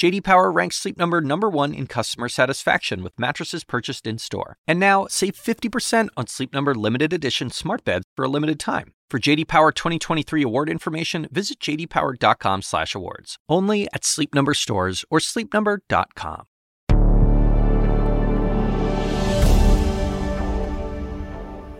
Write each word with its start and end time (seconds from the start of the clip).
JD 0.00 0.24
Power 0.24 0.50
ranks 0.50 0.76
Sleep 0.76 0.96
Number 0.96 1.20
number 1.20 1.50
1 1.50 1.74
in 1.74 1.86
customer 1.86 2.30
satisfaction 2.30 3.02
with 3.02 3.12
mattresses 3.18 3.64
purchased 3.64 4.06
in-store. 4.06 4.56
And 4.66 4.80
now, 4.80 5.06
save 5.10 5.34
50% 5.34 6.08
on 6.16 6.26
Sleep 6.26 6.54
Number 6.54 6.74
limited 6.74 7.12
edition 7.12 7.50
smart 7.50 7.84
beds 7.84 8.06
for 8.16 8.24
a 8.24 8.28
limited 8.28 8.58
time. 8.58 8.94
For 9.10 9.18
JD 9.20 9.46
Power 9.46 9.72
2023 9.72 10.42
award 10.42 10.70
information, 10.70 11.28
visit 11.30 11.60
jdpower.com/awards. 11.60 13.36
Only 13.46 13.88
at 13.92 14.06
Sleep 14.06 14.34
Number 14.34 14.54
stores 14.54 15.04
or 15.10 15.18
sleepnumber.com. 15.18 16.44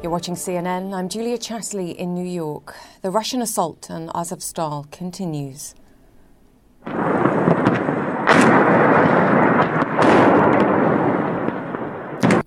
You're 0.02 0.12
watching 0.12 0.34
CNN. 0.34 0.92
I'm 0.92 1.08
Julia 1.08 1.38
Chatterley 1.38 1.96
in 1.96 2.12
New 2.12 2.26
York. 2.26 2.74
The 3.00 3.10
Russian 3.10 3.40
assault 3.40 3.90
on 3.90 4.08
Azovstal 4.08 4.90
continues. 4.90 5.74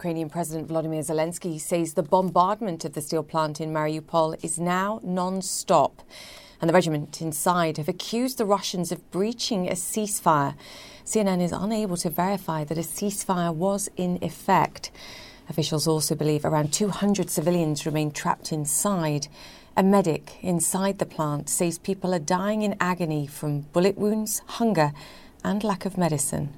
Ukrainian 0.03 0.29
President 0.29 0.67
Volodymyr 0.67 0.99
Zelensky 0.99 1.57
says 1.57 1.93
the 1.93 2.03
bombardment 2.03 2.83
of 2.83 2.91
the 2.91 2.99
steel 2.99 3.23
plant 3.23 3.61
in 3.61 3.71
Mariupol 3.71 4.35
is 4.43 4.59
now 4.59 4.99
non 5.01 5.41
stop. 5.41 6.01
And 6.59 6.67
the 6.67 6.73
regiment 6.73 7.21
inside 7.21 7.77
have 7.77 7.87
accused 7.87 8.37
the 8.37 8.45
Russians 8.45 8.91
of 8.91 9.09
breaching 9.11 9.69
a 9.69 9.75
ceasefire. 9.75 10.55
CNN 11.05 11.41
is 11.41 11.53
unable 11.53 11.95
to 11.95 12.09
verify 12.09 12.65
that 12.65 12.77
a 12.77 12.81
ceasefire 12.81 13.55
was 13.55 13.89
in 13.95 14.19
effect. 14.21 14.91
Officials 15.47 15.87
also 15.87 16.15
believe 16.15 16.43
around 16.43 16.73
200 16.73 17.29
civilians 17.29 17.85
remain 17.85 18.11
trapped 18.11 18.51
inside. 18.51 19.29
A 19.77 19.83
medic 19.83 20.37
inside 20.41 20.99
the 20.99 21.05
plant 21.05 21.47
says 21.47 21.79
people 21.79 22.13
are 22.13 22.19
dying 22.19 22.63
in 22.63 22.75
agony 22.77 23.25
from 23.25 23.61
bullet 23.71 23.97
wounds, 23.97 24.41
hunger, 24.59 24.91
and 25.45 25.63
lack 25.63 25.85
of 25.85 25.97
medicine. 25.97 26.49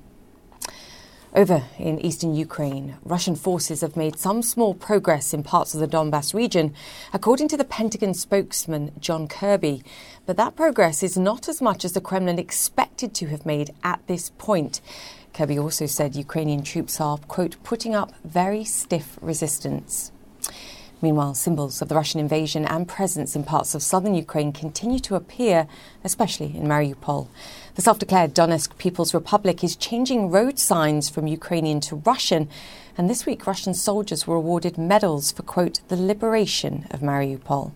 Over 1.35 1.63
in 1.77 1.99
eastern 1.99 2.33
Ukraine, 2.33 2.95
Russian 3.03 3.35
forces 3.35 3.81
have 3.81 3.97
made 3.97 4.17
some 4.17 4.41
small 4.41 4.73
progress 4.73 5.33
in 5.33 5.43
parts 5.43 5.73
of 5.73 5.81
the 5.81 5.87
Donbass 5.87 6.33
region, 6.33 6.73
according 7.11 7.49
to 7.49 7.57
the 7.57 7.65
Pentagon 7.65 8.13
spokesman 8.13 8.93
John 9.01 9.27
Kirby. 9.27 9.83
But 10.25 10.37
that 10.37 10.55
progress 10.55 11.03
is 11.03 11.17
not 11.17 11.49
as 11.49 11.61
much 11.61 11.83
as 11.83 11.91
the 11.91 11.99
Kremlin 11.99 12.39
expected 12.39 13.13
to 13.15 13.25
have 13.25 13.45
made 13.45 13.71
at 13.83 13.99
this 14.07 14.29
point. 14.37 14.79
Kirby 15.33 15.59
also 15.59 15.87
said 15.87 16.15
Ukrainian 16.15 16.63
troops 16.63 17.01
are, 17.01 17.17
quote, 17.17 17.61
putting 17.63 17.93
up 17.93 18.13
very 18.23 18.63
stiff 18.63 19.19
resistance. 19.21 20.13
Meanwhile, 21.01 21.33
symbols 21.33 21.81
of 21.81 21.89
the 21.89 21.95
Russian 21.95 22.21
invasion 22.21 22.65
and 22.65 22.87
presence 22.87 23.35
in 23.35 23.43
parts 23.43 23.75
of 23.75 23.83
southern 23.83 24.15
Ukraine 24.15 24.53
continue 24.53 24.99
to 24.99 25.15
appear, 25.15 25.67
especially 26.05 26.55
in 26.55 26.63
Mariupol. 26.63 27.27
The 27.75 27.81
self 27.81 27.99
declared 27.99 28.33
Donetsk 28.33 28.77
People's 28.77 29.13
Republic 29.13 29.61
is 29.61 29.75
changing 29.75 30.31
road 30.31 30.57
signs 30.57 31.09
from 31.09 31.27
Ukrainian 31.27 31.81
to 31.81 31.97
Russian. 31.97 32.47
And 32.97 33.09
this 33.09 33.25
week, 33.25 33.45
Russian 33.45 33.73
soldiers 33.73 34.25
were 34.25 34.37
awarded 34.37 34.77
medals 34.77 35.33
for, 35.33 35.43
quote, 35.43 35.81
the 35.89 35.97
liberation 35.97 36.87
of 36.91 37.01
Mariupol. 37.01 37.73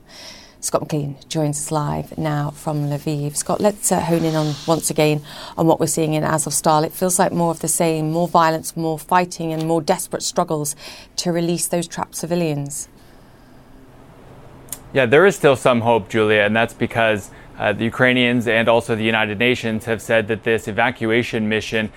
Scott 0.62 0.84
McLean 0.84 1.18
joins 1.28 1.58
us 1.58 1.72
live 1.72 2.18
now 2.18 2.52
from 2.52 2.86
Lviv. 2.90 3.36
Scott, 3.36 3.60
let's 3.60 3.92
uh, 3.92 4.00
hone 4.00 4.24
in 4.24 4.36
on 4.36 4.56
once 4.66 4.90
again 4.90 5.22
on 5.58 5.68
what 5.68 5.82
we're 5.82 5.88
seeing 5.88 6.14
in 6.14 6.24
Azovstal. 6.24 6.86
It 6.86 6.94
feels 6.94 7.20
like 7.20 7.34
more 7.34 7.52
of 7.52 7.60
the 7.60 7.68
same, 7.68 8.10
more 8.10 8.28
violence, 8.30 8.78
more 8.78 8.98
fighting, 8.98 9.52
and 9.52 9.68
more 9.68 9.82
desperate 9.82 10.24
struggles 10.24 10.78
to 11.18 11.34
release 11.34 11.68
those 11.68 11.90
trapped 11.90 12.16
civilians. 12.16 12.88
Yeah, 14.94 15.06
there 15.06 15.26
is 15.26 15.36
still 15.36 15.58
some 15.58 15.82
hope, 15.82 16.08
Julia, 16.08 16.42
and 16.44 16.56
that's 16.56 16.74
because 16.74 17.32
uh, 17.60 17.74
the 17.74 17.84
Ukrainians 17.84 18.48
and 18.48 18.70
also 18.70 18.96
the 18.96 19.04
United 19.04 19.38
Nations 19.38 19.86
have 19.86 20.02
said 20.02 20.28
that 20.30 20.44
this 20.44 20.68
evacuation 20.68 21.50
mission 21.50 21.92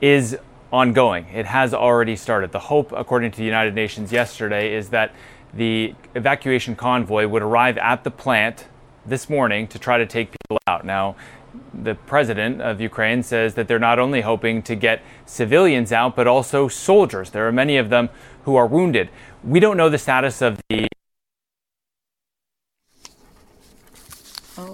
is 0.00 0.38
ongoing. 0.72 1.26
It 1.34 1.46
has 1.46 1.74
already 1.74 2.14
started. 2.14 2.52
The 2.52 2.60
hope, 2.60 2.92
according 2.92 3.32
to 3.32 3.38
the 3.38 3.44
United 3.44 3.74
Nations 3.74 4.12
yesterday, 4.12 4.72
is 4.72 4.90
that 4.90 5.12
the 5.52 5.94
evacuation 6.14 6.76
convoy 6.76 7.26
would 7.26 7.42
arrive 7.42 7.76
at 7.78 8.04
the 8.04 8.10
plant 8.10 8.66
this 9.04 9.28
morning 9.28 9.66
to 9.66 9.80
try 9.80 9.98
to 9.98 10.06
take 10.06 10.30
people 10.30 10.58
out. 10.68 10.84
Now, 10.84 11.16
the 11.74 11.96
president 11.96 12.62
of 12.62 12.80
Ukraine 12.80 13.24
says 13.24 13.54
that 13.54 13.66
they're 13.66 13.80
not 13.80 13.98
only 13.98 14.20
hoping 14.20 14.62
to 14.62 14.76
get 14.76 15.02
civilians 15.26 15.90
out, 15.90 16.14
but 16.14 16.28
also 16.28 16.68
soldiers. 16.68 17.30
There 17.30 17.48
are 17.48 17.52
many 17.52 17.76
of 17.76 17.90
them 17.90 18.10
who 18.44 18.54
are 18.54 18.66
wounded. 18.66 19.10
We 19.42 19.58
don't 19.58 19.76
know 19.76 19.88
the 19.88 19.98
status 19.98 20.40
of 20.40 20.60
the 20.68 20.86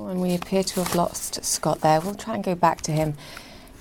and 0.08 0.20
we 0.20 0.34
appear 0.34 0.62
to 0.62 0.82
have 0.82 0.94
lost 0.94 1.44
Scott 1.44 1.80
there. 1.80 2.00
We'll 2.00 2.14
try 2.14 2.34
and 2.34 2.44
go 2.44 2.54
back 2.54 2.80
to 2.82 2.92
him 2.92 3.14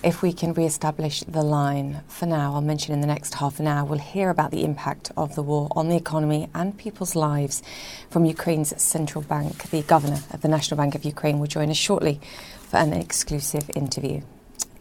if 0.03 0.21
we 0.21 0.33
can 0.33 0.53
re-establish 0.53 1.21
the 1.21 1.41
line. 1.41 2.01
For 2.07 2.25
now, 2.25 2.53
I'll 2.53 2.61
mention 2.61 2.93
in 2.93 3.01
the 3.01 3.07
next 3.07 3.35
half 3.35 3.59
an 3.59 3.67
hour, 3.67 3.85
we'll 3.85 3.99
hear 3.99 4.29
about 4.29 4.51
the 4.51 4.63
impact 4.63 5.11
of 5.17 5.35
the 5.35 5.43
war 5.43 5.67
on 5.71 5.89
the 5.89 5.95
economy 5.95 6.49
and 6.53 6.77
people's 6.77 7.15
lives 7.15 7.63
from 8.09 8.25
Ukraine's 8.25 8.79
central 8.81 9.23
bank. 9.23 9.69
The 9.69 9.81
governor 9.81 10.19
of 10.31 10.41
the 10.41 10.47
National 10.47 10.77
Bank 10.77 10.95
of 10.95 11.05
Ukraine 11.05 11.39
will 11.39 11.47
join 11.47 11.69
us 11.69 11.77
shortly 11.77 12.19
for 12.59 12.77
an 12.77 12.93
exclusive 12.93 13.69
interview. 13.75 14.21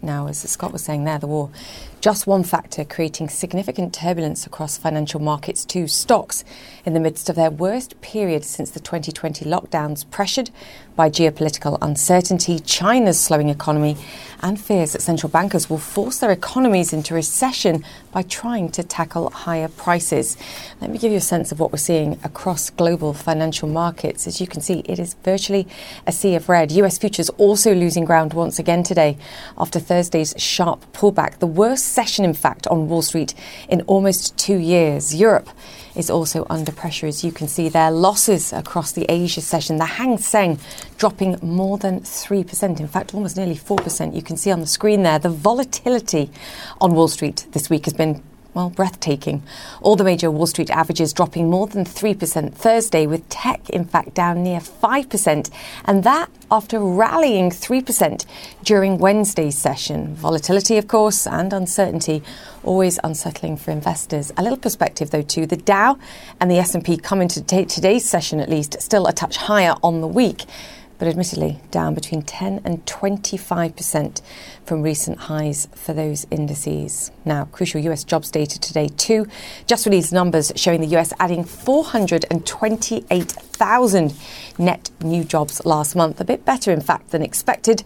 Now, 0.05 0.29
as 0.29 0.39
Scott 0.39 0.73
was 0.73 0.85
saying 0.85 1.05
there, 1.05 1.19
the 1.19 1.27
war 1.27 1.51
just 2.05 2.27
one 2.27 2.43
factor 2.43 2.85
creating 2.85 3.31
significant 3.31 3.95
turbulence 3.95 4.47
across 4.47 4.77
financial 4.77 5.19
markets 5.19 5.65
too. 5.65 5.89
Stocks 5.89 6.45
in 6.85 6.93
the 6.93 7.01
midst 7.01 7.31
of 7.31 7.37
their 7.37 7.51
worst 7.51 7.99
period 8.03 8.45
since 8.45 8.71
the 8.71 8.79
2020 8.79 9.47
lockdowns, 9.47 10.05
pressured 10.11 10.51
by 10.97 11.09
geopolitical 11.09 11.79
uncertainty, 11.81 12.59
China's 12.59 13.19
slowing 13.19 13.49
economy, 13.49 13.97
and 14.43 14.61
fears 14.61 14.93
that 14.93 15.01
central 15.01 15.31
bankers 15.31 15.71
will 15.71 15.79
force 15.79 16.19
their 16.19 16.31
economies 16.31 16.93
into 16.93 17.15
recession 17.15 17.83
by 18.13 18.21
trying 18.21 18.71
to 18.71 18.83
tackle 18.83 19.31
higher 19.31 19.69
prices. 19.69 20.37
Let 20.83 20.91
me 20.91 20.99
give 20.99 21.11
you 21.11 21.19
a 21.19 21.23
sense 21.23 21.53
of 21.53 21.59
what 21.59 21.73
we're 21.73 21.79
seeing 21.79 22.21
across 22.23 22.69
global 22.69 23.15
financial 23.15 23.67
markets. 23.67 24.27
As 24.27 24.43
you 24.43 24.47
can 24.47 24.61
see, 24.61 24.81
it 24.85 24.99
is 24.99 25.15
virtually 25.25 25.67
a 26.07 26.13
sea 26.13 26.35
of 26.35 26.51
red. 26.51 26.71
US 26.73 26.99
futures 26.99 27.31
also 27.31 27.75
losing 27.75 28.05
ground 28.05 28.35
once 28.35 28.59
again 28.59 28.83
today 28.83 29.17
after 29.57 29.79
Thursday's 29.95 30.35
sharp 30.37 30.85
pullback, 30.93 31.39
the 31.39 31.47
worst 31.47 31.85
session, 31.85 32.25
in 32.25 32.35
fact, 32.35 32.67
on 32.67 32.89
Wall 32.89 33.01
Street 33.01 33.33
in 33.69 33.81
almost 33.83 34.37
two 34.37 34.57
years. 34.57 35.15
Europe 35.15 35.49
is 35.95 36.11
also 36.11 36.45
under 36.51 36.73
pressure, 36.73 37.07
as 37.07 37.23
you 37.23 37.31
can 37.31 37.47
see 37.47 37.69
there. 37.69 37.93
Losses 37.93 38.53
across 38.53 38.91
the 38.91 39.07
Asia 39.09 39.41
session. 39.41 39.77
The 39.77 39.85
Hang 39.85 40.19
Seng 40.19 40.59
dropping 40.99 41.39
more 41.43 41.79
than 41.79 42.01
3%, 42.01 42.81
in 42.81 42.89
fact, 42.89 43.15
almost 43.15 43.37
nearly 43.37 43.55
4%. 43.55 44.17
You 44.17 44.23
can 44.23 44.37
see 44.37 44.51
on 44.51 44.59
the 44.59 44.67
screen 44.67 45.05
there 45.05 45.21
the 45.21 45.31
volatility 45.31 46.29
on 46.81 46.93
Wall 46.95 47.07
Street 47.07 47.47
this 47.53 47.71
week 47.71 47.85
has 47.85 47.95
been 47.95 48.21
well, 48.55 48.71
breathtaking. 48.71 49.43
All 49.83 49.97
the 49.97 50.05
major 50.05 50.31
Wall 50.31 50.47
Street 50.47 50.71
averages 50.71 51.13
dropping 51.13 51.51
more 51.51 51.67
than 51.67 51.85
3% 51.85 52.55
Thursday, 52.55 53.07
with 53.07 53.29
tech, 53.29 53.69
in 53.71 53.85
fact, 53.85 54.15
down 54.15 54.43
near 54.45 54.61
5%, 54.61 55.51
and 55.85 56.05
that 56.05 56.31
after 56.51 56.79
rallying 56.79 57.51
3% 57.51 58.25
during 58.63 58.99
Wednesday's 58.99 59.59
session. 59.59 60.15
Volatility, 60.15 60.79
of 60.79 60.87
course, 60.87 61.27
and 61.27 61.53
uncertainty 61.53 62.23
always 62.63 62.99
unsettling 63.03 63.57
for 63.57 63.73
investors. 63.73 64.33
A 64.37 64.43
little 64.43 64.59
perspective, 64.59 65.11
though, 65.11 65.23
too. 65.23 65.47
The 65.47 65.57
Dow 65.57 65.99
and 66.41 66.51
the 66.51 66.59
S&P 66.59 66.97
come 66.97 67.21
into 67.21 67.43
today's 67.43 68.09
session, 68.09 68.41
at 68.41 68.49
least, 68.49 68.81
still 68.81 69.07
a 69.07 69.13
touch 69.13 69.37
higher 69.37 69.75
on 69.83 70.01
the 70.01 70.07
week 70.07 70.45
but 70.99 71.09
admittedly 71.09 71.61
down 71.71 71.95
between 71.95 72.23
10 72.23 72.61
and 72.65 72.85
25% 72.87 74.23
from 74.65 74.83
recent 74.83 75.19
highs 75.19 75.69
for 75.75 75.93
those 75.93 76.27
indices. 76.31 77.11
Now, 77.25 77.47
crucial 77.47 77.81
US 77.83 78.05
jobs 78.05 78.31
data 78.31 78.61
today, 78.61 78.87
too. 78.89 79.27
Just 79.67 79.87
released 79.87 80.13
numbers 80.13 80.53
showing 80.57 80.81
the 80.81 80.97
US 80.97 81.13
adding 81.19 81.45
428,000 81.45 84.15
net 84.59 84.91
new 85.03 85.25
jobs 85.25 85.65
last 85.65 85.97
month, 85.97 86.21
a 86.21 86.25
bit 86.25 86.45
better, 86.45 86.71
in 86.71 86.81
fact, 86.81 87.11
than 87.11 87.23
expected. 87.23 87.83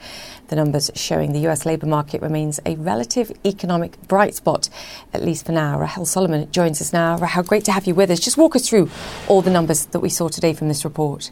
The 0.49 0.56
numbers 0.56 0.90
showing 0.94 1.32
the 1.32 1.46
US 1.49 1.64
labour 1.66 1.87
market 1.87 2.22
remains 2.22 2.61
a 2.64 2.76
relative 2.76 3.32
economic 3.44 4.00
bright 4.08 4.34
spot, 4.34 4.69
at 5.12 5.25
least 5.25 5.46
for 5.46 5.52
now. 5.52 5.78
Rahel 5.78 6.06
Solomon 6.06 6.50
joins 6.52 6.81
us 6.81 6.93
now. 6.93 7.19
Rahel, 7.19 7.43
great 7.43 7.64
to 7.64 7.72
have 7.72 7.87
you 7.87 7.94
with 7.94 8.11
us. 8.11 8.20
Just 8.20 8.37
walk 8.37 8.56
us 8.56 8.69
through 8.69 8.90
all 9.28 9.43
the 9.43 9.50
numbers 9.50 9.87
that 9.87 10.00
we 10.00 10.08
saw 10.08 10.28
today 10.28 10.52
from 10.52 10.69
this 10.69 10.84
report. 10.84 11.31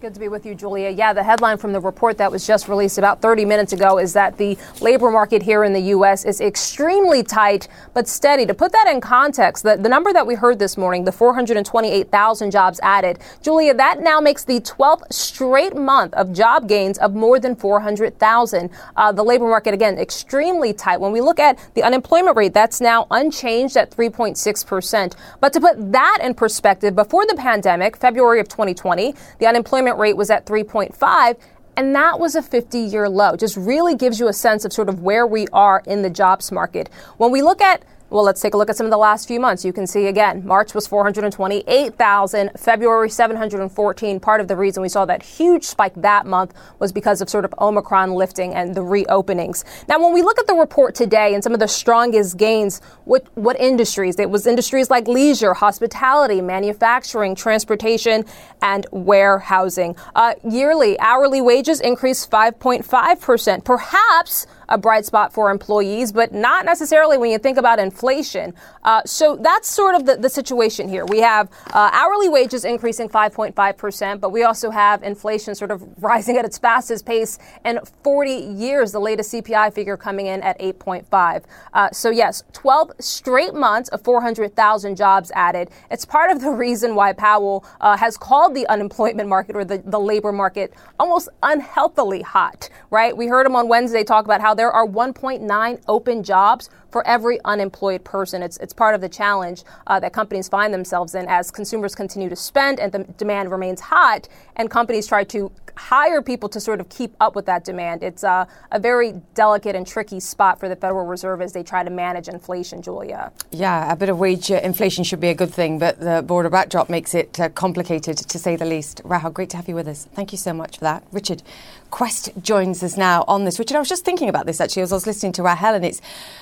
Good 0.00 0.14
to 0.14 0.20
be 0.20 0.28
with 0.28 0.46
you, 0.46 0.54
Julia. 0.54 0.88
Yeah, 0.88 1.12
the 1.12 1.22
headline 1.22 1.58
from 1.58 1.74
the 1.74 1.80
report 1.80 2.16
that 2.16 2.32
was 2.32 2.46
just 2.46 2.68
released 2.68 2.96
about 2.96 3.20
30 3.20 3.44
minutes 3.44 3.74
ago 3.74 3.98
is 3.98 4.14
that 4.14 4.38
the 4.38 4.56
labor 4.80 5.10
market 5.10 5.42
here 5.42 5.62
in 5.62 5.74
the 5.74 5.80
U.S. 5.92 6.24
is 6.24 6.40
extremely 6.40 7.22
tight 7.22 7.68
but 7.92 8.08
steady. 8.08 8.46
To 8.46 8.54
put 8.54 8.72
that 8.72 8.88
in 8.88 9.02
context, 9.02 9.62
the, 9.62 9.76
the 9.76 9.90
number 9.90 10.10
that 10.14 10.26
we 10.26 10.36
heard 10.36 10.58
this 10.58 10.78
morning, 10.78 11.04
the 11.04 11.12
428,000 11.12 12.50
jobs 12.50 12.80
added, 12.82 13.18
Julia, 13.42 13.74
that 13.74 14.00
now 14.00 14.20
makes 14.20 14.42
the 14.42 14.60
12th 14.60 15.02
straight 15.12 15.76
month 15.76 16.14
of 16.14 16.32
job 16.32 16.66
gains 16.66 16.96
of 16.96 17.14
more 17.14 17.38
than 17.38 17.54
400,000. 17.54 18.70
Uh, 18.96 19.12
the 19.12 19.22
labor 19.22 19.48
market, 19.48 19.74
again, 19.74 19.98
extremely 19.98 20.72
tight. 20.72 20.98
When 20.98 21.12
we 21.12 21.20
look 21.20 21.38
at 21.38 21.58
the 21.74 21.82
unemployment 21.82 22.38
rate, 22.38 22.54
that's 22.54 22.80
now 22.80 23.06
unchanged 23.10 23.76
at 23.76 23.90
3.6%. 23.90 25.14
But 25.40 25.52
to 25.52 25.60
put 25.60 25.92
that 25.92 26.20
in 26.22 26.32
perspective, 26.32 26.96
before 26.96 27.26
the 27.26 27.34
pandemic, 27.34 27.98
February 27.98 28.40
of 28.40 28.48
2020, 28.48 29.14
the 29.40 29.46
unemployment 29.46 29.89
unemployment 29.90 29.98
rate 29.98 30.16
was 30.16 30.30
at 30.30 30.46
3.5 30.46 31.38
and 31.76 31.94
that 31.94 32.18
was 32.18 32.34
a 32.34 32.42
50 32.42 32.78
year 32.78 33.08
low. 33.08 33.36
Just 33.36 33.56
really 33.56 33.94
gives 33.94 34.20
you 34.20 34.28
a 34.28 34.32
sense 34.32 34.64
of 34.64 34.72
sort 34.72 34.88
of 34.88 35.02
where 35.02 35.26
we 35.26 35.46
are 35.52 35.82
in 35.86 36.02
the 36.02 36.10
jobs 36.10 36.52
market. 36.52 36.88
When 37.16 37.30
we 37.30 37.42
look 37.42 37.60
at 37.60 37.82
well, 38.10 38.24
let's 38.24 38.40
take 38.40 38.54
a 38.54 38.56
look 38.56 38.68
at 38.68 38.76
some 38.76 38.86
of 38.86 38.90
the 38.90 38.98
last 38.98 39.28
few 39.28 39.38
months. 39.38 39.64
You 39.64 39.72
can 39.72 39.86
see 39.86 40.06
again, 40.06 40.44
March 40.44 40.74
was 40.74 40.86
428,000, 40.86 42.50
February 42.56 43.08
714. 43.08 44.20
Part 44.20 44.40
of 44.40 44.48
the 44.48 44.56
reason 44.56 44.82
we 44.82 44.88
saw 44.88 45.04
that 45.04 45.22
huge 45.22 45.64
spike 45.64 45.94
that 45.96 46.26
month 46.26 46.52
was 46.80 46.92
because 46.92 47.20
of 47.20 47.30
sort 47.30 47.44
of 47.44 47.54
Omicron 47.58 48.12
lifting 48.12 48.54
and 48.54 48.74
the 48.74 48.80
reopenings. 48.80 49.64
Now, 49.88 50.02
when 50.02 50.12
we 50.12 50.22
look 50.22 50.38
at 50.38 50.46
the 50.48 50.54
report 50.54 50.94
today 50.94 51.34
and 51.34 51.44
some 51.44 51.54
of 51.54 51.60
the 51.60 51.68
strongest 51.68 52.36
gains, 52.36 52.80
what, 53.04 53.26
what 53.36 53.58
industries? 53.60 54.18
It 54.18 54.30
was 54.30 54.46
industries 54.46 54.90
like 54.90 55.06
leisure, 55.06 55.54
hospitality, 55.54 56.40
manufacturing, 56.40 57.34
transportation, 57.34 58.24
and 58.60 58.86
warehousing. 58.90 59.94
Uh, 60.14 60.34
yearly 60.48 60.98
hourly 60.98 61.40
wages 61.40 61.80
increased 61.80 62.30
5.5%. 62.30 63.64
Perhaps 63.64 64.46
a 64.70 64.78
bright 64.78 65.04
spot 65.04 65.32
for 65.32 65.50
employees, 65.50 66.12
but 66.12 66.32
not 66.32 66.64
necessarily 66.64 67.18
when 67.18 67.30
you 67.30 67.38
think 67.38 67.58
about 67.58 67.78
inflation. 67.78 68.54
Uh, 68.84 69.02
so 69.04 69.36
that's 69.36 69.68
sort 69.68 69.94
of 69.94 70.06
the, 70.06 70.16
the 70.16 70.28
situation 70.28 70.88
here. 70.88 71.04
We 71.04 71.18
have 71.18 71.50
uh, 71.72 71.90
hourly 71.92 72.28
wages 72.28 72.64
increasing 72.64 73.08
5.5%, 73.08 74.20
but 74.20 74.30
we 74.30 74.44
also 74.44 74.70
have 74.70 75.02
inflation 75.02 75.54
sort 75.54 75.70
of 75.70 75.82
rising 76.02 76.36
at 76.38 76.44
its 76.44 76.56
fastest 76.56 77.04
pace 77.04 77.38
in 77.64 77.80
40 78.02 78.32
years, 78.32 78.92
the 78.92 79.00
latest 79.00 79.32
CPI 79.32 79.74
figure 79.74 79.96
coming 79.96 80.26
in 80.26 80.40
at 80.42 80.58
8.5. 80.60 81.44
Uh, 81.72 81.90
so, 81.90 82.10
yes, 82.10 82.44
12 82.52 82.92
straight 83.00 83.54
months 83.54 83.88
of 83.90 84.02
400,000 84.02 84.96
jobs 84.96 85.32
added. 85.34 85.70
It's 85.90 86.04
part 86.04 86.30
of 86.30 86.40
the 86.40 86.50
reason 86.60 86.94
why 86.94 87.12
Powell 87.12 87.64
uh, 87.80 87.96
has 87.96 88.16
called 88.16 88.54
the 88.54 88.66
unemployment 88.68 89.28
market 89.28 89.56
or 89.56 89.64
the, 89.64 89.78
the 89.78 89.98
labor 89.98 90.32
market 90.32 90.72
almost 90.98 91.28
unhealthily 91.42 92.22
hot, 92.22 92.68
right? 92.90 93.16
We 93.16 93.26
heard 93.26 93.46
him 93.46 93.56
on 93.56 93.68
Wednesday 93.68 94.04
talk 94.04 94.24
about 94.24 94.40
how 94.40 94.54
there 94.60 94.70
are 94.70 94.86
1.9 94.86 95.82
open 95.88 96.22
jobs 96.22 96.68
for 96.90 97.06
every 97.06 97.40
unemployed 97.46 98.04
person. 98.04 98.42
It's, 98.42 98.58
it's 98.58 98.74
part 98.74 98.94
of 98.94 99.00
the 99.00 99.08
challenge 99.08 99.64
uh, 99.86 99.98
that 100.00 100.12
companies 100.12 100.50
find 100.50 100.74
themselves 100.74 101.14
in 101.14 101.26
as 101.28 101.50
consumers 101.50 101.94
continue 101.94 102.28
to 102.28 102.36
spend 102.36 102.78
and 102.78 102.92
the 102.92 103.04
demand 103.16 103.50
remains 103.50 103.80
hot 103.80 104.28
and 104.56 104.70
companies 104.70 105.06
try 105.06 105.24
to 105.24 105.50
hire 105.80 106.20
people 106.20 106.48
to 106.50 106.60
sort 106.60 106.78
of 106.78 106.88
keep 106.90 107.16
up 107.20 107.34
with 107.34 107.46
that 107.46 107.64
demand. 107.64 108.02
It's 108.02 108.22
uh, 108.22 108.44
a 108.70 108.78
very 108.78 109.14
delicate 109.34 109.74
and 109.74 109.86
tricky 109.86 110.20
spot 110.20 110.60
for 110.60 110.68
the 110.68 110.76
Federal 110.76 111.06
Reserve 111.06 111.40
as 111.40 111.54
they 111.54 111.62
try 111.62 111.82
to 111.82 111.90
manage 111.90 112.28
inflation, 112.28 112.82
Julia. 112.82 113.32
Yeah, 113.50 113.90
a 113.90 113.96
bit 113.96 114.10
of 114.10 114.18
wage 114.18 114.50
uh, 114.50 114.60
inflation 114.62 115.04
should 115.04 115.20
be 115.20 115.28
a 115.28 115.34
good 115.34 115.52
thing, 115.52 115.78
but 115.78 115.98
the 115.98 116.22
border 116.22 116.50
backdrop 116.50 116.90
makes 116.90 117.14
it 117.14 117.40
uh, 117.40 117.48
complicated 117.48 118.18
to 118.18 118.38
say 118.38 118.56
the 118.56 118.66
least. 118.66 119.00
Rahel, 119.04 119.30
great 119.30 119.48
to 119.50 119.56
have 119.56 119.68
you 119.68 119.74
with 119.74 119.88
us. 119.88 120.06
Thank 120.14 120.32
you 120.32 120.38
so 120.38 120.52
much 120.52 120.78
for 120.78 120.84
that. 120.84 121.02
Richard 121.12 121.42
Quest 121.90 122.30
joins 122.40 122.82
us 122.82 122.96
now 122.96 123.24
on 123.26 123.44
this. 123.44 123.58
Richard, 123.58 123.76
I 123.76 123.80
was 123.80 123.88
just 123.88 124.04
thinking 124.04 124.28
about 124.28 124.46
this 124.46 124.60
actually 124.60 124.82
as 124.82 124.92
I 124.92 124.96
was 124.96 125.06
listening 125.06 125.32
to 125.32 125.42
Rahel, 125.42 125.74
and 125.74 125.84
it's 125.84 126.00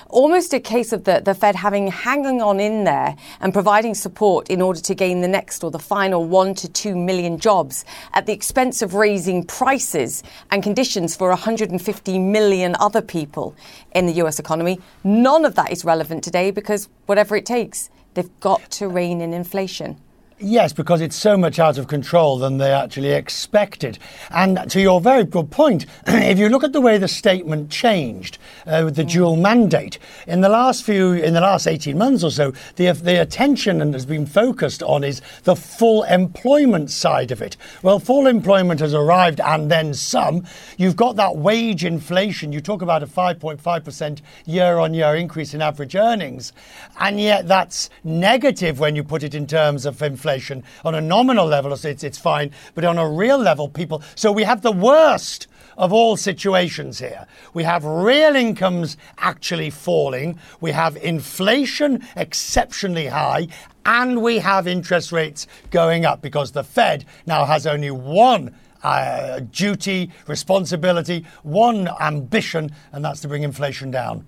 almost 0.09 0.53
a 0.53 0.59
case 0.59 0.91
of 0.91 1.05
the, 1.05 1.21
the 1.23 1.33
Fed 1.33 1.55
having 1.55 1.87
hanging 1.87 2.41
on 2.41 2.59
in 2.59 2.83
there 2.83 3.15
and 3.39 3.53
providing 3.53 3.95
support 3.95 4.49
in 4.49 4.61
order 4.61 4.79
to 4.79 4.93
gain 4.93 5.21
the 5.21 5.27
next 5.27 5.63
or 5.63 5.71
the 5.71 5.79
final 5.79 6.25
one 6.25 6.53
to 6.55 6.67
two 6.67 6.95
million 6.95 7.39
jobs 7.39 7.85
at 8.13 8.25
the 8.25 8.33
expense 8.33 8.81
of 8.81 8.93
raising 8.93 9.28
prices 9.43 10.23
and 10.51 10.63
conditions 10.63 11.15
for 11.15 11.29
150 11.29 12.19
million 12.19 12.75
other 12.79 13.01
people 13.01 13.55
in 13.93 14.05
the 14.05 14.13
US 14.23 14.39
economy. 14.39 14.79
None 15.03 15.45
of 15.45 15.55
that 15.55 15.71
is 15.71 15.85
relevant 15.85 16.23
today 16.23 16.51
because 16.51 16.89
whatever 17.05 17.35
it 17.35 17.45
takes, 17.45 17.89
they've 18.13 18.39
got 18.39 18.69
to 18.71 18.87
rein 18.87 19.21
in 19.21 19.33
inflation. 19.33 19.97
Yes, 20.41 20.71
because 20.71 21.01
it's 21.01 21.17
so 21.17 21.35
much 21.35 21.59
out 21.59 21.77
of 21.77 21.89
control 21.89 22.37
than 22.37 22.59
they 22.59 22.71
actually 22.71 23.11
expected. 23.11 23.99
And 24.31 24.71
to 24.71 24.79
your 24.79 25.01
very 25.01 25.25
good 25.25 25.51
point, 25.51 25.85
if 26.07 26.39
you 26.39 26.47
look 26.47 26.63
at 26.63 26.71
the 26.71 26.79
way 26.79 26.97
the 26.97 27.09
statement 27.09 27.69
changed 27.69 28.37
uh, 28.65 28.83
with 28.85 28.95
the 28.95 29.03
mm. 29.03 29.11
dual 29.11 29.35
mandate 29.35 29.99
in 30.27 30.39
the 30.39 30.47
last 30.47 30.85
few, 30.85 31.11
in 31.11 31.33
the 31.33 31.41
last 31.41 31.67
eighteen 31.67 31.97
months 31.97 32.23
or 32.23 32.31
so, 32.31 32.53
the 32.77 32.89
the 32.93 33.21
attention 33.21 33.81
and 33.81 33.93
has 33.93 34.05
been 34.05 34.25
focused 34.25 34.81
on 34.81 35.03
is 35.03 35.21
the 35.43 35.57
full 35.57 36.03
employment 36.03 36.89
side 36.89 37.31
of 37.31 37.41
it. 37.41 37.57
Well, 37.83 37.99
full 37.99 38.25
employment 38.25 38.79
has 38.79 38.93
arrived, 38.93 39.41
and 39.41 39.69
then 39.69 39.93
some. 39.93 40.45
You've 40.77 40.95
got 40.95 41.17
that 41.17 41.35
wage 41.35 41.83
inflation. 41.83 42.53
You 42.53 42.61
talk 42.61 42.81
about 42.81 43.03
a 43.03 43.07
five 43.07 43.41
point 43.41 43.59
five 43.59 43.83
percent 43.83 44.21
year-on-year 44.45 45.15
increase 45.15 45.53
in 45.53 45.61
average 45.61 45.97
earnings, 45.97 46.53
and 46.97 47.19
yet 47.19 47.45
that's 47.45 47.89
negative 48.05 48.79
when 48.79 48.95
you 48.95 49.03
put 49.03 49.21
it 49.21 49.35
in 49.35 49.45
terms 49.45 49.85
of 49.85 50.01
inflation 50.01 50.28
inflation. 50.29 50.63
On 50.85 50.95
a 50.95 51.01
nominal 51.01 51.47
level, 51.47 51.73
it's, 51.73 52.03
it's 52.03 52.17
fine, 52.17 52.51
but 52.75 52.85
on 52.85 52.97
a 52.97 53.09
real 53.09 53.37
level, 53.37 53.67
people. 53.67 54.03
So 54.15 54.31
we 54.31 54.43
have 54.43 54.61
the 54.61 54.71
worst 54.71 55.47
of 55.77 55.91
all 55.91 56.17
situations 56.17 56.99
here. 56.99 57.25
We 57.53 57.63
have 57.63 57.83
real 57.85 58.35
incomes 58.35 58.97
actually 59.17 59.69
falling, 59.71 60.37
we 60.61 60.71
have 60.71 60.97
inflation 60.97 62.05
exceptionally 62.15 63.07
high, 63.07 63.47
and 63.85 64.21
we 64.21 64.39
have 64.39 64.67
interest 64.67 65.11
rates 65.11 65.47
going 65.71 66.05
up 66.05 66.21
because 66.21 66.51
the 66.51 66.63
Fed 66.63 67.05
now 67.25 67.45
has 67.45 67.65
only 67.65 67.91
one. 67.91 68.55
Uh, 68.81 69.41
duty, 69.51 70.09
responsibility, 70.27 71.25
one 71.43 71.89
ambition, 71.99 72.71
and 72.93 73.03
that's 73.03 73.19
to 73.19 73.27
bring 73.27 73.43
inflation 73.43 73.91
down. 73.91 74.25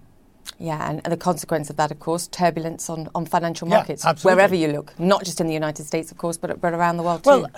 Yeah, 0.62 0.92
and 0.92 1.02
the 1.12 1.18
consequence 1.18 1.72
of 1.72 1.78
that, 1.78 1.90
of 1.90 2.00
course, 2.00 2.28
turbulence 2.28 2.88
on, 2.88 3.10
on 3.16 3.25
financial 3.25 3.68
markets, 3.68 4.04
yeah, 4.06 4.13
wherever 4.22 4.54
you 4.54 4.68
look, 4.68 4.98
not 5.00 5.25
just 5.25 5.42
in 5.42 5.48
the 5.48 5.54
United 5.54 5.86
States, 5.88 6.12
of 6.12 6.19
course, 6.19 6.38
but, 6.38 6.62
but 6.62 6.75
around 6.75 6.98
the 6.98 7.04
world 7.04 7.25
well, 7.25 7.48
too. 7.48 7.54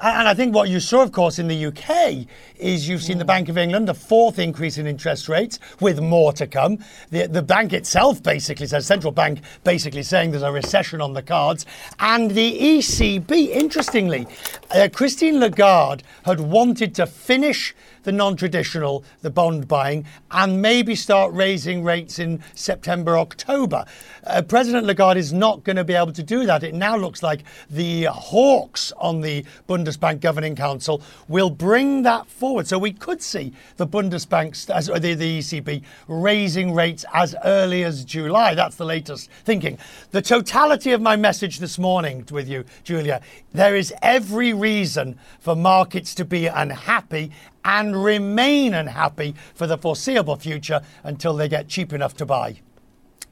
And 0.00 0.28
I 0.28 0.34
think 0.34 0.54
what 0.54 0.68
you 0.68 0.78
saw, 0.78 1.02
of 1.02 1.10
course, 1.10 1.40
in 1.40 1.48
the 1.48 1.66
UK 1.66 2.26
is 2.56 2.88
you've 2.88 3.02
seen 3.02 3.16
mm. 3.16 3.20
the 3.20 3.24
Bank 3.24 3.48
of 3.48 3.58
England, 3.58 3.88
the 3.88 3.94
fourth 3.94 4.38
increase 4.38 4.78
in 4.78 4.86
interest 4.86 5.28
rates, 5.28 5.58
with 5.80 6.00
more 6.00 6.32
to 6.34 6.46
come. 6.46 6.78
The, 7.10 7.26
the 7.26 7.42
bank 7.42 7.72
itself 7.72 8.22
basically 8.22 8.68
says, 8.68 8.86
central 8.86 9.12
bank 9.12 9.40
basically 9.64 10.04
saying 10.04 10.30
there's 10.30 10.44
a 10.44 10.52
recession 10.52 11.00
on 11.00 11.14
the 11.14 11.22
cards. 11.22 11.66
And 11.98 12.30
the 12.30 12.58
ECB, 12.60 13.48
interestingly, 13.48 14.28
uh, 14.70 14.88
Christine 14.92 15.40
Lagarde 15.40 16.04
had 16.24 16.38
wanted 16.38 16.94
to 16.94 17.06
finish 17.06 17.74
the 18.08 18.12
non 18.12 18.34
traditional, 18.36 19.04
the 19.20 19.28
bond 19.28 19.68
buying, 19.68 20.02
and 20.30 20.62
maybe 20.62 20.94
start 20.94 21.30
raising 21.34 21.84
rates 21.84 22.18
in 22.18 22.42
September, 22.54 23.18
October. 23.18 23.84
Uh, 24.24 24.40
President 24.40 24.86
Lagarde 24.86 25.20
is 25.20 25.30
not 25.30 25.62
going 25.62 25.76
to 25.76 25.84
be 25.84 25.92
able 25.92 26.12
to 26.12 26.22
do 26.22 26.46
that. 26.46 26.62
It 26.62 26.72
now 26.72 26.96
looks 26.96 27.22
like 27.22 27.44
the 27.68 28.04
hawks 28.04 28.92
on 28.96 29.20
the 29.20 29.44
Bundesbank 29.68 30.20
Governing 30.20 30.56
Council 30.56 31.02
will 31.28 31.50
bring 31.50 32.00
that 32.04 32.26
forward. 32.28 32.66
So 32.66 32.78
we 32.78 32.94
could 32.94 33.20
see 33.20 33.52
the 33.76 33.86
Bundesbank, 33.86 34.70
as, 34.70 34.86
the, 34.86 35.12
the 35.12 35.38
ECB, 35.40 35.82
raising 36.06 36.72
rates 36.72 37.04
as 37.12 37.34
early 37.44 37.84
as 37.84 38.06
July. 38.06 38.54
That's 38.54 38.76
the 38.76 38.86
latest 38.86 39.28
thinking. 39.44 39.76
The 40.12 40.22
totality 40.22 40.92
of 40.92 41.02
my 41.02 41.16
message 41.16 41.58
this 41.58 41.78
morning 41.78 42.24
with 42.30 42.48
you, 42.48 42.64
Julia, 42.84 43.20
there 43.52 43.76
is 43.76 43.92
every 44.00 44.54
reason 44.54 45.18
for 45.40 45.54
markets 45.54 46.14
to 46.14 46.24
be 46.24 46.46
unhappy 46.46 47.32
and 47.68 48.02
remain 48.02 48.72
unhappy 48.72 49.34
for 49.54 49.66
the 49.66 49.76
foreseeable 49.76 50.36
future 50.36 50.80
until 51.04 51.34
they 51.34 51.48
get 51.48 51.68
cheap 51.68 51.92
enough 51.92 52.16
to 52.16 52.24
buy. 52.24 52.60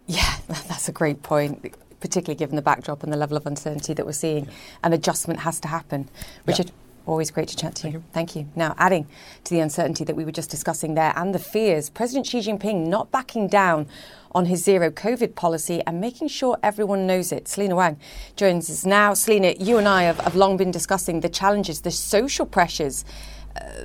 Yeah, 0.06 0.36
that's 0.46 0.88
a 0.88 0.92
great 0.92 1.22
point, 1.22 1.74
particularly 2.00 2.36
given 2.36 2.54
the 2.54 2.62
backdrop 2.62 3.02
and 3.02 3.10
the 3.10 3.16
level 3.16 3.36
of 3.36 3.46
uncertainty 3.46 3.94
that 3.94 4.04
we're 4.04 4.12
seeing. 4.12 4.44
Yeah. 4.44 4.50
An 4.84 4.92
adjustment 4.92 5.40
has 5.40 5.58
to 5.60 5.68
happen. 5.68 6.10
Richard, 6.44 6.66
yeah. 6.66 6.72
always 7.06 7.30
great 7.30 7.48
to 7.48 7.56
chat 7.56 7.74
to 7.76 7.88
you. 7.88 7.92
Thank 7.92 8.04
you. 8.04 8.12
Thank 8.12 8.36
you. 8.36 8.52
Now, 8.54 8.74
adding 8.76 9.06
to 9.44 9.54
the 9.54 9.60
uncertainty 9.60 10.04
that 10.04 10.14
we 10.14 10.26
were 10.26 10.32
just 10.32 10.50
discussing 10.50 10.94
there 10.94 11.14
and 11.16 11.34
the 11.34 11.38
fears, 11.38 11.88
President 11.88 12.26
Xi 12.26 12.40
Jinping 12.40 12.86
not 12.88 13.10
backing 13.10 13.48
down 13.48 13.88
on 14.32 14.44
his 14.44 14.62
zero 14.62 14.90
COVID 14.90 15.34
policy 15.34 15.82
and 15.86 15.98
making 15.98 16.28
sure 16.28 16.58
everyone 16.62 17.06
knows 17.06 17.32
it. 17.32 17.48
Selena 17.48 17.74
Wang 17.74 17.98
joins 18.36 18.68
us 18.68 18.84
now. 18.84 19.14
Selena, 19.14 19.54
you 19.58 19.78
and 19.78 19.88
I 19.88 20.02
have, 20.02 20.20
have 20.20 20.36
long 20.36 20.58
been 20.58 20.70
discussing 20.70 21.20
the 21.20 21.30
challenges, 21.30 21.80
the 21.80 21.90
social 21.90 22.44
pressures 22.44 23.02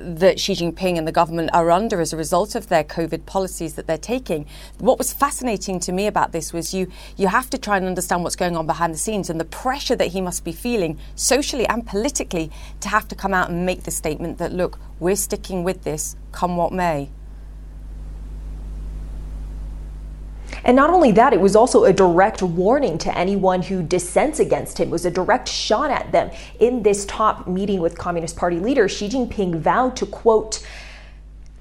that 0.00 0.40
Xi 0.40 0.54
Jinping 0.54 0.98
and 0.98 1.06
the 1.06 1.12
government 1.12 1.50
are 1.52 1.70
under 1.70 2.00
as 2.00 2.12
a 2.12 2.16
result 2.16 2.54
of 2.54 2.68
their 2.68 2.84
COVID 2.84 3.26
policies 3.26 3.74
that 3.74 3.86
they're 3.86 3.98
taking. 3.98 4.46
What 4.78 4.98
was 4.98 5.12
fascinating 5.12 5.80
to 5.80 5.92
me 5.92 6.06
about 6.06 6.32
this 6.32 6.52
was 6.52 6.74
you 6.74 6.88
you 7.16 7.28
have 7.28 7.50
to 7.50 7.58
try 7.58 7.76
and 7.76 7.86
understand 7.86 8.24
what's 8.24 8.36
going 8.36 8.56
on 8.56 8.66
behind 8.66 8.92
the 8.92 8.98
scenes 8.98 9.30
and 9.30 9.38
the 9.38 9.44
pressure 9.44 9.96
that 9.96 10.08
he 10.08 10.20
must 10.20 10.44
be 10.44 10.52
feeling 10.52 10.98
socially 11.14 11.66
and 11.66 11.86
politically 11.86 12.50
to 12.80 12.88
have 12.88 13.06
to 13.08 13.14
come 13.14 13.32
out 13.34 13.50
and 13.50 13.64
make 13.64 13.84
the 13.84 13.90
statement 13.90 14.38
that 14.38 14.52
look, 14.52 14.78
we're 15.00 15.16
sticking 15.16 15.64
with 15.64 15.82
this, 15.84 16.16
come 16.32 16.56
what 16.56 16.72
may. 16.72 17.10
And 20.64 20.76
not 20.76 20.90
only 20.90 21.12
that, 21.12 21.32
it 21.32 21.40
was 21.40 21.56
also 21.56 21.84
a 21.84 21.92
direct 21.92 22.42
warning 22.42 22.98
to 22.98 23.16
anyone 23.16 23.62
who 23.62 23.82
dissents 23.82 24.40
against 24.40 24.78
him. 24.78 24.88
It 24.88 24.92
was 24.92 25.04
a 25.04 25.10
direct 25.10 25.48
shot 25.48 25.90
at 25.90 26.12
them. 26.12 26.30
In 26.60 26.82
this 26.82 27.04
top 27.06 27.46
meeting 27.46 27.80
with 27.80 27.98
Communist 27.98 28.36
Party 28.36 28.58
leader, 28.58 28.88
Xi 28.88 29.08
Jinping 29.08 29.56
vowed 29.56 29.96
to, 29.96 30.06
quote, 30.06 30.64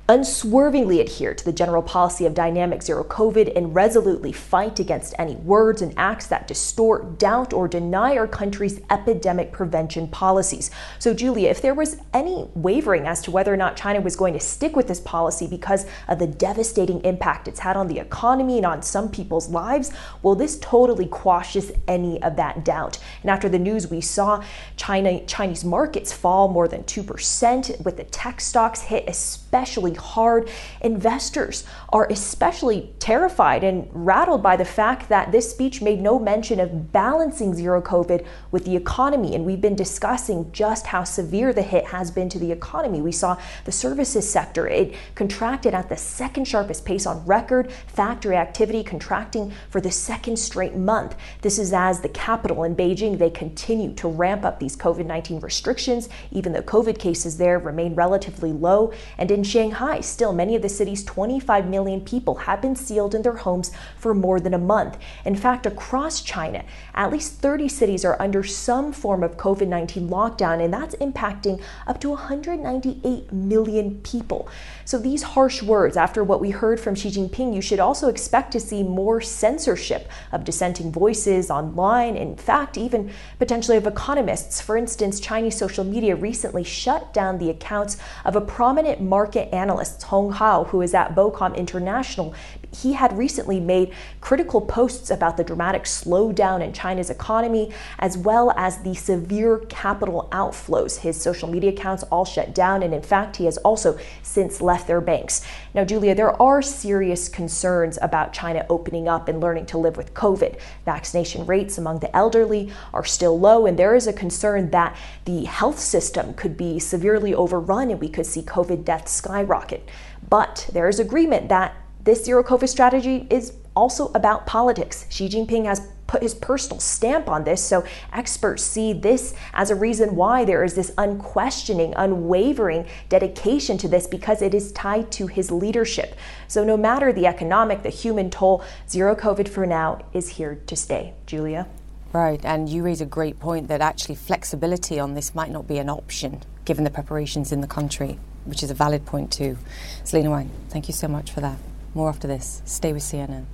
unswervingly 0.09 0.99
adhere 0.99 1.33
to 1.33 1.45
the 1.45 1.53
general 1.53 1.81
policy 1.81 2.25
of 2.25 2.33
dynamic 2.33 2.81
zero 2.81 3.03
COVID 3.03 3.55
and 3.55 3.73
resolutely 3.73 4.31
fight 4.31 4.79
against 4.79 5.13
any 5.17 5.35
words 5.35 5.81
and 5.81 5.93
acts 5.97 6.27
that 6.27 6.47
distort, 6.47 7.17
doubt, 7.17 7.53
or 7.53 7.67
deny 7.67 8.17
our 8.17 8.27
country's 8.27 8.81
epidemic 8.89 9.51
prevention 9.51 10.07
policies. 10.07 10.71
So, 10.99 11.13
Julia, 11.13 11.49
if 11.49 11.61
there 11.61 11.73
was 11.73 11.97
any 12.13 12.49
wavering 12.55 13.07
as 13.07 13.21
to 13.21 13.31
whether 13.31 13.53
or 13.53 13.57
not 13.57 13.77
China 13.77 14.01
was 14.01 14.15
going 14.15 14.33
to 14.33 14.39
stick 14.39 14.75
with 14.75 14.87
this 14.87 14.99
policy 14.99 15.47
because 15.47 15.85
of 16.07 16.19
the 16.19 16.27
devastating 16.27 17.01
impact 17.05 17.47
it's 17.47 17.59
had 17.59 17.77
on 17.77 17.87
the 17.87 17.99
economy 17.99 18.57
and 18.57 18.65
on 18.65 18.81
some 18.81 19.09
people's 19.09 19.49
lives, 19.49 19.91
well, 20.23 20.35
this 20.35 20.59
totally 20.59 21.07
quashes 21.07 21.71
any 21.87 22.21
of 22.21 22.35
that 22.35 22.65
doubt. 22.65 22.97
And 23.21 23.29
after 23.29 23.47
the 23.47 23.59
news, 23.59 23.89
we 23.89 24.01
saw 24.01 24.43
China 24.75 25.23
Chinese 25.25 25.63
markets 25.63 26.11
fall 26.11 26.47
more 26.47 26.67
than 26.67 26.83
2%, 26.83 27.83
with 27.83 27.97
the 27.97 28.03
tech 28.05 28.41
stocks 28.41 28.81
hit 28.81 29.05
especially 29.07 29.90
hard. 29.97 30.49
Investors 30.81 31.65
are 31.89 32.07
especially 32.09 32.93
terrified 32.99 33.63
and 33.63 33.87
rattled 33.91 34.41
by 34.41 34.55
the 34.55 34.65
fact 34.65 35.09
that 35.09 35.31
this 35.31 35.49
speech 35.49 35.81
made 35.81 36.01
no 36.01 36.19
mention 36.19 36.59
of 36.59 36.91
balancing 36.91 37.53
zero 37.53 37.81
COVID 37.81 38.25
with 38.51 38.65
the 38.65 38.75
economy. 38.75 39.35
And 39.35 39.45
we've 39.45 39.61
been 39.61 39.75
discussing 39.75 40.51
just 40.51 40.87
how 40.87 41.03
severe 41.03 41.53
the 41.53 41.61
hit 41.61 41.85
has 41.85 42.11
been 42.11 42.29
to 42.29 42.39
the 42.39 42.51
economy. 42.51 43.01
We 43.01 43.11
saw 43.11 43.37
the 43.65 43.71
services 43.71 44.29
sector, 44.29 44.67
it 44.67 44.95
contracted 45.15 45.73
at 45.73 45.89
the 45.89 45.97
second 45.97 46.45
sharpest 46.45 46.85
pace 46.85 47.05
on 47.05 47.25
record, 47.25 47.71
factory 47.71 48.35
activity 48.35 48.83
contracting 48.83 49.51
for 49.69 49.81
the 49.81 49.91
second 49.91 50.37
straight 50.37 50.75
month. 50.75 51.15
This 51.41 51.59
is 51.59 51.73
as 51.73 52.01
the 52.01 52.09
capital 52.09 52.63
in 52.63 52.75
Beijing, 52.75 53.17
they 53.17 53.29
continue 53.29 53.93
to 53.95 54.07
ramp 54.07 54.45
up 54.45 54.59
these 54.59 54.75
COVID 54.75 55.05
19 55.05 55.39
restrictions, 55.39 56.09
even 56.31 56.53
though 56.53 56.61
COVID 56.61 56.99
cases 56.99 57.37
there 57.37 57.59
remain 57.59 57.95
relatively 57.95 58.51
low. 58.51 58.93
And 59.17 59.31
in 59.31 59.43
Shanghai, 59.43 59.80
Still, 60.01 60.31
many 60.31 60.55
of 60.55 60.61
the 60.61 60.69
city's 60.69 61.03
25 61.03 61.67
million 61.67 62.01
people 62.01 62.35
have 62.35 62.61
been 62.61 62.75
sealed 62.75 63.15
in 63.15 63.23
their 63.23 63.37
homes 63.37 63.71
for 63.97 64.13
more 64.13 64.39
than 64.39 64.53
a 64.53 64.59
month. 64.59 64.97
In 65.25 65.35
fact, 65.35 65.65
across 65.65 66.21
China, 66.21 66.63
at 66.93 67.11
least 67.11 67.41
30 67.41 67.67
cities 67.67 68.05
are 68.05 68.21
under 68.21 68.43
some 68.43 68.93
form 68.93 69.23
of 69.23 69.37
COVID 69.37 69.67
19 69.67 70.07
lockdown, 70.07 70.63
and 70.63 70.71
that's 70.71 70.93
impacting 70.95 71.59
up 71.87 71.99
to 72.01 72.09
198 72.09 73.31
million 73.31 73.99
people. 74.01 74.47
So, 74.91 74.97
these 74.97 75.23
harsh 75.23 75.63
words, 75.63 75.95
after 75.95 76.21
what 76.21 76.41
we 76.41 76.49
heard 76.49 76.77
from 76.77 76.95
Xi 76.95 77.11
Jinping, 77.11 77.55
you 77.55 77.61
should 77.61 77.79
also 77.79 78.09
expect 78.09 78.51
to 78.51 78.59
see 78.59 78.83
more 78.83 79.21
censorship 79.21 80.09
of 80.33 80.43
dissenting 80.43 80.91
voices 80.91 81.49
online, 81.49 82.17
in 82.17 82.35
fact, 82.35 82.77
even 82.77 83.09
potentially 83.39 83.77
of 83.77 83.87
economists. 83.87 84.59
For 84.59 84.75
instance, 84.75 85.21
Chinese 85.21 85.55
social 85.55 85.85
media 85.85 86.17
recently 86.17 86.65
shut 86.65 87.13
down 87.13 87.37
the 87.37 87.49
accounts 87.49 87.95
of 88.25 88.35
a 88.35 88.41
prominent 88.41 88.99
market 88.99 89.47
analyst 89.55 90.03
Hong 90.03 90.33
Hao, 90.33 90.65
who 90.65 90.81
is 90.81 90.93
at 90.93 91.15
BOCOM 91.15 91.55
International, 91.55 92.33
he 92.71 92.93
had 92.93 93.17
recently 93.17 93.59
made 93.59 93.93
critical 94.21 94.61
posts 94.61 95.11
about 95.11 95.37
the 95.37 95.43
dramatic 95.43 95.83
slowdown 95.83 96.61
in 96.61 96.73
China's 96.73 97.09
economy, 97.09 97.71
as 97.99 98.17
well 98.17 98.51
as 98.55 98.77
the 98.83 98.95
severe 98.95 99.59
capital 99.69 100.29
outflows. 100.31 100.99
His 100.99 101.19
social 101.19 101.49
media 101.49 101.71
accounts 101.71 102.03
all 102.03 102.25
shut 102.25 102.55
down, 102.55 102.83
and 102.83 102.93
in 102.93 103.01
fact, 103.01 103.37
he 103.37 103.45
has 103.45 103.57
also 103.57 103.99
since 104.23 104.61
left 104.61 104.87
their 104.87 105.01
banks. 105.01 105.45
Now, 105.73 105.83
Julia, 105.83 106.15
there 106.15 106.41
are 106.41 106.61
serious 106.61 107.27
concerns 107.27 107.97
about 108.01 108.33
China 108.33 108.65
opening 108.69 109.07
up 109.07 109.27
and 109.27 109.39
learning 109.39 109.65
to 109.67 109.77
live 109.77 109.97
with 109.97 110.13
COVID. 110.13 110.59
Vaccination 110.85 111.45
rates 111.45 111.77
among 111.77 111.99
the 111.99 112.15
elderly 112.15 112.71
are 112.93 113.05
still 113.05 113.39
low, 113.39 113.65
and 113.65 113.77
there 113.77 113.95
is 113.95 114.07
a 114.07 114.13
concern 114.13 114.69
that 114.71 114.95
the 115.25 115.45
health 115.45 115.79
system 115.79 116.33
could 116.33 116.55
be 116.55 116.79
severely 116.79 117.33
overrun 117.33 117.91
and 117.91 117.99
we 117.99 118.09
could 118.09 118.25
see 118.25 118.41
COVID 118.41 118.85
deaths 118.85 119.11
skyrocket. 119.11 119.87
But 120.29 120.69
there 120.71 120.87
is 120.87 120.99
agreement 120.99 121.49
that 121.49 121.75
this 122.03 122.23
zero 122.25 122.43
COVID 122.43 122.69
strategy 122.69 123.27
is 123.29 123.53
also 123.75 124.11
about 124.13 124.45
politics. 124.45 125.05
Xi 125.09 125.29
Jinping 125.29 125.65
has 125.65 125.87
put 126.07 126.21
his 126.21 126.35
personal 126.35 126.79
stamp 126.79 127.29
on 127.29 127.45
this, 127.45 127.63
so 127.63 127.85
experts 128.11 128.63
see 128.63 128.91
this 128.91 129.33
as 129.53 129.71
a 129.71 129.75
reason 129.75 130.15
why 130.15 130.43
there 130.43 130.63
is 130.63 130.73
this 130.73 130.91
unquestioning, 130.97 131.93
unwavering 131.95 132.85
dedication 133.07 133.77
to 133.77 133.87
this 133.87 134.07
because 134.07 134.41
it 134.41 134.53
is 134.53 134.73
tied 134.73 135.09
to 135.11 135.27
his 135.27 135.51
leadership. 135.51 136.15
So, 136.49 136.65
no 136.65 136.75
matter 136.75 137.13
the 137.13 137.27
economic, 137.27 137.83
the 137.83 137.89
human 137.89 138.29
toll, 138.29 138.63
zero 138.89 139.15
COVID 139.15 139.47
for 139.47 139.65
now 139.65 140.03
is 140.11 140.27
here 140.27 140.59
to 140.67 140.75
stay. 140.75 141.13
Julia? 141.25 141.67
Right, 142.11 142.43
and 142.43 142.67
you 142.67 142.83
raise 142.83 142.99
a 142.99 143.05
great 143.05 143.39
point 143.39 143.69
that 143.69 143.79
actually 143.79 144.15
flexibility 144.15 144.99
on 144.99 145.13
this 145.13 145.33
might 145.33 145.49
not 145.49 145.65
be 145.65 145.77
an 145.77 145.89
option 145.89 146.41
given 146.65 146.83
the 146.83 146.89
preparations 146.89 147.53
in 147.53 147.61
the 147.61 147.67
country, 147.67 148.19
which 148.43 148.63
is 148.63 148.69
a 148.69 148.73
valid 148.73 149.05
point 149.05 149.31
too. 149.31 149.57
Selena 150.03 150.29
Wang, 150.29 150.51
thank 150.67 150.89
you 150.89 150.93
so 150.93 151.07
much 151.07 151.31
for 151.31 151.39
that. 151.39 151.57
More 151.93 152.09
after 152.09 152.27
this. 152.27 152.61
Stay 152.65 152.93
with 152.93 153.03
CNN. 153.03 153.45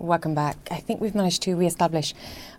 Welcome 0.00 0.34
back. 0.34 0.56
I 0.70 0.76
think 0.76 1.02
we've 1.02 1.14
managed 1.14 1.42
to 1.42 1.54
re-establish 1.54 2.14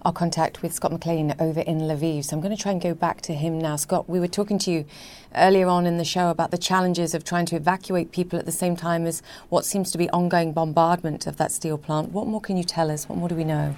our 0.06 0.14
contact 0.14 0.62
with 0.62 0.74
Scott 0.74 0.92
McLean 0.92 1.34
over 1.40 1.62
in 1.62 1.80
Lviv. 1.80 2.26
So 2.26 2.36
I'm 2.36 2.40
going 2.40 2.56
to 2.56 2.62
try 2.62 2.72
and 2.72 2.80
go 2.80 2.94
back 2.94 3.22
to 3.22 3.34
him 3.34 3.58
now. 3.58 3.78
Scott, 3.78 4.08
we 4.08 4.20
were 4.20 4.28
talking 4.28 4.60
to 4.60 4.72
you 4.72 4.86
earlier 5.36 5.66
on 5.66 5.88
in 5.88 5.98
the 5.98 6.06
show 6.06 6.30
about 6.30 6.52
the 6.52 6.60
challenges 6.60 7.16
of 7.16 7.24
trying 7.24 7.48
to 7.48 7.56
evacuate 7.56 8.12
people 8.12 8.38
at 8.38 8.46
the 8.46 8.52
same 8.52 8.76
time 8.76 9.08
as 9.08 9.24
what 9.50 9.66
seems 9.66 9.92
to 9.92 9.98
be 9.98 10.08
ongoing 10.12 10.54
bombardment 10.54 11.26
of 11.26 11.38
that 11.38 11.52
steel 11.52 11.80
plant. 11.80 12.12
What 12.12 12.28
more 12.28 12.42
can 12.42 12.58
you 12.58 12.64
tell 12.64 12.92
us? 12.92 13.10
What 13.10 13.18
more 13.18 13.28
do 13.28 13.34
we 13.34 13.44
know? 13.44 13.76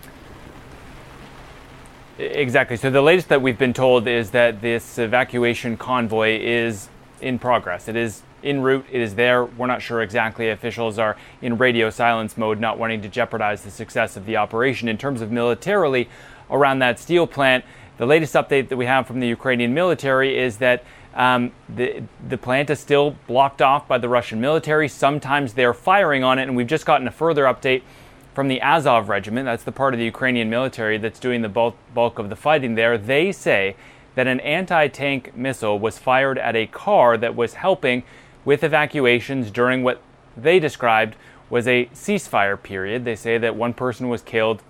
Exactly. 2.20 2.75
So 2.75 2.89
the 2.89 3.01
latest 3.01 3.29
that 3.29 3.41
we've 3.41 3.58
been 3.58 3.74
told 3.74 4.10
is 4.10 4.32
that 4.32 4.60
this 4.60 4.98
evacuation 4.98 5.77
convoy 5.77 6.38
is 6.38 6.89
in 7.22 7.39
progress. 7.39 7.88
It 7.88 7.96
is 7.96 8.24
en 8.43 8.62
route. 8.62 8.85
It 8.91 9.01
is 9.01 9.15
there. 9.15 9.45
We're 9.45 9.67
not 9.67 9.81
sure 9.81 10.01
exactly. 10.01 10.50
Officials 10.50 11.00
are 11.00 11.17
in 11.41 11.57
radio 11.57 11.89
silence 11.89 12.38
mode, 12.38 12.59
not 12.59 12.77
wanting 12.77 13.01
to 13.01 13.09
jeopardize 13.09 13.63
the 13.63 13.71
success 13.71 14.17
of 14.17 14.25
the 14.25 14.38
operation. 14.38 14.88
In 14.88 14.97
terms 14.97 15.21
of 15.21 15.31
militarily 15.31 16.09
around 16.50 16.79
that 16.79 17.00
steel 17.00 17.27
plant, 17.27 17.65
the 17.97 18.05
latest 18.05 18.33
update 18.33 18.69
that 18.69 18.77
we 18.77 18.85
have 18.85 19.07
from 19.07 19.19
the 19.19 19.27
Ukrainian 19.27 19.73
military 19.73 20.38
is 20.38 20.57
that 20.57 20.83
um, 21.13 21.51
the, 21.69 22.03
the 22.27 22.38
plant 22.38 22.69
is 22.69 22.79
still 22.79 23.15
blocked 23.27 23.62
off 23.62 23.88
by 23.88 23.97
the 23.97 24.09
Russian 24.09 24.41
military. 24.41 24.88
Sometimes 24.88 25.53
they're 25.53 25.73
firing 25.73 26.23
on 26.23 26.39
it, 26.39 26.43
and 26.43 26.55
we've 26.55 26.67
just 26.67 26.85
gotten 26.85 27.07
a 27.07 27.12
further 27.12 27.43
update 27.43 27.83
from 28.33 28.47
the 28.47 28.62
Azov 28.62 29.09
regiment. 29.09 29.45
That's 29.45 29.63
the 29.63 29.71
part 29.71 29.93
of 29.93 30.00
the 30.00 30.05
Ukrainian 30.05 30.50
military 30.50 30.97
that's 30.97 31.19
doing 31.19 31.43
the 31.43 31.50
bulk, 31.50 31.77
bulk 31.93 32.17
of 32.17 32.29
the 32.29 32.35
fighting 32.35 32.75
there. 32.75 32.97
They 32.97 33.31
say 33.31 33.75
that 34.15 34.27
an 34.27 34.39
anti 34.39 34.88
tank 34.88 35.35
missile 35.35 35.77
was 35.77 36.00
fired 36.00 36.38
at 36.38 36.55
a 36.55 36.65
car 36.67 37.17
that 37.17 37.35
was 37.35 37.55
helping 37.55 38.03
with 38.45 38.63
evacuations 38.63 39.51
during 39.51 39.83
what 39.83 40.01
they 40.35 40.59
described 40.59 41.15
was 41.50 41.67
a 41.67 41.85
ceasefire 41.93 42.62
period. 42.62 43.05
They 43.05 43.15
say 43.15 43.38
that 43.38 43.55
one 43.55 43.73
person 43.73 44.09
was 44.09 44.21
killed 44.21 44.62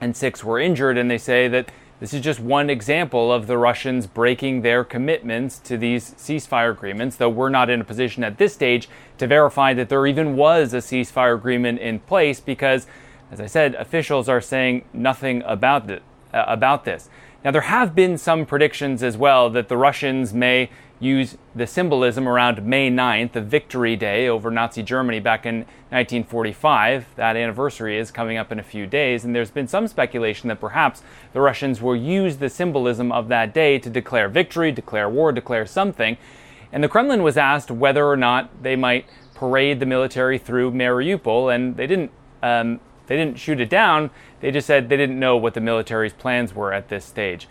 and 0.00 0.16
six 0.16 0.42
were 0.42 0.58
injured, 0.58 0.96
and 0.96 1.10
they 1.10 1.18
say 1.18 1.48
that 1.48 1.70
this 2.00 2.14
is 2.14 2.22
just 2.22 2.40
one 2.40 2.70
example 2.70 3.30
of 3.30 3.46
the 3.46 3.58
Russians 3.58 4.06
breaking 4.06 4.62
their 4.62 4.84
commitments 4.84 5.58
to 5.58 5.76
these 5.76 6.14
ceasefire 6.14 6.70
agreements, 6.70 7.16
though 7.16 7.28
we're 7.28 7.50
not 7.50 7.68
in 7.68 7.82
a 7.82 7.84
position 7.84 8.24
at 8.24 8.38
this 8.38 8.54
stage 8.54 8.88
to 9.18 9.26
verify 9.26 9.74
that 9.74 9.90
there 9.90 10.06
even 10.06 10.34
was 10.34 10.72
a 10.72 10.78
ceasefire 10.78 11.34
agreement 11.34 11.78
in 11.80 12.00
place 12.00 12.40
because, 12.40 12.86
as 13.30 13.38
I 13.38 13.46
said, 13.46 13.74
officials 13.74 14.30
are 14.30 14.40
saying 14.40 14.86
nothing 14.94 15.42
about, 15.44 15.90
it, 15.90 16.02
uh, 16.32 16.44
about 16.46 16.86
this. 16.86 17.10
Now, 17.44 17.50
there 17.50 17.62
have 17.62 17.94
been 17.94 18.16
some 18.16 18.46
predictions 18.46 19.02
as 19.02 19.18
well 19.18 19.50
that 19.50 19.68
the 19.68 19.76
Russians 19.76 20.32
may 20.32 20.70
use 21.00 21.38
the 21.54 21.66
symbolism 21.66 22.28
around 22.28 22.64
May 22.64 22.90
9th, 22.90 23.32
the 23.32 23.40
victory 23.40 23.96
day 23.96 24.28
over 24.28 24.50
Nazi 24.50 24.82
Germany 24.82 25.18
back 25.18 25.46
in 25.46 25.60
1945. 25.88 27.06
That 27.16 27.36
anniversary 27.36 27.98
is 27.98 28.10
coming 28.10 28.36
up 28.36 28.52
in 28.52 28.58
a 28.58 28.62
few 28.62 28.86
days, 28.86 29.24
and 29.24 29.34
there's 29.34 29.50
been 29.50 29.66
some 29.66 29.88
speculation 29.88 30.48
that 30.48 30.60
perhaps 30.60 31.02
the 31.32 31.40
Russians 31.40 31.80
will 31.80 31.96
use 31.96 32.36
the 32.36 32.50
symbolism 32.50 33.10
of 33.10 33.28
that 33.28 33.54
day 33.54 33.78
to 33.78 33.88
declare 33.88 34.28
victory, 34.28 34.70
declare 34.70 35.08
war, 35.08 35.32
declare 35.32 35.64
something. 35.64 36.18
And 36.70 36.84
the 36.84 36.88
Kremlin 36.88 37.22
was 37.22 37.38
asked 37.38 37.70
whether 37.70 38.06
or 38.06 38.16
not 38.16 38.62
they 38.62 38.76
might 38.76 39.06
parade 39.34 39.80
the 39.80 39.86
military 39.86 40.36
through 40.38 40.72
Mariupol, 40.72 41.52
and 41.52 41.76
they 41.76 41.86
didn't. 41.86 42.12
Um, 42.42 42.80
they 43.06 43.16
didn't 43.16 43.40
shoot 43.40 43.60
it 43.60 43.68
down. 43.68 44.10
They 44.38 44.52
just 44.52 44.68
said 44.68 44.88
they 44.88 44.96
didn't 44.96 45.18
know 45.18 45.36
what 45.36 45.54
the 45.54 45.60
military's 45.60 46.12
plans 46.12 46.54
were 46.54 46.72
at 46.72 46.90
this 46.90 47.04
stage. 47.04 47.48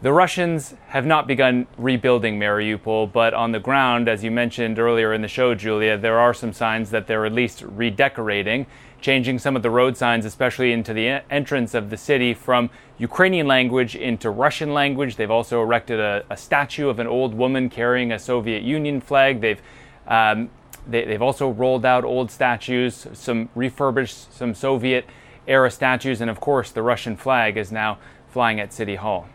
The 0.00 0.12
Russians 0.12 0.76
have 0.90 1.04
not 1.04 1.26
begun 1.26 1.66
rebuilding 1.76 2.38
Mariupol, 2.38 3.10
but 3.10 3.34
on 3.34 3.50
the 3.50 3.58
ground, 3.58 4.08
as 4.08 4.22
you 4.22 4.30
mentioned 4.30 4.78
earlier 4.78 5.12
in 5.12 5.22
the 5.22 5.28
show, 5.28 5.56
Julia, 5.56 5.98
there 5.98 6.20
are 6.20 6.32
some 6.32 6.52
signs 6.52 6.90
that 6.90 7.08
they're 7.08 7.26
at 7.26 7.32
least 7.32 7.62
redecorating, 7.62 8.66
changing 9.00 9.40
some 9.40 9.56
of 9.56 9.64
the 9.64 9.70
road 9.70 9.96
signs, 9.96 10.24
especially 10.24 10.70
into 10.70 10.94
the 10.94 11.24
entrance 11.32 11.74
of 11.74 11.90
the 11.90 11.96
city, 11.96 12.32
from 12.32 12.70
Ukrainian 12.98 13.48
language 13.48 13.96
into 13.96 14.30
Russian 14.30 14.72
language. 14.72 15.16
They've 15.16 15.32
also 15.32 15.60
erected 15.60 15.98
a, 15.98 16.24
a 16.30 16.36
statue 16.36 16.88
of 16.88 17.00
an 17.00 17.08
old 17.08 17.34
woman 17.34 17.68
carrying 17.68 18.12
a 18.12 18.20
Soviet 18.20 18.62
Union 18.62 19.00
flag. 19.00 19.40
They've 19.40 19.60
um, 20.06 20.50
they, 20.86 21.10
have 21.10 21.22
also 21.22 21.50
rolled 21.50 21.84
out 21.84 22.04
old 22.04 22.30
statues, 22.30 23.08
some 23.14 23.48
refurbished 23.56 24.32
some 24.32 24.54
Soviet 24.54 25.06
era 25.48 25.72
statues, 25.72 26.20
and 26.20 26.30
of 26.30 26.38
course, 26.38 26.70
the 26.70 26.82
Russian 26.82 27.16
flag 27.16 27.56
is 27.56 27.72
now 27.72 27.98
flying 28.28 28.60
at 28.60 28.72
City 28.72 28.94
Hall. 28.94 29.28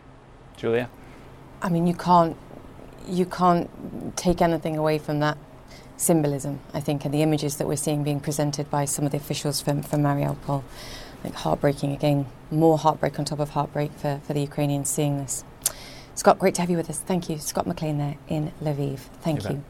Julia? 0.56 0.88
I 1.62 1.68
mean, 1.68 1.86
you 1.86 1.94
can't, 1.94 2.36
you 3.08 3.26
can't 3.26 3.70
take 4.16 4.42
anything 4.42 4.76
away 4.76 4.98
from 4.98 5.20
that 5.20 5.38
symbolism, 5.96 6.60
I 6.72 6.80
think, 6.80 7.04
and 7.04 7.14
the 7.14 7.22
images 7.22 7.56
that 7.56 7.66
we're 7.66 7.76
seeing 7.76 8.04
being 8.04 8.20
presented 8.20 8.70
by 8.70 8.84
some 8.84 9.04
of 9.06 9.12
the 9.12 9.18
officials 9.18 9.60
from, 9.60 9.82
from 9.82 10.02
Mariupol. 10.02 10.62
I 11.20 11.22
think 11.22 11.34
heartbreaking 11.36 11.92
again, 11.92 12.26
more 12.50 12.76
heartbreak 12.76 13.18
on 13.18 13.24
top 13.24 13.40
of 13.40 13.50
heartbreak 13.50 13.92
for, 13.92 14.20
for 14.26 14.34
the 14.34 14.40
Ukrainians 14.40 14.90
seeing 14.90 15.18
this. 15.18 15.44
Scott, 16.14 16.38
great 16.38 16.54
to 16.56 16.60
have 16.60 16.70
you 16.70 16.76
with 16.76 16.90
us. 16.90 17.00
Thank 17.00 17.28
you. 17.28 17.38
Scott 17.38 17.66
McLean 17.66 17.98
there 17.98 18.16
in 18.28 18.52
Lviv. 18.62 18.98
Thank 19.20 19.44
you. 19.44 19.50
you. 19.50 19.64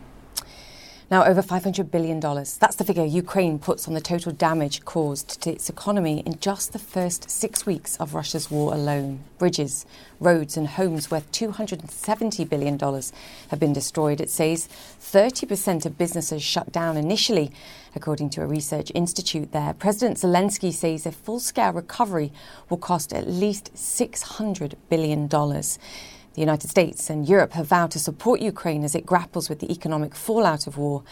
Now, 1.15 1.25
over 1.27 1.43
$500 1.43 1.93
billion. 1.93 2.19
That's 2.19 2.75
the 2.75 2.83
figure 2.83 3.05
Ukraine 3.05 3.61
puts 3.61 3.87
on 3.87 3.95
the 3.95 4.01
total 4.01 4.33
damage 4.33 4.85
caused 4.85 5.41
to 5.43 5.53
its 5.53 5.69
economy 5.69 6.25
in 6.27 6.41
just 6.41 6.73
the 6.73 6.81
first 6.81 7.31
six 7.31 7.65
weeks 7.65 7.97
of 7.99 8.15
Russia's 8.15 8.51
war 8.51 8.75
alone. 8.75 9.21
Bridges, 9.39 9.87
roads, 10.19 10.57
and 10.57 10.67
homes 10.67 11.13
worth 11.13 11.31
$270 11.31 12.49
billion 12.49 12.81
have 12.81 13.61
been 13.61 13.73
destroyed. 13.73 14.21
It 14.21 14.29
says 14.29 14.69
30% 15.01 15.87
of 15.87 15.97
businesses 15.97 16.43
shut 16.43 16.73
down 16.73 16.97
initially, 16.97 17.53
according 17.95 18.31
to 18.31 18.43
a 18.43 18.47
research 18.49 18.91
institute 18.93 19.53
there. 19.53 19.73
President 19.73 20.17
Zelensky 20.17 20.73
says 20.73 21.07
a 21.07 21.13
full 21.13 21.39
scale 21.39 21.75
recovery 21.75 22.33
will 22.69 22.77
cost 22.77 23.13
at 23.13 23.29
least 23.29 23.73
$600 23.75 24.75
billion. 24.89 25.29
The 26.35 26.41
United 26.41 26.69
States 26.69 27.11
and 27.11 27.29
Europe 27.29 27.53
have 27.53 27.69
vowed 27.69 27.93
to 27.93 28.01
support 28.01 28.41
Ukraine 28.41 28.83
as 28.83 28.97
it 28.97 29.07
grapples 29.07 29.49
with 29.49 29.61
the 29.61 29.71
economic 29.71 30.17
fallout 30.17 30.67
of 30.67 30.77
war. 30.77 31.05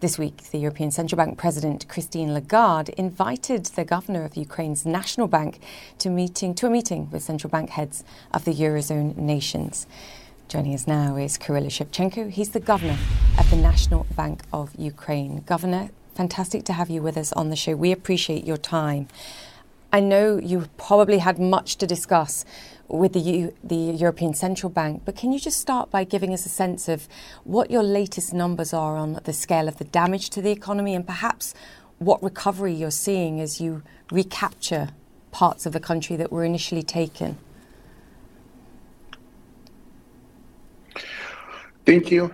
This 0.00 0.18
week, 0.18 0.50
the 0.50 0.58
European 0.58 0.90
Central 0.90 1.18
Bank 1.18 1.36
President 1.36 1.86
Christine 1.86 2.32
Lagarde 2.32 2.94
invited 2.96 3.66
the 3.66 3.84
governor 3.84 4.24
of 4.24 4.38
Ukraine's 4.38 4.86
national 4.86 5.28
bank 5.28 5.60
to 5.98 6.08
meeting 6.08 6.54
to 6.54 6.66
a 6.66 6.70
meeting 6.70 7.10
with 7.10 7.22
central 7.22 7.50
bank 7.50 7.68
heads 7.70 8.04
of 8.32 8.46
the 8.46 8.54
eurozone 8.54 9.14
nations. 9.18 9.86
Joining 10.48 10.74
us 10.74 10.86
now 10.86 11.16
is 11.16 11.36
Kyrylo 11.36 11.66
Shevchenko. 11.66 12.30
He's 12.30 12.48
the 12.48 12.58
governor 12.58 12.96
of 13.38 13.50
the 13.50 13.56
National 13.56 14.06
Bank 14.16 14.40
of 14.50 14.74
Ukraine. 14.76 15.42
Governor, 15.44 15.90
fantastic 16.14 16.64
to 16.64 16.72
have 16.72 16.88
you 16.88 17.02
with 17.02 17.18
us 17.18 17.34
on 17.34 17.50
the 17.50 17.56
show. 17.56 17.76
We 17.76 17.92
appreciate 17.92 18.46
your 18.46 18.56
time. 18.56 19.08
I 19.92 20.00
know 20.00 20.38
you 20.38 20.66
probably 20.76 21.18
had 21.18 21.38
much 21.38 21.76
to 21.76 21.86
discuss 21.86 22.44
with 22.86 23.12
the, 23.12 23.20
U, 23.20 23.54
the 23.62 23.74
European 23.76 24.34
Central 24.34 24.70
Bank. 24.70 25.02
But 25.04 25.16
can 25.16 25.32
you 25.32 25.38
just 25.38 25.60
start 25.60 25.90
by 25.90 26.04
giving 26.04 26.32
us 26.32 26.46
a 26.46 26.48
sense 26.48 26.88
of 26.88 27.08
what 27.44 27.70
your 27.70 27.82
latest 27.82 28.32
numbers 28.32 28.72
are 28.72 28.96
on 28.96 29.20
the 29.24 29.32
scale 29.32 29.68
of 29.68 29.78
the 29.78 29.84
damage 29.84 30.30
to 30.30 30.42
the 30.42 30.50
economy 30.50 30.94
and 30.94 31.06
perhaps 31.06 31.54
what 31.98 32.22
recovery 32.22 32.72
you're 32.72 32.90
seeing 32.90 33.40
as 33.40 33.60
you 33.60 33.82
recapture 34.10 34.88
parts 35.30 35.66
of 35.66 35.72
the 35.72 35.80
country 35.80 36.16
that 36.16 36.32
were 36.32 36.44
initially 36.44 36.82
taken? 36.82 37.38
Thank 41.84 42.10
you. 42.10 42.32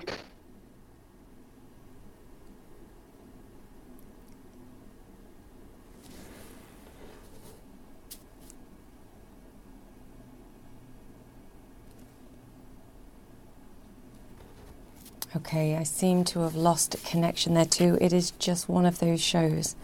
Okay, 15.36 15.76
I 15.76 15.82
seem 15.82 16.24
to 16.24 16.40
have 16.40 16.54
lost 16.54 16.94
a 16.94 16.98
connection 16.98 17.52
there 17.52 17.66
too. 17.66 17.98
It 18.00 18.12
is 18.14 18.30
just 18.32 18.70
one 18.70 18.86
of 18.86 19.00
those 19.00 19.20
shows. 19.20 19.76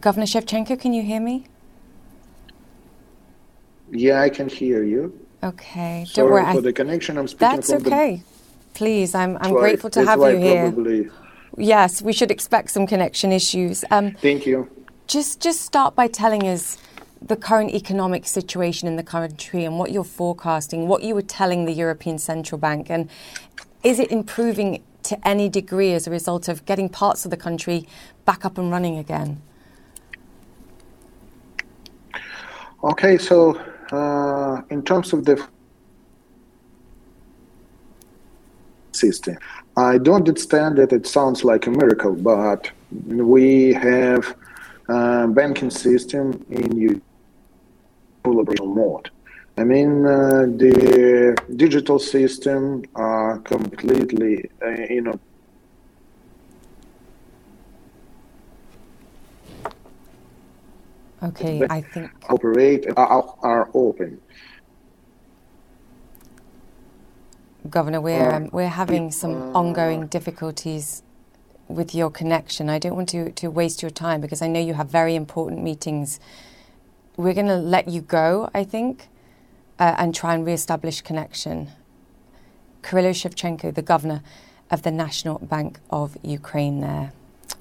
Governor 0.00 0.24
Shevchenko, 0.24 0.80
can 0.80 0.94
you 0.94 1.02
hear 1.02 1.20
me? 1.20 1.46
Yeah, 3.90 4.22
I 4.22 4.30
can 4.30 4.48
hear 4.48 4.84
you. 4.84 5.18
Okay, 5.42 6.06
don't 6.14 6.14
Sorry 6.14 6.30
worry. 6.30 6.52
for 6.52 6.58
I, 6.58 6.60
the 6.62 6.72
connection. 6.72 7.18
I'm 7.18 7.28
speaking 7.28 7.56
That's 7.56 7.72
okay. 7.72 8.22
Please, 8.72 9.14
I'm, 9.14 9.36
I'm 9.40 9.52
grateful 9.52 9.90
to 9.90 10.04
have 10.06 10.20
you 10.20 10.36
here. 10.36 10.72
Probably. 10.72 11.10
Yes, 11.58 12.00
we 12.00 12.14
should 12.14 12.30
expect 12.30 12.70
some 12.70 12.86
connection 12.86 13.32
issues. 13.32 13.84
Um, 13.90 14.12
Thank 14.12 14.46
you. 14.46 14.70
Just, 15.06 15.40
just 15.40 15.60
start 15.62 15.94
by 15.94 16.06
telling 16.06 16.44
us 16.44 16.78
the 17.20 17.36
current 17.36 17.74
economic 17.74 18.26
situation 18.26 18.88
in 18.88 18.96
the 18.96 19.02
country 19.02 19.64
and 19.64 19.78
what 19.78 19.90
you're 19.92 20.04
forecasting, 20.04 20.88
what 20.88 21.02
you 21.02 21.14
were 21.14 21.22
telling 21.22 21.64
the 21.64 21.72
European 21.72 22.18
Central 22.18 22.58
Bank, 22.58 22.88
and 22.90 23.08
is 23.82 23.98
it 23.98 24.10
improving 24.10 24.82
to 25.04 25.28
any 25.28 25.48
degree 25.48 25.92
as 25.94 26.06
a 26.06 26.10
result 26.10 26.48
of 26.48 26.64
getting 26.66 26.88
parts 26.88 27.24
of 27.24 27.30
the 27.30 27.36
country 27.36 27.86
back 28.24 28.44
up 28.44 28.58
and 28.58 28.70
running 28.70 28.98
again? 28.98 29.40
Okay, 32.84 33.18
so 33.18 33.60
uh, 33.90 34.62
in 34.70 34.82
terms 34.82 35.12
of 35.12 35.24
the 35.24 35.44
system, 38.92 39.36
I 39.76 39.98
don't 39.98 40.28
understand 40.28 40.78
that 40.78 40.92
it 40.92 41.06
sounds 41.06 41.44
like 41.44 41.66
a 41.66 41.70
miracle, 41.70 42.14
but 42.14 42.70
we 43.06 43.72
have 43.74 44.36
a 44.88 45.28
banking 45.28 45.70
system 45.70 46.44
in 46.50 47.00
operational 48.36 48.74
mode. 48.74 49.10
I 49.56 49.64
mean, 49.64 50.06
uh, 50.06 50.46
the 50.46 51.36
digital 51.56 51.98
system 51.98 52.84
are 52.94 53.38
completely, 53.40 54.48
uh, 54.62 54.70
you 54.88 55.02
know, 55.02 55.18
Okay, 61.22 61.66
I 61.68 61.80
think 61.80 62.10
operate 62.28 62.86
are, 62.96 63.34
are 63.42 63.68
open. 63.74 64.20
Governor, 67.68 68.00
we're 68.00 68.30
um, 68.30 68.50
we're 68.52 68.68
having 68.68 69.10
some 69.10 69.34
uh, 69.34 69.58
ongoing 69.58 70.06
difficulties 70.06 71.02
with 71.66 71.94
your 71.94 72.10
connection. 72.10 72.70
I 72.70 72.78
don't 72.78 72.94
want 72.94 73.08
to, 73.10 73.32
to 73.32 73.48
waste 73.50 73.82
your 73.82 73.90
time 73.90 74.20
because 74.20 74.40
I 74.42 74.46
know 74.46 74.60
you 74.60 74.74
have 74.74 74.88
very 74.88 75.14
important 75.16 75.62
meetings 75.62 76.20
we're 77.18 77.34
going 77.34 77.48
to 77.48 77.56
let 77.56 77.88
you 77.88 78.00
go, 78.00 78.48
I 78.54 78.62
think, 78.62 79.08
uh, 79.78 79.96
and 79.98 80.14
try 80.14 80.34
and 80.34 80.46
re-establish 80.46 81.02
connection. 81.02 81.68
Kyrylo 82.82 83.10
Shevchenko, 83.10 83.74
the 83.74 83.82
governor 83.82 84.22
of 84.70 84.82
the 84.82 84.92
National 84.92 85.40
Bank 85.40 85.80
of 85.90 86.16
Ukraine 86.22 86.80
there. 86.80 87.12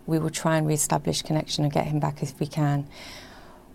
We 0.05 0.19
will 0.19 0.29
try 0.29 0.57
and 0.57 0.67
re-establish 0.67 1.23
connection 1.23 1.63
and 1.63 1.73
get 1.73 1.87
him 1.87 1.99
back 1.99 2.21
if 2.21 2.39
we 2.39 2.45
can. 2.45 2.87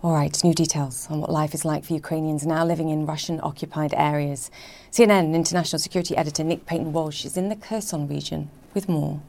All 0.03 0.12
right, 0.12 0.42
new 0.45 0.55
details 0.55 1.09
on 1.11 1.21
what 1.21 1.31
life 1.31 1.53
is 1.53 1.64
like 1.64 1.85
for 1.85 1.95
Ukrainians 1.95 2.47
now 2.47 2.64
living 2.64 2.88
in 2.88 3.05
Russian 3.05 3.40
occupied 3.42 3.92
areas. 3.97 4.53
CNN 4.92 5.35
international 5.35 5.81
security 5.81 6.16
editor 6.16 6.45
Nick 6.45 6.64
Paton 6.64 6.92
Walsh 6.92 7.25
is 7.25 7.37
in 7.37 7.49
the 7.49 7.57
Kherson 7.57 8.07
region 8.07 8.51
with 8.73 8.88
more. 8.88 9.21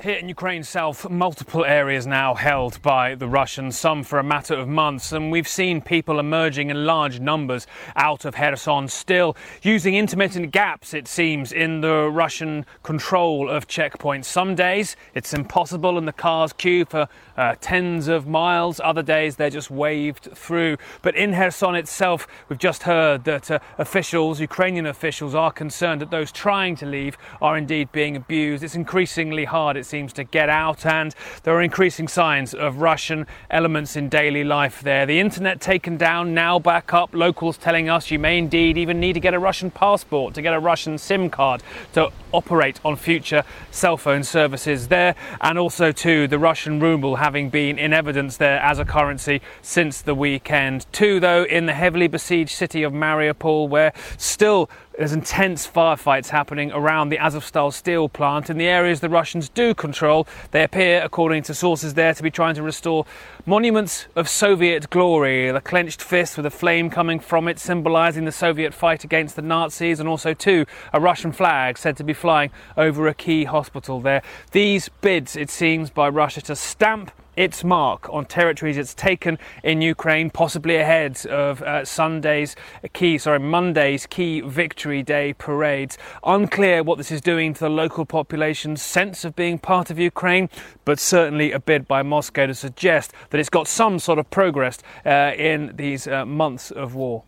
Here 0.00 0.14
in 0.14 0.28
Ukraine 0.28 0.62
south, 0.62 1.10
multiple 1.10 1.64
areas 1.64 2.06
now 2.06 2.34
held 2.34 2.80
by 2.82 3.16
the 3.16 3.26
Russians, 3.26 3.76
some 3.76 4.04
for 4.04 4.20
a 4.20 4.22
matter 4.22 4.54
of 4.54 4.68
months, 4.68 5.10
and 5.10 5.32
we've 5.32 5.48
seen 5.48 5.80
people 5.80 6.20
emerging 6.20 6.70
in 6.70 6.86
large 6.86 7.18
numbers 7.18 7.66
out 7.96 8.24
of 8.24 8.36
Kherson, 8.36 8.86
still 8.86 9.36
using 9.60 9.96
intermittent 9.96 10.52
gaps, 10.52 10.94
it 10.94 11.08
seems, 11.08 11.50
in 11.50 11.80
the 11.80 12.08
Russian 12.12 12.64
control 12.84 13.50
of 13.50 13.66
checkpoints. 13.66 14.26
Some 14.26 14.54
days 14.54 14.94
it's 15.14 15.34
impossible 15.34 15.98
and 15.98 16.06
the 16.06 16.12
cars 16.12 16.52
queue 16.52 16.84
for 16.84 17.08
uh, 17.38 17.54
tens 17.60 18.08
of 18.08 18.26
miles, 18.26 18.80
other 18.82 19.02
days 19.02 19.36
they're 19.36 19.48
just 19.48 19.70
waved 19.70 20.28
through. 20.34 20.76
But 21.02 21.14
in 21.14 21.32
Kherson 21.32 21.76
itself, 21.76 22.26
we've 22.48 22.58
just 22.58 22.82
heard 22.82 23.24
that 23.24 23.50
uh, 23.50 23.60
officials, 23.78 24.40
Ukrainian 24.40 24.86
officials, 24.86 25.34
are 25.34 25.52
concerned 25.52 26.00
that 26.00 26.10
those 26.10 26.32
trying 26.32 26.74
to 26.76 26.86
leave 26.86 27.16
are 27.40 27.56
indeed 27.56 27.92
being 27.92 28.16
abused. 28.16 28.64
It's 28.64 28.74
increasingly 28.74 29.44
hard, 29.44 29.76
it 29.76 29.86
seems 29.86 30.12
to 30.14 30.24
get 30.24 30.48
out, 30.48 30.84
and 30.84 31.14
there 31.44 31.54
are 31.54 31.62
increasing 31.62 32.08
signs 32.08 32.54
of 32.54 32.80
Russian 32.80 33.26
elements 33.50 33.94
in 33.94 34.08
daily 34.08 34.42
life 34.42 34.82
there. 34.82 35.06
The 35.06 35.20
internet 35.20 35.60
taken 35.60 35.96
down, 35.96 36.34
now 36.34 36.58
back 36.58 36.92
up. 36.92 37.14
Locals 37.14 37.56
telling 37.56 37.88
us 37.88 38.10
you 38.10 38.18
may 38.18 38.36
indeed 38.36 38.76
even 38.76 38.98
need 38.98 39.12
to 39.12 39.20
get 39.20 39.32
a 39.32 39.38
Russian 39.38 39.70
passport 39.70 40.34
to 40.34 40.42
get 40.42 40.54
a 40.54 40.58
Russian 40.58 40.98
SIM 40.98 41.30
card 41.30 41.62
to 41.92 42.10
operate 42.32 42.80
on 42.84 42.96
future 42.96 43.44
cell 43.70 43.96
phone 43.96 44.24
services 44.24 44.88
there, 44.88 45.14
and 45.40 45.56
also 45.56 45.92
too 45.92 46.26
the 46.26 46.38
Russian 46.38 46.80
ruble 46.80 47.16
having 47.28 47.50
been 47.50 47.78
in 47.78 47.92
evidence 47.92 48.38
there 48.38 48.58
as 48.60 48.78
a 48.78 48.86
currency 48.86 49.42
since 49.60 50.00
the 50.00 50.14
weekend. 50.14 50.86
Two, 50.92 51.20
though, 51.20 51.44
in 51.44 51.66
the 51.66 51.74
heavily 51.74 52.08
besieged 52.08 52.52
city 52.52 52.82
of 52.82 52.90
Mariupol, 52.90 53.68
where 53.68 53.92
still 54.16 54.70
there's 54.96 55.12
intense 55.12 55.64
firefights 55.64 56.30
happening 56.30 56.72
around 56.72 57.10
the 57.10 57.18
Azovstal 57.18 57.72
steel 57.72 58.08
plant 58.08 58.50
in 58.50 58.58
the 58.58 58.66
areas 58.66 58.98
the 58.98 59.08
Russians 59.08 59.48
do 59.48 59.72
control. 59.72 60.26
They 60.50 60.64
appear, 60.64 61.02
according 61.04 61.44
to 61.44 61.54
sources 61.54 61.94
there, 61.94 62.14
to 62.14 62.22
be 62.22 62.32
trying 62.32 62.56
to 62.56 62.62
restore 62.62 63.06
monuments 63.46 64.08
of 64.16 64.28
Soviet 64.28 64.90
glory. 64.90 65.52
The 65.52 65.60
clenched 65.60 66.02
fist 66.02 66.36
with 66.36 66.46
a 66.46 66.50
flame 66.50 66.90
coming 66.90 67.20
from 67.20 67.46
it, 67.46 67.60
symbolising 67.60 68.24
the 68.24 68.32
Soviet 68.32 68.74
fight 68.74 69.04
against 69.04 69.36
the 69.36 69.42
Nazis, 69.42 70.00
and 70.00 70.08
also, 70.08 70.34
too, 70.34 70.66
a 70.92 70.98
Russian 70.98 71.30
flag 71.30 71.78
said 71.78 71.96
to 71.98 72.04
be 72.04 72.14
flying 72.14 72.50
over 72.76 73.06
a 73.06 73.14
key 73.14 73.44
hospital 73.44 74.00
there. 74.00 74.22
These 74.50 74.88
bids, 75.00 75.36
it 75.36 75.50
seems, 75.50 75.90
by 75.90 76.08
Russia 76.08 76.40
to 76.40 76.56
stamp 76.56 77.12
its 77.38 77.62
mark 77.62 78.08
on 78.12 78.26
territories 78.26 78.76
it's 78.76 78.94
taken 78.94 79.38
in 79.62 79.80
Ukraine, 79.80 80.28
possibly 80.28 80.76
ahead 80.76 81.24
of 81.26 81.62
uh, 81.62 81.84
Sunday's 81.84 82.56
key, 82.92 83.16
sorry, 83.16 83.38
Monday's 83.38 84.06
key 84.06 84.40
Victory 84.40 85.04
Day 85.04 85.32
parades. 85.34 85.96
Unclear 86.24 86.82
what 86.82 86.98
this 86.98 87.12
is 87.12 87.20
doing 87.20 87.54
to 87.54 87.60
the 87.60 87.70
local 87.70 88.04
population's 88.04 88.82
sense 88.82 89.24
of 89.24 89.36
being 89.36 89.56
part 89.56 89.88
of 89.88 90.00
Ukraine, 90.00 90.50
but 90.84 90.98
certainly 90.98 91.52
a 91.52 91.60
bid 91.60 91.86
by 91.86 92.02
Moscow 92.02 92.46
to 92.46 92.54
suggest 92.54 93.12
that 93.30 93.38
it's 93.38 93.48
got 93.48 93.68
some 93.68 94.00
sort 94.00 94.18
of 94.18 94.28
progress 94.30 94.80
uh, 95.06 95.32
in 95.36 95.76
these 95.76 96.08
uh, 96.08 96.26
months 96.26 96.72
of 96.72 96.96
war. 96.96 97.22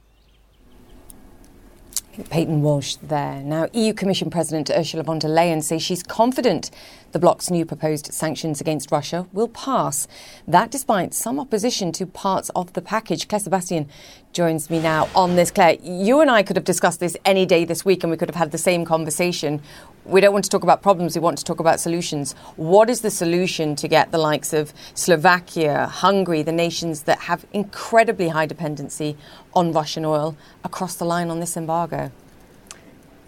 Paton 2.28 2.62
Walsh 2.62 2.96
there. 2.96 3.40
Now, 3.42 3.68
EU 3.72 3.94
Commission 3.94 4.30
President 4.30 4.70
Ursula 4.70 5.04
von 5.04 5.18
der 5.18 5.28
Leyen 5.28 5.62
says 5.62 5.82
she's 5.82 6.02
confident 6.02 6.70
the 7.12 7.18
bloc's 7.18 7.50
new 7.50 7.64
proposed 7.64 8.12
sanctions 8.12 8.60
against 8.60 8.90
Russia 8.90 9.26
will 9.32 9.48
pass. 9.48 10.06
That 10.46 10.70
despite 10.70 11.14
some 11.14 11.40
opposition 11.40 11.92
to 11.92 12.06
parts 12.06 12.50
of 12.50 12.72
the 12.74 12.82
package. 12.82 13.28
Claire 13.28 13.40
Sebastian 13.40 13.88
joins 14.32 14.70
me 14.70 14.80
now 14.80 15.08
on 15.14 15.36
this. 15.36 15.50
Claire, 15.50 15.76
you 15.82 16.20
and 16.20 16.30
I 16.30 16.42
could 16.42 16.56
have 16.56 16.64
discussed 16.64 17.00
this 17.00 17.16
any 17.24 17.46
day 17.46 17.64
this 17.64 17.84
week 17.84 18.04
and 18.04 18.10
we 18.10 18.16
could 18.16 18.28
have 18.28 18.36
had 18.36 18.52
the 18.52 18.58
same 18.58 18.84
conversation. 18.84 19.60
We 20.04 20.20
don't 20.20 20.32
want 20.32 20.44
to 20.44 20.50
talk 20.50 20.62
about 20.62 20.82
problems, 20.82 21.14
we 21.14 21.20
want 21.20 21.38
to 21.38 21.44
talk 21.44 21.60
about 21.60 21.80
solutions. 21.80 22.32
What 22.56 22.88
is 22.88 23.00
the 23.00 23.10
solution 23.10 23.76
to 23.76 23.88
get 23.88 24.12
the 24.12 24.18
likes 24.18 24.52
of 24.52 24.72
Slovakia, 24.94 25.86
Hungary, 25.86 26.42
the 26.42 26.52
nations 26.52 27.02
that 27.02 27.20
have 27.20 27.44
incredibly 27.52 28.28
high 28.28 28.46
dependency 28.46 29.16
on 29.54 29.72
Russian 29.72 30.04
oil 30.04 30.36
across 30.64 30.94
the 30.94 31.04
line 31.04 31.30
on 31.30 31.40
this 31.40 31.56
embargo? 31.56 32.12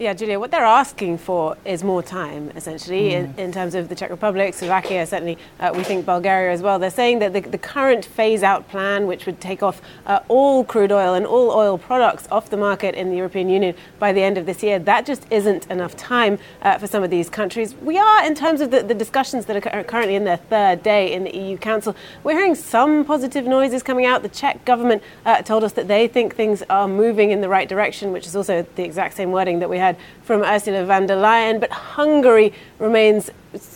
Yeah, 0.03 0.13
Julia, 0.13 0.37
what 0.37 0.51
they're 0.51 0.65
asking 0.65 1.19
for 1.19 1.55
is 1.63 1.81
more 1.81 2.03
time, 2.03 2.51
essentially, 2.57 3.11
mm. 3.11 3.13
in, 3.13 3.35
in, 3.37 3.51
terms 3.53 3.73
of 3.73 3.87
the 3.87 3.95
Czech 3.95 4.09
Republic, 4.09 4.53
Slovakia, 4.53 5.05
certainly 5.05 5.37
uh, 5.61 5.71
we 5.73 5.81
think 5.81 6.05
Bulgaria 6.05 6.51
as 6.51 6.61
well. 6.61 6.77
They're 6.77 6.89
saying 6.89 7.19
that 7.19 7.31
the, 7.31 7.39
the 7.39 7.57
current 7.57 8.03
phase 8.03 8.43
out 8.43 8.67
plan, 8.67 9.07
which 9.07 9.25
would 9.25 9.39
take 9.39 9.63
off 9.63 9.81
uh, 10.05 10.19
all 10.27 10.65
crude 10.65 10.91
oil 10.91 11.13
and 11.13 11.25
all 11.25 11.51
oil 11.51 11.77
products 11.77 12.27
off 12.29 12.49
the 12.49 12.57
market 12.57 12.95
in 12.95 13.11
the 13.11 13.15
European 13.15 13.47
Union 13.47 13.75
by 13.97 14.11
the 14.11 14.21
end 14.21 14.37
of 14.37 14.45
this 14.45 14.61
year, 14.61 14.77
that 14.77 15.05
just 15.05 15.25
isn't 15.31 15.71
enough 15.71 15.95
time 15.95 16.37
uh, 16.63 16.77
for 16.77 16.85
some 16.85 17.01
of 17.01 17.09
these 17.09 17.29
countries. 17.29 17.73
We 17.75 17.97
are, 17.97 18.25
in 18.25 18.35
terms 18.35 18.59
of 18.59 18.71
the, 18.71 18.83
the 18.83 18.93
discussions 18.93 19.45
that 19.45 19.55
are 19.55 19.83
currently 19.85 20.15
in 20.15 20.25
their 20.25 20.35
third 20.35 20.83
day 20.83 21.13
in 21.13 21.23
the 21.23 21.33
EU 21.33 21.57
Council, 21.57 21.95
we're 22.25 22.33
hearing 22.33 22.55
some 22.55 23.05
positive 23.05 23.45
noises 23.45 23.81
coming 23.81 24.05
out. 24.05 24.21
The 24.21 24.27
Czech 24.27 24.65
government 24.65 25.01
uh, 25.25 25.43
told 25.43 25.63
us 25.63 25.71
that 25.71 25.87
they 25.87 26.09
think 26.09 26.35
things 26.35 26.61
are 26.69 26.89
moving 26.89 27.31
in 27.31 27.39
the 27.39 27.47
right 27.47 27.69
direction, 27.69 28.11
which 28.11 28.27
is 28.27 28.35
also 28.35 28.67
the 28.75 28.83
exact 28.83 29.15
same 29.15 29.31
wording 29.31 29.59
that 29.59 29.69
we 29.69 29.77
had 29.77 29.92
from 30.23 30.41
Ursula 30.41 30.85
von 30.85 31.05
der 31.05 31.15
Leyen, 31.15 31.59
but 31.59 31.69
Hungary 31.71 32.53
remains 32.79 33.29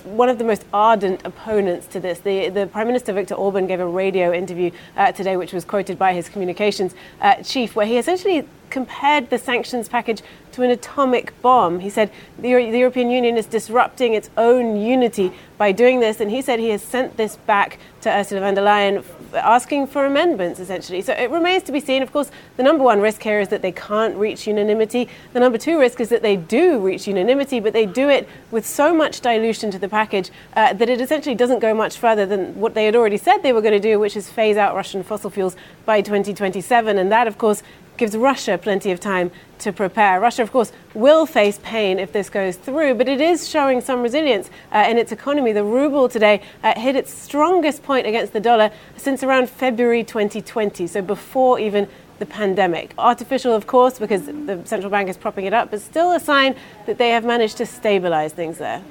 one 0.04 0.30
of 0.30 0.38
the 0.38 0.44
most 0.44 0.66
ardent 0.74 1.26
opponents 1.26 1.86
to 1.88 2.00
this. 2.00 2.20
The, 2.20 2.50
the 2.50 2.68
Prime 2.68 2.88
Minister 2.88 3.14
Viktor 3.14 3.36
Orban 3.36 3.68
gave 3.68 3.80
a 3.80 3.86
radio 3.86 4.34
interview 4.34 4.72
uh, 4.96 5.12
today, 5.12 5.38
which 5.38 5.54
was 5.54 5.66
quoted 5.66 6.00
by 6.00 6.14
his 6.14 6.30
communications 6.30 6.96
uh, 7.22 7.36
chief, 7.44 7.76
where 7.76 7.86
he 7.86 7.98
essentially 7.98 8.48
compared 8.70 9.30
the 9.30 9.38
sanctions 9.38 9.88
package 9.88 10.22
to 10.58 10.64
an 10.64 10.72
atomic 10.72 11.40
bomb. 11.44 11.80
He 11.80 11.90
said 11.90 12.12
the, 12.40 12.52
the, 12.54 12.80
European 12.80 13.12
Union 13.12 13.38
is 13.38 13.46
disrupting 13.46 14.16
its 14.16 14.32
own 14.38 14.76
unity 14.76 15.32
by 15.60 15.72
doing 15.72 16.00
this, 16.00 16.20
and 16.20 16.32
he 16.32 16.42
said 16.42 16.60
he 16.60 16.70
has 16.70 16.82
sent 16.82 17.16
this 17.16 17.36
back 17.36 17.78
to 18.02 18.10
Ursula 18.10 18.42
von 18.42 18.56
der 18.56 18.64
Leyen 18.64 19.04
asking 19.34 19.86
for 19.86 20.06
amendments, 20.06 20.60
essentially. 20.60 21.02
So 21.02 21.14
it 21.14 21.30
remains 21.30 21.62
to 21.64 21.72
be 21.72 21.80
seen. 21.80 22.02
Of 22.02 22.12
course, 22.12 22.32
the 22.56 22.64
number 22.64 22.84
one 22.84 23.02
risk 23.02 23.22
here 23.22 23.40
is 23.40 23.50
that 23.50 23.62
they 23.62 23.72
can't 23.72 24.16
reach 24.16 24.48
unanimity. 24.48 25.10
The 25.34 25.40
number 25.40 25.60
two 25.60 25.80
risk 25.80 26.00
is 26.00 26.10
that 26.10 26.24
they 26.24 26.36
do 26.36 26.80
reach 26.80 27.06
unanimity, 27.08 27.60
but 27.60 27.74
they 27.74 27.86
do 27.86 28.10
it 28.10 28.28
with 28.50 28.66
so 28.66 28.96
much 28.96 29.22
dilution 29.22 29.70
to 29.72 29.78
the 29.78 29.90
package 29.90 30.32
uh, 30.56 30.74
that 30.74 30.90
it 30.90 31.02
essentially 31.02 31.36
doesn't 31.36 31.60
go 31.60 31.76
much 31.76 31.98
further 31.98 32.26
than 32.26 32.60
what 32.60 32.74
they 32.74 32.86
had 32.86 32.96
already 32.96 33.18
said 33.18 33.44
they 33.44 33.54
were 33.54 33.62
going 33.62 33.80
to 33.80 33.80
do, 33.80 34.00
which 34.00 34.18
is 34.18 34.28
phase 34.28 34.58
out 34.58 34.74
Russian 34.74 35.04
fossil 35.04 35.30
fuels 35.30 35.56
by 35.86 36.02
2027. 36.02 36.98
And 36.98 37.12
that, 37.12 37.28
of 37.28 37.38
course, 37.38 37.62
gives 37.98 38.16
Russia 38.16 38.58
plenty 38.58 38.92
of 38.92 39.00
time 39.00 39.32
to 39.60 39.72
prepare. 39.72 40.20
Russia, 40.20 40.42
of 40.44 40.52
course, 40.52 40.72
will 40.94 41.26
face 41.26 41.60
pain 41.64 42.00
if 42.00 42.12
this 42.12 42.30
goes 42.30 42.56
through, 42.56 42.96
but 42.96 43.08
it 43.08 43.20
is 43.20 43.50
showing 43.50 43.82
some 43.82 44.02
resilience 44.02 44.50
uh, 44.72 44.86
in 44.88 44.98
its 44.98 45.12
economy. 45.12 45.52
The 45.52 45.64
ruble 45.64 46.08
today 46.08 46.42
uh, 46.64 46.80
hit 46.80 46.96
its 46.96 47.12
strongest 47.14 47.84
point 47.84 48.06
against 48.06 48.34
the 48.34 48.40
dollar 48.40 48.72
since 48.96 49.24
around 49.24 49.50
February 49.50 50.04
2020, 50.04 50.88
so 50.88 51.02
before 51.02 51.60
even 51.60 51.88
the 52.20 52.26
pandemic. 52.26 52.94
Artificial, 52.98 53.54
of 53.54 53.68
course, 53.68 54.00
because 54.00 54.26
the 54.26 54.62
central 54.66 54.90
bank 54.90 55.10
is 55.10 55.18
propping 55.18 55.46
it 55.46 55.54
up, 55.54 55.72
but 55.72 55.82
still 55.82 56.12
a 56.12 56.20
sign 56.20 56.56
that 56.86 56.98
they 56.98 57.10
have 57.10 57.26
managed 57.26 57.58
to 57.58 57.66
stabilize 57.66 58.34
things 58.34 58.58
there. 58.58 58.82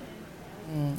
Mm 0.71 0.97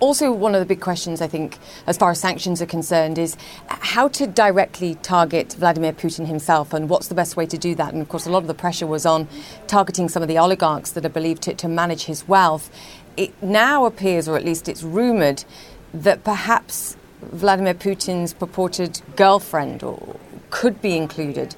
also, 0.00 0.32
one 0.32 0.54
of 0.54 0.60
the 0.60 0.66
big 0.66 0.80
questions, 0.80 1.20
I 1.20 1.28
think, 1.28 1.58
as 1.86 1.96
far 1.96 2.10
as 2.10 2.20
sanctions 2.20 2.60
are 2.60 2.66
concerned, 2.66 3.18
is 3.18 3.36
how 3.68 4.08
to 4.08 4.26
directly 4.26 4.96
target 4.96 5.54
Vladimir 5.54 5.92
Putin 5.92 6.26
himself 6.26 6.72
and 6.72 6.88
what's 6.88 7.08
the 7.08 7.14
best 7.14 7.36
way 7.36 7.46
to 7.46 7.56
do 7.56 7.74
that. 7.76 7.92
And 7.92 8.02
of 8.02 8.08
course, 8.08 8.26
a 8.26 8.30
lot 8.30 8.42
of 8.42 8.48
the 8.48 8.54
pressure 8.54 8.86
was 8.86 9.06
on 9.06 9.28
targeting 9.66 10.08
some 10.08 10.22
of 10.22 10.28
the 10.28 10.38
oligarchs 10.38 10.90
that 10.92 11.04
are 11.06 11.10
believed 11.10 11.42
to, 11.44 11.54
to 11.54 11.68
manage 11.68 12.04
his 12.04 12.26
wealth. 12.26 12.70
It 13.16 13.40
now 13.42 13.84
appears, 13.86 14.28
or 14.28 14.36
at 14.36 14.44
least 14.44 14.68
it's 14.68 14.82
rumoured, 14.82 15.44
that 15.92 16.24
perhaps 16.24 16.96
Vladimir 17.22 17.74
Putin's 17.74 18.34
purported 18.34 19.00
girlfriend 19.16 19.82
or, 19.82 20.16
could 20.50 20.80
be 20.80 20.96
included 20.96 21.56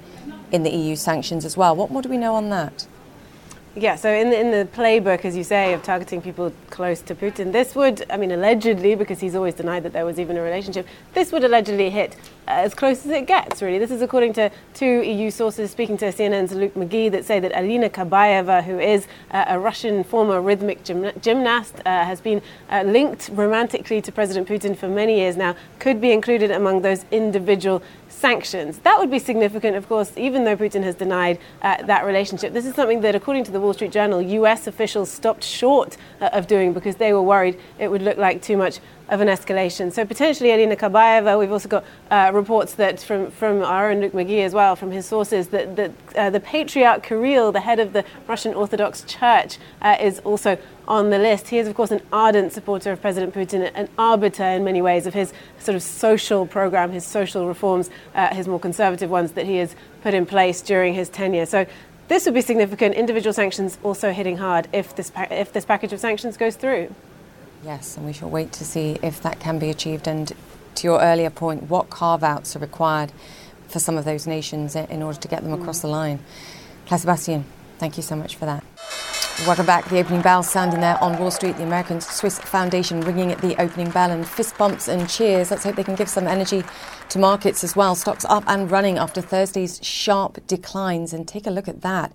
in 0.51 0.63
the 0.63 0.71
EU 0.71 0.95
sanctions 0.95 1.45
as 1.45 1.57
well. 1.57 1.75
What 1.75 1.91
more 1.91 2.01
do 2.01 2.09
we 2.09 2.17
know 2.17 2.35
on 2.35 2.49
that? 2.49 2.87
Yeah, 3.79 3.95
so 3.95 4.11
in 4.11 4.31
the, 4.31 4.39
in 4.39 4.49
the 4.49 4.67
playbook, 4.75 5.23
as 5.23 5.37
you 5.37 5.43
say, 5.43 5.71
of 5.71 5.83
targeting 5.83 6.19
people 6.19 6.51
close 6.71 6.99
to 7.01 7.13
Putin, 7.13 7.51
this 7.51 7.75
would, 7.75 8.03
I 8.09 8.17
mean, 8.17 8.31
allegedly, 8.31 8.95
because 8.95 9.19
he's 9.19 9.35
always 9.35 9.53
denied 9.53 9.83
that 9.83 9.93
there 9.93 10.03
was 10.03 10.19
even 10.19 10.35
a 10.35 10.41
relationship, 10.41 10.87
this 11.13 11.31
would 11.31 11.43
allegedly 11.43 11.91
hit 11.91 12.15
as 12.47 12.73
close 12.73 13.05
as 13.05 13.11
it 13.11 13.27
gets, 13.27 13.61
really. 13.61 13.77
This 13.77 13.91
is 13.91 14.01
according 14.01 14.33
to 14.33 14.49
two 14.73 15.03
EU 15.03 15.29
sources 15.29 15.69
speaking 15.69 15.95
to 15.97 16.05
CNN's 16.05 16.53
Luke 16.53 16.73
McGee 16.73 17.11
that 17.11 17.23
say 17.23 17.39
that 17.39 17.51
Alina 17.55 17.87
Kabayeva, 17.87 18.63
who 18.63 18.79
is 18.79 19.05
uh, 19.29 19.45
a 19.47 19.59
Russian 19.59 20.03
former 20.03 20.41
rhythmic 20.41 20.83
gym- 20.83 21.11
gymnast, 21.21 21.75
uh, 21.85 22.03
has 22.03 22.19
been 22.19 22.41
uh, 22.71 22.81
linked 22.81 23.29
romantically 23.31 24.01
to 24.01 24.11
President 24.11 24.47
Putin 24.47 24.75
for 24.75 24.87
many 24.87 25.19
years 25.19 25.37
now, 25.37 25.55
could 25.77 26.01
be 26.01 26.11
included 26.11 26.49
among 26.49 26.81
those 26.81 27.05
individual 27.11 27.83
sanctions. 28.17 28.79
That 28.79 28.97
would 28.97 29.11
be 29.11 29.19
significant, 29.19 29.77
of 29.77 29.87
course, 29.87 30.11
even 30.17 30.43
though 30.43 30.57
Putin 30.57 30.83
has 30.83 30.95
denied 30.95 31.37
uh, 31.61 31.83
that 31.83 32.03
relationship. 32.03 32.51
This 32.51 32.65
is 32.65 32.73
something 32.73 33.01
that, 33.01 33.13
according 33.15 33.43
to 33.45 33.51
the 33.51 33.59
Wall 33.59 33.73
Street 33.73 33.91
Journal, 33.91 34.21
US 34.21 34.65
officials 34.65 35.11
stopped 35.11 35.43
short 35.43 35.97
uh, 36.19 36.29
of 36.33 36.47
doing 36.47 36.73
because 36.73 36.95
they 36.95 37.13
were 37.13 37.21
worried 37.21 37.59
it 37.77 37.89
would 37.89 38.01
look 38.01 38.17
like 38.17 38.41
too 38.41 38.57
much 38.57 38.79
of 39.09 39.21
an 39.21 39.27
escalation. 39.27 39.91
So 39.93 40.03
potentially 40.03 40.51
Alina 40.51 40.75
Kabayeva, 40.75 41.39
we've 41.39 41.51
also 41.51 41.69
got 41.69 41.85
uh, 42.11 42.31
reports 42.33 42.73
that 42.75 42.99
from, 42.99 43.31
from 43.31 43.63
our 43.63 43.91
own 43.91 44.01
Luke 44.01 44.13
McGee 44.13 44.43
as 44.43 44.53
well, 44.53 44.75
from 44.75 44.91
his 44.91 45.05
sources, 45.05 45.47
that, 45.49 45.75
that 45.75 45.91
uh, 46.15 46.29
the 46.29 46.39
Patriarch 46.39 47.03
Kirill, 47.03 47.51
the 47.51 47.61
head 47.61 47.79
of 47.79 47.93
the 47.93 48.03
Russian 48.27 48.53
Orthodox 48.53 49.03
Church, 49.03 49.59
uh, 49.81 49.95
is 50.01 50.19
also 50.19 50.57
on 50.87 51.09
the 51.09 51.17
list. 51.17 51.49
He 51.49 51.57
is, 51.57 51.67
of 51.67 51.75
course, 51.75 51.91
an 51.91 52.01
ardent 52.11 52.53
supporter 52.53 52.91
of 52.91 53.01
President 53.01 53.33
Putin, 53.33 53.71
an 53.75 53.89
arbiter 53.97 54.43
in 54.43 54.63
many 54.63 54.81
ways 54.81 55.05
of 55.05 55.13
his 55.13 55.33
sort 55.59 55.75
of 55.75 55.83
social 55.83 56.45
program, 56.45 56.91
his 56.91 57.05
social 57.05 57.47
reforms, 57.47 57.89
uh, 58.15 58.33
his 58.33 58.47
more 58.47 58.59
conservative 58.59 59.09
ones 59.09 59.33
that 59.33 59.45
he 59.45 59.57
has 59.57 59.75
put 60.01 60.13
in 60.13 60.25
place 60.25 60.61
during 60.61 60.93
his 60.93 61.09
tenure. 61.09 61.45
So 61.45 61.65
this 62.07 62.25
would 62.25 62.33
be 62.33 62.41
significant. 62.41 62.95
Individual 62.95 63.33
sanctions 63.33 63.77
also 63.83 64.11
hitting 64.11 64.37
hard 64.37 64.67
if 64.71 64.95
this, 64.95 65.09
pa- 65.09 65.27
if 65.29 65.51
this 65.51 65.65
package 65.65 65.91
of 65.93 65.99
sanctions 65.99 66.37
goes 66.37 66.55
through. 66.55 66.93
Yes, 67.63 67.97
and 67.97 68.05
we 68.05 68.13
shall 68.13 68.29
wait 68.29 68.51
to 68.53 68.63
see 68.63 68.97
if 69.01 69.21
that 69.23 69.39
can 69.39 69.59
be 69.59 69.69
achieved. 69.69 70.07
And 70.07 70.31
to 70.75 70.87
your 70.87 71.01
earlier 71.01 71.29
point, 71.29 71.63
what 71.69 71.89
carve 71.89 72.23
outs 72.23 72.55
are 72.55 72.59
required 72.59 73.11
for 73.67 73.79
some 73.79 73.97
of 73.97 74.05
those 74.05 74.25
nations 74.25 74.75
in 74.75 75.03
order 75.03 75.19
to 75.19 75.27
get 75.27 75.43
them 75.43 75.53
across 75.53 75.81
the 75.81 75.87
line? 75.87 76.19
Claire 76.85 76.99
Sebastian, 76.99 77.45
thank 77.79 77.97
you 77.97 78.03
so 78.03 78.15
much 78.15 78.35
for 78.35 78.45
that. 78.45 78.63
Welcome 79.45 79.67
back. 79.67 79.87
The 79.87 79.99
opening 79.99 80.23
bell 80.23 80.41
sounding 80.41 80.81
there 80.81 81.01
on 81.01 81.17
Wall 81.19 81.29
Street. 81.29 81.57
The 81.57 81.63
American 81.63 82.01
Swiss 82.01 82.39
Foundation 82.39 83.01
ringing 83.01 83.31
at 83.31 83.39
the 83.39 83.55
opening 83.61 83.91
bell 83.91 84.09
and 84.09 84.27
fist 84.27 84.57
bumps 84.57 84.87
and 84.87 85.07
cheers. 85.07 85.51
Let's 85.51 85.63
hope 85.63 85.75
they 85.75 85.83
can 85.83 85.95
give 85.95 86.09
some 86.09 86.27
energy 86.27 86.63
to 87.09 87.19
markets 87.19 87.63
as 87.63 87.75
well. 87.75 87.93
Stocks 87.93 88.25
up 88.25 88.43
and 88.47 88.69
running 88.69 88.97
after 88.97 89.21
Thursday's 89.21 89.79
sharp 89.85 90.45
declines. 90.47 91.13
And 91.13 91.27
take 91.27 91.45
a 91.45 91.51
look 91.51 91.67
at 91.67 91.81
that 91.81 92.13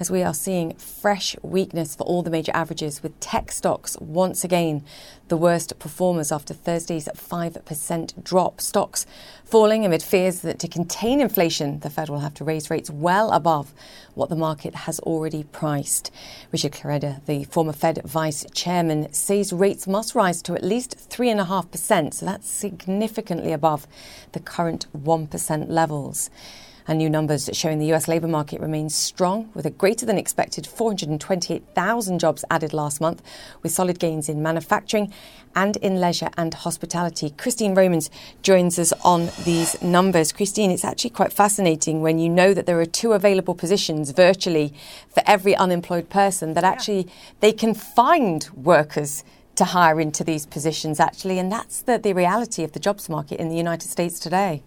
as 0.00 0.10
we 0.10 0.22
are 0.22 0.34
seeing 0.34 0.74
fresh 0.74 1.36
weakness 1.42 1.94
for 1.94 2.04
all 2.04 2.22
the 2.22 2.30
major 2.30 2.52
averages, 2.54 3.02
with 3.02 3.18
tech 3.20 3.52
stocks 3.52 3.96
once 4.00 4.44
again 4.44 4.84
the 5.28 5.36
worst 5.36 5.78
performers 5.78 6.30
after 6.30 6.52
Thursday's 6.52 7.08
5% 7.14 8.24
drop. 8.24 8.60
Stocks 8.60 9.06
falling 9.44 9.84
amid 9.84 10.02
fears 10.02 10.40
that 10.40 10.58
to 10.58 10.68
contain 10.68 11.20
inflation, 11.20 11.80
the 11.80 11.90
Fed 11.90 12.08
will 12.08 12.20
have 12.20 12.34
to 12.34 12.44
raise 12.44 12.70
rates 12.70 12.90
well 12.90 13.32
above 13.32 13.72
what 14.14 14.28
the 14.28 14.36
market 14.36 14.74
has 14.74 14.98
already 15.00 15.44
priced. 15.44 16.10
Richard 16.50 16.72
Clarida, 16.72 17.24
the 17.26 17.44
former 17.44 17.72
Fed 17.72 18.02
vice 18.04 18.44
chairman, 18.52 19.12
says 19.12 19.52
rates 19.52 19.86
must 19.86 20.14
rise 20.14 20.42
to 20.42 20.54
at 20.54 20.64
least 20.64 20.96
3.5%, 21.10 22.14
so 22.14 22.26
that's 22.26 22.48
significantly 22.48 23.52
above 23.52 23.86
the 24.32 24.40
current 24.40 24.86
1% 24.96 25.68
levels. 25.68 26.30
And 26.92 26.98
new 26.98 27.08
numbers 27.08 27.48
showing 27.54 27.78
the 27.78 27.90
US 27.94 28.06
labour 28.06 28.28
market 28.28 28.60
remains 28.60 28.94
strong, 28.94 29.48
with 29.54 29.64
a 29.64 29.70
greater 29.70 30.04
than 30.04 30.18
expected 30.18 30.66
428,000 30.66 32.18
jobs 32.18 32.44
added 32.50 32.74
last 32.74 33.00
month, 33.00 33.22
with 33.62 33.72
solid 33.72 33.98
gains 33.98 34.28
in 34.28 34.42
manufacturing 34.42 35.10
and 35.56 35.78
in 35.78 36.02
leisure 36.02 36.28
and 36.36 36.52
hospitality. 36.52 37.30
Christine 37.30 37.74
Romans 37.74 38.10
joins 38.42 38.78
us 38.78 38.92
on 39.02 39.30
these 39.42 39.80
numbers. 39.80 40.32
Christine, 40.32 40.70
it's 40.70 40.84
actually 40.84 41.08
quite 41.08 41.32
fascinating 41.32 42.02
when 42.02 42.18
you 42.18 42.28
know 42.28 42.52
that 42.52 42.66
there 42.66 42.78
are 42.78 42.84
two 42.84 43.14
available 43.14 43.54
positions 43.54 44.10
virtually 44.10 44.74
for 45.08 45.22
every 45.24 45.56
unemployed 45.56 46.10
person, 46.10 46.52
that 46.52 46.62
actually 46.62 47.08
they 47.40 47.54
can 47.54 47.72
find 47.72 48.50
workers 48.54 49.24
to 49.54 49.64
hire 49.64 49.98
into 49.98 50.24
these 50.24 50.44
positions, 50.44 51.00
actually. 51.00 51.38
And 51.38 51.50
that's 51.50 51.80
the, 51.80 51.96
the 51.96 52.12
reality 52.12 52.64
of 52.64 52.72
the 52.72 52.80
jobs 52.80 53.08
market 53.08 53.40
in 53.40 53.48
the 53.48 53.56
United 53.56 53.88
States 53.88 54.20
today. 54.20 54.62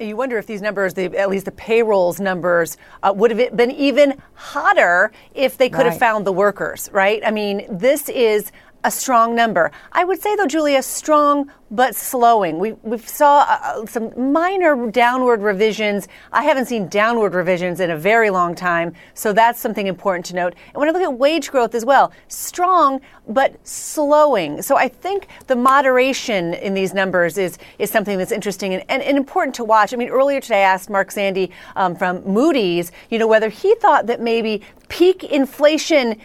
You 0.00 0.16
wonder 0.16 0.38
if 0.38 0.46
these 0.46 0.62
numbers, 0.62 0.94
the, 0.94 1.16
at 1.16 1.30
least 1.30 1.44
the 1.44 1.52
payrolls 1.52 2.20
numbers, 2.20 2.76
uh, 3.02 3.12
would 3.14 3.30
have 3.30 3.56
been 3.56 3.70
even 3.70 4.20
hotter 4.34 5.12
if 5.34 5.56
they 5.56 5.68
could 5.68 5.78
right. 5.78 5.90
have 5.90 5.98
found 5.98 6.26
the 6.26 6.32
workers, 6.32 6.88
right? 6.92 7.22
I 7.24 7.30
mean, 7.30 7.66
this 7.70 8.08
is 8.08 8.50
a 8.84 8.90
strong 8.90 9.34
number. 9.34 9.72
I 9.92 10.04
would 10.04 10.20
say, 10.20 10.36
though, 10.36 10.46
Julia, 10.46 10.82
strong 10.82 11.50
but 11.70 11.96
slowing. 11.96 12.58
We 12.58 12.72
we 12.82 12.98
saw 12.98 13.40
uh, 13.40 13.80
uh, 13.82 13.86
some 13.86 14.32
minor 14.32 14.90
downward 14.90 15.40
revisions. 15.40 16.06
I 16.30 16.44
haven't 16.44 16.66
seen 16.66 16.88
downward 16.88 17.34
revisions 17.34 17.80
in 17.80 17.90
a 17.90 17.96
very 17.96 18.30
long 18.30 18.54
time, 18.54 18.94
so 19.14 19.32
that's 19.32 19.58
something 19.58 19.86
important 19.86 20.26
to 20.26 20.36
note. 20.36 20.54
And 20.66 20.76
when 20.76 20.88
I 20.88 20.92
look 20.92 21.02
at 21.02 21.18
wage 21.18 21.50
growth 21.50 21.74
as 21.74 21.84
well, 21.84 22.12
strong 22.28 23.00
but 23.26 23.56
slowing. 23.66 24.62
So 24.62 24.76
I 24.76 24.88
think 24.88 25.26
the 25.46 25.56
moderation 25.56 26.54
in 26.54 26.74
these 26.74 26.94
numbers 26.94 27.38
is 27.38 27.58
is 27.78 27.90
something 27.90 28.18
that's 28.18 28.32
interesting 28.32 28.74
and, 28.74 28.84
and, 28.88 29.02
and 29.02 29.16
important 29.16 29.56
to 29.56 29.64
watch. 29.64 29.92
I 29.92 29.96
mean, 29.96 30.10
earlier 30.10 30.40
today 30.40 30.62
I 30.62 30.74
asked 30.74 30.90
Mark 30.90 31.08
Zandi 31.10 31.50
um, 31.74 31.96
from 31.96 32.22
Moody's, 32.24 32.92
you 33.10 33.18
know, 33.18 33.26
whether 33.26 33.48
he 33.48 33.74
thought 33.76 34.06
that 34.06 34.20
maybe 34.20 34.62
peak 34.88 35.24
inflation 35.24 36.20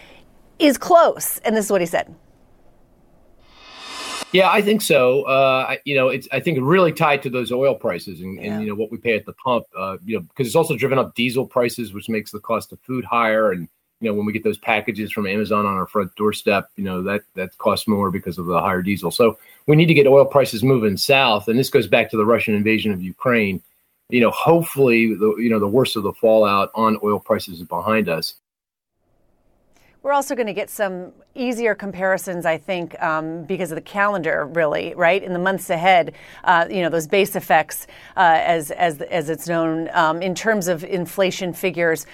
is 0.59 0.77
close, 0.77 1.39
and 1.39 1.55
this 1.55 1.65
is 1.65 1.71
what 1.71 1.81
he 1.81 1.87
said. 1.87 2.13
Yeah, 4.31 4.51
I 4.51 4.61
think 4.61 4.81
so. 4.81 5.23
Uh, 5.23 5.75
you 5.85 5.95
know, 5.95 6.09
it's 6.09 6.27
I 6.31 6.39
think 6.39 6.59
really 6.61 6.91
tied 6.91 7.23
to 7.23 7.29
those 7.29 7.51
oil 7.51 7.73
prices 7.73 8.21
and, 8.21 8.35
yeah. 8.35 8.53
and 8.53 8.61
you 8.61 8.69
know 8.69 8.75
what 8.75 8.91
we 8.91 8.97
pay 8.97 9.15
at 9.15 9.25
the 9.25 9.33
pump. 9.33 9.65
Uh, 9.75 9.97
you 10.05 10.17
know, 10.17 10.21
because 10.21 10.45
it's 10.45 10.55
also 10.55 10.75
driven 10.77 10.99
up 10.99 11.15
diesel 11.15 11.45
prices, 11.45 11.93
which 11.93 12.09
makes 12.09 12.31
the 12.31 12.39
cost 12.39 12.71
of 12.71 12.79
food 12.81 13.03
higher. 13.03 13.51
And 13.51 13.67
you 14.01 14.09
know, 14.09 14.13
when 14.13 14.25
we 14.25 14.31
get 14.31 14.43
those 14.43 14.59
packages 14.59 15.11
from 15.11 15.25
Amazon 15.25 15.65
on 15.65 15.75
our 15.75 15.87
front 15.87 16.15
doorstep, 16.15 16.69
you 16.75 16.83
know 16.83 17.01
that 17.01 17.21
that 17.33 17.57
costs 17.57 17.87
more 17.87 18.11
because 18.11 18.37
of 18.37 18.45
the 18.45 18.59
higher 18.59 18.83
diesel. 18.83 19.09
So 19.09 19.39
we 19.65 19.75
need 19.75 19.87
to 19.87 19.95
get 19.95 20.05
oil 20.05 20.25
prices 20.25 20.63
moving 20.63 20.95
south. 20.95 21.47
And 21.47 21.57
this 21.57 21.69
goes 21.69 21.87
back 21.87 22.11
to 22.11 22.17
the 22.17 22.25
Russian 22.25 22.53
invasion 22.53 22.91
of 22.91 23.01
Ukraine. 23.01 23.63
You 24.09 24.21
know, 24.21 24.31
hopefully, 24.31 25.15
the 25.15 25.35
you 25.37 25.49
know 25.49 25.59
the 25.59 25.67
worst 25.67 25.95
of 25.95 26.03
the 26.03 26.13
fallout 26.13 26.69
on 26.75 26.99
oil 27.03 27.19
prices 27.19 27.61
is 27.61 27.67
behind 27.67 28.07
us. 28.09 28.35
We're 30.03 30.13
also 30.13 30.33
going 30.35 30.47
to 30.47 30.53
get 30.53 30.69
some 30.69 31.11
easier 31.39 31.73
comparisons, 31.73 32.45
I 32.45 32.57
think, 32.57 33.01
um, 33.01 33.43
because 33.43 33.71
of 33.71 33.75
the 33.75 33.81
calendar, 33.81 34.45
really, 34.45 34.93
right? 34.95 35.23
In 35.23 35.33
the 35.33 35.39
months 35.39 35.69
ahead, 35.69 36.13
uh, 36.43 36.67
you 36.69 36.81
know, 36.81 36.89
those 36.89 37.07
base 37.07 37.35
effects, 37.35 37.87
uh, 38.17 38.39
as, 38.41 38.71
as, 38.71 39.01
as 39.01 39.29
it's 39.29 39.47
known, 39.47 39.89
um, 39.93 40.21
in 40.21 40.35
terms 40.35 40.67
of 40.67 40.83
inflation 40.83 41.53
figures. 41.53 42.05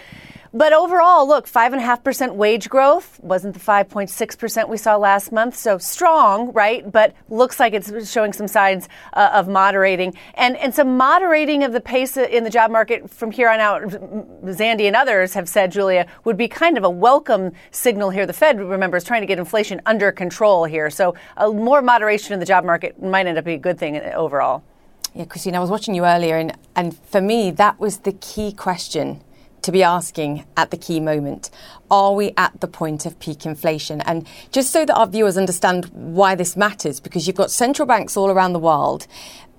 But 0.56 0.72
overall, 0.72 1.28
look, 1.28 1.48
5.5% 1.48 2.36
wage 2.36 2.70
growth 2.70 3.20
wasn't 3.22 3.56
the 3.56 3.60
5.6% 3.60 4.70
we 4.70 4.78
saw 4.78 4.96
last 4.96 5.34
month. 5.34 5.58
So 5.58 5.78
strong, 5.78 6.54
right? 6.54 6.90
But 6.90 7.14
looks 7.28 7.60
like 7.60 7.74
it's 7.74 8.10
showing 8.10 8.32
some 8.32 8.48
signs 8.48 8.88
uh, 9.12 9.32
of 9.34 9.50
moderating 9.50 10.16
and, 10.36 10.56
and 10.56 10.74
some 10.74 10.96
moderating 10.96 11.64
of 11.64 11.74
the 11.74 11.82
pace 11.82 12.16
in 12.16 12.46
the 12.46 12.50
job 12.50 12.72
market 12.72 13.10
from 13.10 13.32
here 13.32 13.50
on 13.50 13.60
out. 13.60 13.82
Zandi 13.82 14.88
and 14.88 14.96
others 14.96 15.34
have 15.34 15.50
said, 15.50 15.74
Julia, 15.74 16.08
would 16.24 16.38
be 16.38 16.48
kind 16.48 16.78
of 16.78 16.86
a 16.86 16.90
welcome 16.90 17.52
signal 17.72 18.10
here. 18.12 18.26
The 18.26 18.32
Fed, 18.32 18.58
remember, 18.58 18.96
is 18.96 19.04
trying 19.04 19.15
to 19.22 19.28
get 19.28 19.40
inflation 19.40 19.82
under 19.86 20.12
control 20.12 20.66
here. 20.66 20.90
So 20.90 21.16
a 21.38 21.52
more 21.52 21.82
moderation 21.82 22.34
in 22.34 22.40
the 22.40 22.46
job 22.46 22.66
market 22.66 23.02
might 23.02 23.28
end 23.28 23.38
up 23.38 23.46
being 23.46 23.58
a 23.58 23.62
good 23.62 23.78
thing 23.78 24.00
overall. 24.00 24.64
Yeah, 25.14 25.26
Christine, 25.26 25.56
I 25.56 25.60
was 25.60 25.70
watching 25.70 25.96
you 25.96 26.06
earlier, 26.06 26.36
and, 26.36 26.58
and 26.76 26.98
for 27.00 27.22
me, 27.22 27.50
that 27.52 27.80
was 27.80 28.00
the 28.00 28.12
key 28.12 28.52
question 28.52 29.22
to 29.62 29.72
be 29.72 29.82
asking 29.82 30.46
at 30.58 30.72
the 30.72 30.78
key 30.78 31.00
moment. 31.00 31.50
Are 31.90 32.14
we 32.14 32.34
at 32.38 32.60
the 32.62 32.68
point 32.68 33.06
of 33.06 33.18
peak 33.20 33.46
inflation? 33.46 34.02
And 34.02 34.28
just 34.52 34.72
so 34.72 34.86
that 34.86 34.94
our 34.94 35.08
viewers 35.08 35.38
understand 35.38 35.86
why 35.94 36.36
this 36.36 36.56
matters, 36.56 37.00
because 37.00 37.28
you've 37.28 37.36
got 37.36 37.50
central 37.50 37.88
banks 37.88 38.16
all 38.16 38.30
around 38.30 38.54
the 38.54 38.60
world 38.60 39.08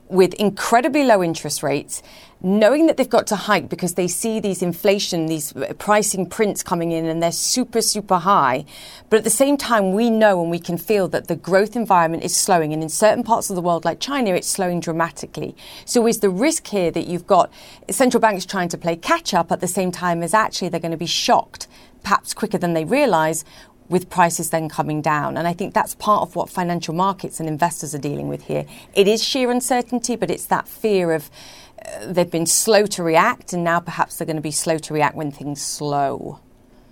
with 0.08 0.34
incredibly 0.34 1.04
low 1.04 1.22
interest 1.22 1.62
rates, 1.62 2.02
knowing 2.46 2.86
that 2.86 2.96
they've 2.96 3.10
got 3.10 3.26
to 3.26 3.34
hike 3.34 3.68
because 3.68 3.94
they 3.94 4.06
see 4.06 4.38
these 4.38 4.62
inflation, 4.62 5.26
these 5.26 5.52
pricing 5.78 6.24
prints 6.24 6.62
coming 6.62 6.92
in 6.92 7.04
and 7.04 7.20
they're 7.20 7.32
super, 7.32 7.80
super 7.80 8.18
high. 8.18 8.64
But 9.10 9.16
at 9.16 9.24
the 9.24 9.30
same 9.30 9.56
time, 9.56 9.92
we 9.92 10.10
know 10.10 10.40
and 10.40 10.48
we 10.48 10.60
can 10.60 10.78
feel 10.78 11.08
that 11.08 11.26
the 11.26 11.34
growth 11.34 11.74
environment 11.74 12.22
is 12.22 12.36
slowing. 12.36 12.72
And 12.72 12.84
in 12.84 12.88
certain 12.88 13.24
parts 13.24 13.50
of 13.50 13.56
the 13.56 13.62
world, 13.62 13.84
like 13.84 13.98
China, 13.98 14.30
it's 14.30 14.46
slowing 14.46 14.78
dramatically. 14.78 15.56
So 15.84 16.06
is 16.06 16.20
the 16.20 16.30
risk 16.30 16.68
here 16.68 16.92
that 16.92 17.08
you've 17.08 17.26
got 17.26 17.52
central 17.90 18.20
banks 18.20 18.46
trying 18.46 18.68
to 18.68 18.78
play 18.78 18.94
catch 18.94 19.34
up 19.34 19.50
at 19.50 19.60
the 19.60 19.66
same 19.66 19.90
time 19.90 20.22
as 20.22 20.32
actually 20.32 20.68
they're 20.68 20.78
going 20.78 20.92
to 20.92 20.96
be 20.96 21.04
shocked, 21.06 21.66
perhaps 22.04 22.32
quicker 22.32 22.58
than 22.58 22.74
they 22.74 22.84
realize 22.84 23.44
with 23.88 24.10
prices 24.10 24.50
then 24.50 24.68
coming 24.68 25.00
down. 25.02 25.36
And 25.36 25.46
I 25.46 25.52
think 25.52 25.74
that's 25.74 25.94
part 25.96 26.22
of 26.22 26.36
what 26.36 26.50
financial 26.50 26.94
markets 26.94 27.40
and 27.40 27.48
investors 27.48 27.94
are 27.94 27.98
dealing 27.98 28.28
with 28.28 28.44
here. 28.44 28.66
It 28.94 29.08
is 29.08 29.22
sheer 29.22 29.50
uncertainty, 29.50 30.16
but 30.16 30.30
it's 30.30 30.46
that 30.46 30.68
fear 30.68 31.12
of 31.12 31.24
uh, 31.26 31.65
they've 32.06 32.30
been 32.30 32.46
slow 32.46 32.86
to 32.86 33.02
react, 33.02 33.52
and 33.52 33.64
now 33.64 33.80
perhaps 33.80 34.16
they're 34.16 34.26
going 34.26 34.36
to 34.36 34.42
be 34.42 34.50
slow 34.50 34.78
to 34.78 34.94
react 34.94 35.16
when 35.16 35.30
things 35.30 35.62
slow. 35.62 36.40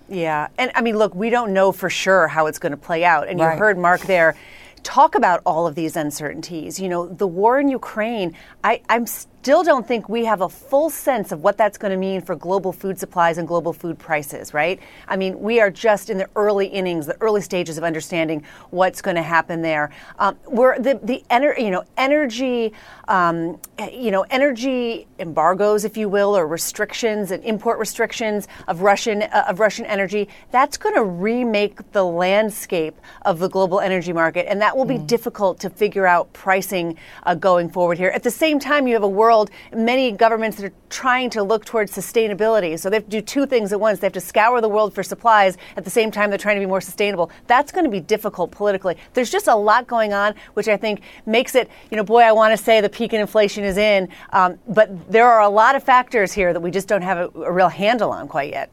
Yeah. 0.09 0.47
And 0.57 0.71
I 0.75 0.81
mean, 0.81 0.97
look, 0.97 1.15
we 1.15 1.29
don't 1.29 1.53
know 1.53 1.71
for 1.71 1.89
sure 1.89 2.27
how 2.27 2.45
it's 2.45 2.59
going 2.59 2.71
to 2.71 2.77
play 2.77 3.03
out. 3.03 3.27
And 3.27 3.39
right. 3.39 3.53
you 3.53 3.59
heard 3.59 3.77
Mark 3.77 4.01
there 4.01 4.35
talk 4.83 5.15
about 5.15 5.41
all 5.45 5.65
of 5.65 5.75
these 5.75 5.95
uncertainties. 5.95 6.79
You 6.79 6.89
know, 6.89 7.07
the 7.07 7.27
war 7.27 7.59
in 7.59 7.69
Ukraine, 7.69 8.35
I, 8.63 8.81
I'm 8.87 9.05
still 9.45 9.61
don't 9.61 9.87
think 9.87 10.09
we 10.09 10.25
have 10.25 10.41
a 10.41 10.49
full 10.49 10.89
sense 10.89 11.31
of 11.31 11.43
what 11.43 11.55
that's 11.55 11.77
going 11.77 11.91
to 11.91 11.97
mean 11.97 12.19
for 12.19 12.35
global 12.35 12.73
food 12.73 12.97
supplies 12.97 13.37
and 13.37 13.47
global 13.47 13.71
food 13.71 13.95
prices, 13.99 14.55
right? 14.55 14.79
I 15.07 15.17
mean, 15.17 15.39
we 15.39 15.61
are 15.61 15.69
just 15.69 16.09
in 16.09 16.17
the 16.17 16.27
early 16.35 16.65
innings, 16.65 17.05
the 17.05 17.15
early 17.21 17.41
stages 17.41 17.77
of 17.77 17.83
understanding 17.83 18.43
what's 18.71 19.03
going 19.03 19.17
to 19.17 19.21
happen 19.21 19.61
there. 19.61 19.91
Um, 20.17 20.35
we're 20.47 20.79
the 20.79 20.99
the 21.03 21.23
ener- 21.29 21.61
you 21.61 21.69
know 21.69 21.83
energy 21.95 22.73
um, 23.07 23.59
you 23.93 24.09
know 24.09 24.25
energy 24.31 25.05
embargoes, 25.19 25.85
if 25.85 25.95
you 25.95 26.09
will, 26.09 26.35
or 26.35 26.47
restrictions 26.47 27.29
and 27.29 27.43
import 27.43 27.77
restrictions 27.77 28.47
of 28.67 28.81
Russian 28.81 29.21
uh, 29.21 29.45
of 29.47 29.59
Russian 29.59 29.85
energy. 29.85 30.27
That's 30.49 30.75
going 30.75 30.95
to 30.95 31.03
remake 31.03 31.91
the 31.91 32.03
landscape 32.03 32.99
of 33.21 33.37
the 33.37 33.47
global 33.47 33.79
energy 33.79 34.11
market, 34.11 34.47
and 34.49 34.59
that 34.63 34.75
will 34.75 34.85
be 34.85 34.97
mm. 34.97 35.05
difficult 35.05 35.59
to 35.59 35.69
figure 35.69 36.07
out 36.07 36.33
pricing 36.33 36.97
uh, 37.27 37.35
going 37.35 37.69
forward 37.69 37.99
here. 37.99 38.09
At 38.09 38.23
the 38.23 38.31
same 38.31 38.57
time, 38.57 38.87
you 38.87 38.95
have 38.95 39.03
a 39.03 39.07
world 39.07 39.34
world, 39.35 39.51
many 39.75 40.11
governments 40.11 40.57
that 40.57 40.65
are 40.65 40.73
trying 40.89 41.29
to 41.31 41.43
look 41.43 41.65
towards 41.65 41.91
sustainability. 41.91 42.79
So 42.79 42.89
they 42.89 42.97
have 42.97 43.05
to 43.05 43.09
do 43.09 43.21
two 43.21 43.45
things 43.45 43.73
at 43.73 43.79
once. 43.79 43.99
They 43.99 44.07
have 44.07 44.13
to 44.13 44.21
scour 44.21 44.61
the 44.61 44.69
world 44.69 44.93
for 44.93 45.03
supplies. 45.03 45.57
At 45.75 45.83
the 45.83 45.89
same 45.89 46.09
time, 46.11 46.29
they're 46.29 46.39
trying 46.39 46.55
to 46.55 46.61
be 46.61 46.65
more 46.65 46.81
sustainable. 46.81 47.29
That's 47.47 47.71
going 47.71 47.85
to 47.85 47.91
be 47.91 47.99
difficult 47.99 48.51
politically. 48.51 48.95
There's 49.13 49.29
just 49.29 49.47
a 49.47 49.55
lot 49.55 49.87
going 49.87 50.13
on, 50.13 50.35
which 50.53 50.67
I 50.67 50.77
think 50.77 51.01
makes 51.25 51.55
it, 51.55 51.69
you 51.91 51.97
know, 51.97 52.03
boy, 52.03 52.21
I 52.21 52.31
want 52.31 52.57
to 52.57 52.63
say 52.63 52.81
the 52.81 52.89
peak 52.89 53.13
in 53.13 53.21
inflation 53.21 53.63
is 53.63 53.77
in. 53.77 54.07
Um, 54.31 54.57
but 54.67 55.11
there 55.11 55.27
are 55.27 55.41
a 55.41 55.49
lot 55.49 55.75
of 55.75 55.83
factors 55.83 56.31
here 56.31 56.53
that 56.53 56.61
we 56.61 56.71
just 56.71 56.87
don't 56.87 57.01
have 57.01 57.17
a, 57.17 57.39
a 57.39 57.51
real 57.51 57.69
handle 57.69 58.11
on 58.11 58.27
quite 58.27 58.51
yet. 58.51 58.71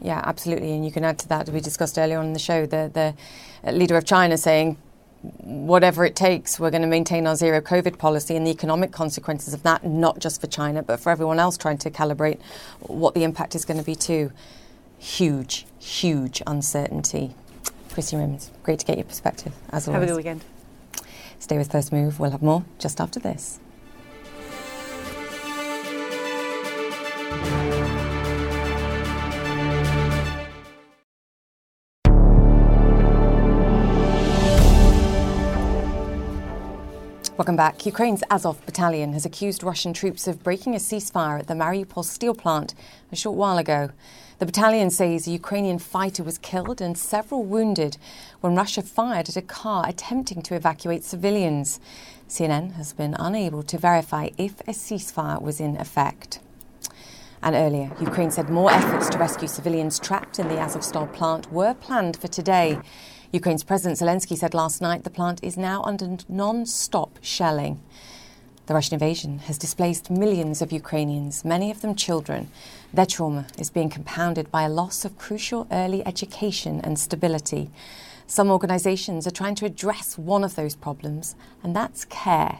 Yeah, 0.00 0.20
absolutely. 0.24 0.72
And 0.72 0.84
you 0.84 0.92
can 0.92 1.04
add 1.04 1.18
to 1.20 1.28
that, 1.28 1.48
we 1.48 1.60
discussed 1.60 1.98
earlier 1.98 2.18
on 2.18 2.26
in 2.26 2.32
the 2.32 2.38
show, 2.38 2.66
the, 2.66 2.90
the 2.92 3.72
leader 3.72 3.96
of 3.96 4.04
China 4.04 4.36
saying 4.36 4.76
whatever 5.42 6.04
it 6.04 6.16
takes, 6.16 6.58
we're 6.58 6.70
going 6.70 6.82
to 6.82 6.88
maintain 6.88 7.26
our 7.26 7.36
zero 7.36 7.60
COVID 7.60 7.98
policy 7.98 8.36
and 8.36 8.46
the 8.46 8.50
economic 8.50 8.92
consequences 8.92 9.54
of 9.54 9.62
that, 9.62 9.84
not 9.84 10.18
just 10.18 10.40
for 10.40 10.46
China, 10.46 10.82
but 10.82 11.00
for 11.00 11.10
everyone 11.10 11.38
else 11.38 11.56
trying 11.56 11.78
to 11.78 11.90
calibrate 11.90 12.38
what 12.80 13.14
the 13.14 13.24
impact 13.24 13.54
is 13.54 13.64
going 13.64 13.78
to 13.78 13.84
be 13.84 13.94
too. 13.94 14.32
huge, 14.98 15.66
huge 15.78 16.42
uncertainty. 16.46 17.34
Christine 17.92 18.20
Romans, 18.20 18.50
great 18.62 18.78
to 18.80 18.86
get 18.86 18.96
your 18.98 19.04
perspective, 19.04 19.52
as 19.70 19.88
always. 19.88 20.00
Have 20.00 20.02
a 20.02 20.06
good 20.12 20.16
weekend. 20.16 20.44
Stay 21.38 21.58
with 21.58 21.70
First 21.70 21.92
Move. 21.92 22.18
We'll 22.18 22.30
have 22.30 22.42
more 22.42 22.64
just 22.78 23.00
after 23.00 23.20
this. 23.20 23.58
Welcome 37.36 37.56
back. 37.56 37.84
Ukraine's 37.84 38.22
Azov 38.30 38.64
battalion 38.64 39.12
has 39.12 39.26
accused 39.26 39.62
Russian 39.62 39.92
troops 39.92 40.26
of 40.26 40.42
breaking 40.42 40.74
a 40.74 40.78
ceasefire 40.78 41.38
at 41.38 41.48
the 41.48 41.52
Mariupol 41.52 42.02
steel 42.02 42.34
plant 42.34 42.74
a 43.12 43.16
short 43.16 43.36
while 43.36 43.58
ago. 43.58 43.90
The 44.38 44.46
battalion 44.46 44.88
says 44.88 45.26
a 45.26 45.32
Ukrainian 45.32 45.78
fighter 45.78 46.22
was 46.22 46.38
killed 46.38 46.80
and 46.80 46.96
several 46.96 47.44
wounded 47.44 47.98
when 48.40 48.56
Russia 48.56 48.80
fired 48.80 49.28
at 49.28 49.36
a 49.36 49.42
car 49.42 49.84
attempting 49.86 50.40
to 50.44 50.54
evacuate 50.54 51.04
civilians. 51.04 51.78
CNN 52.26 52.72
has 52.76 52.94
been 52.94 53.14
unable 53.18 53.62
to 53.64 53.76
verify 53.76 54.30
if 54.38 54.60
a 54.60 54.72
ceasefire 54.72 55.42
was 55.42 55.60
in 55.60 55.76
effect. 55.76 56.40
And 57.42 57.54
earlier, 57.54 57.92
Ukraine 58.00 58.30
said 58.30 58.48
more 58.48 58.72
efforts 58.72 59.10
to 59.10 59.18
rescue 59.18 59.46
civilians 59.46 59.98
trapped 59.98 60.38
in 60.38 60.48
the 60.48 60.54
Azovstal 60.54 61.12
plant 61.12 61.52
were 61.52 61.74
planned 61.74 62.16
for 62.16 62.28
today. 62.28 62.80
Ukraine's 63.32 63.64
President 63.64 63.98
Zelensky 63.98 64.36
said 64.36 64.54
last 64.54 64.80
night 64.80 65.02
the 65.02 65.10
plant 65.10 65.42
is 65.42 65.56
now 65.56 65.82
under 65.82 66.18
non 66.28 66.64
stop 66.64 67.18
shelling. 67.22 67.80
The 68.66 68.74
Russian 68.74 68.94
invasion 68.94 69.38
has 69.40 69.58
displaced 69.58 70.10
millions 70.10 70.62
of 70.62 70.72
Ukrainians, 70.72 71.44
many 71.44 71.70
of 71.70 71.80
them 71.80 71.94
children. 71.94 72.48
Their 72.92 73.06
trauma 73.06 73.46
is 73.58 73.70
being 73.70 73.90
compounded 73.90 74.50
by 74.50 74.62
a 74.62 74.68
loss 74.68 75.04
of 75.04 75.18
crucial 75.18 75.66
early 75.70 76.06
education 76.06 76.80
and 76.82 76.98
stability. 76.98 77.70
Some 78.28 78.50
organisations 78.50 79.26
are 79.26 79.32
trying 79.32 79.54
to 79.56 79.66
address 79.66 80.18
one 80.18 80.42
of 80.42 80.56
those 80.56 80.74
problems, 80.74 81.36
and 81.62 81.76
that's 81.76 82.04
care. 82.04 82.58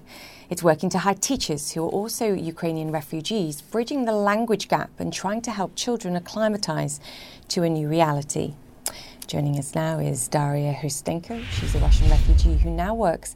It's 0.48 0.62
working 0.62 0.90
to 0.90 0.98
hire 0.98 1.14
teachers 1.14 1.72
who 1.72 1.84
are 1.84 1.88
also 1.88 2.32
Ukrainian 2.32 2.92
refugees, 2.92 3.62
bridging 3.62 4.04
the 4.04 4.12
language 4.12 4.68
gap 4.68 4.90
and 4.98 5.12
trying 5.12 5.42
to 5.42 5.50
help 5.50 5.74
children 5.74 6.14
acclimatise 6.14 7.00
to 7.48 7.64
a 7.64 7.68
new 7.68 7.88
reality. 7.88 8.54
Joining 9.26 9.58
us 9.58 9.74
now 9.74 9.98
is 9.98 10.28
Daria 10.28 10.72
Hustenko. 10.72 11.42
She's 11.50 11.74
a 11.74 11.80
Russian 11.80 12.08
refugee 12.08 12.58
who 12.58 12.70
now 12.70 12.94
works 12.94 13.34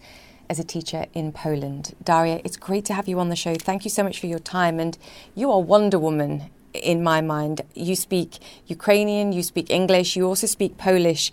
as 0.49 0.61
a 0.61 0.65
teacher 0.65 1.07
in 1.15 1.33
Poland. 1.33 1.97
Daria, 2.05 2.41
it's 2.45 2.57
great 2.57 2.85
to 2.85 2.95
have 2.95 3.09
you 3.09 3.19
on 3.19 3.29
the 3.29 3.35
show. 3.35 3.57
Thank 3.57 3.85
you 3.85 3.91
so 3.91 4.05
much 4.05 4.21
for 4.21 4.29
your 4.29 4.39
time. 4.39 4.79
And 4.79 4.97
you 5.35 5.51
are 5.51 5.61
Wonder 5.61 5.99
Woman 5.99 6.49
in 6.73 7.03
my 7.03 7.21
mind. 7.21 7.63
You 7.75 7.97
speak 7.97 8.39
Ukrainian, 8.69 9.33
you 9.33 9.43
speak 9.43 9.69
English, 9.69 10.15
you 10.15 10.27
also 10.27 10.47
speak 10.47 10.79
Polish, 10.79 11.33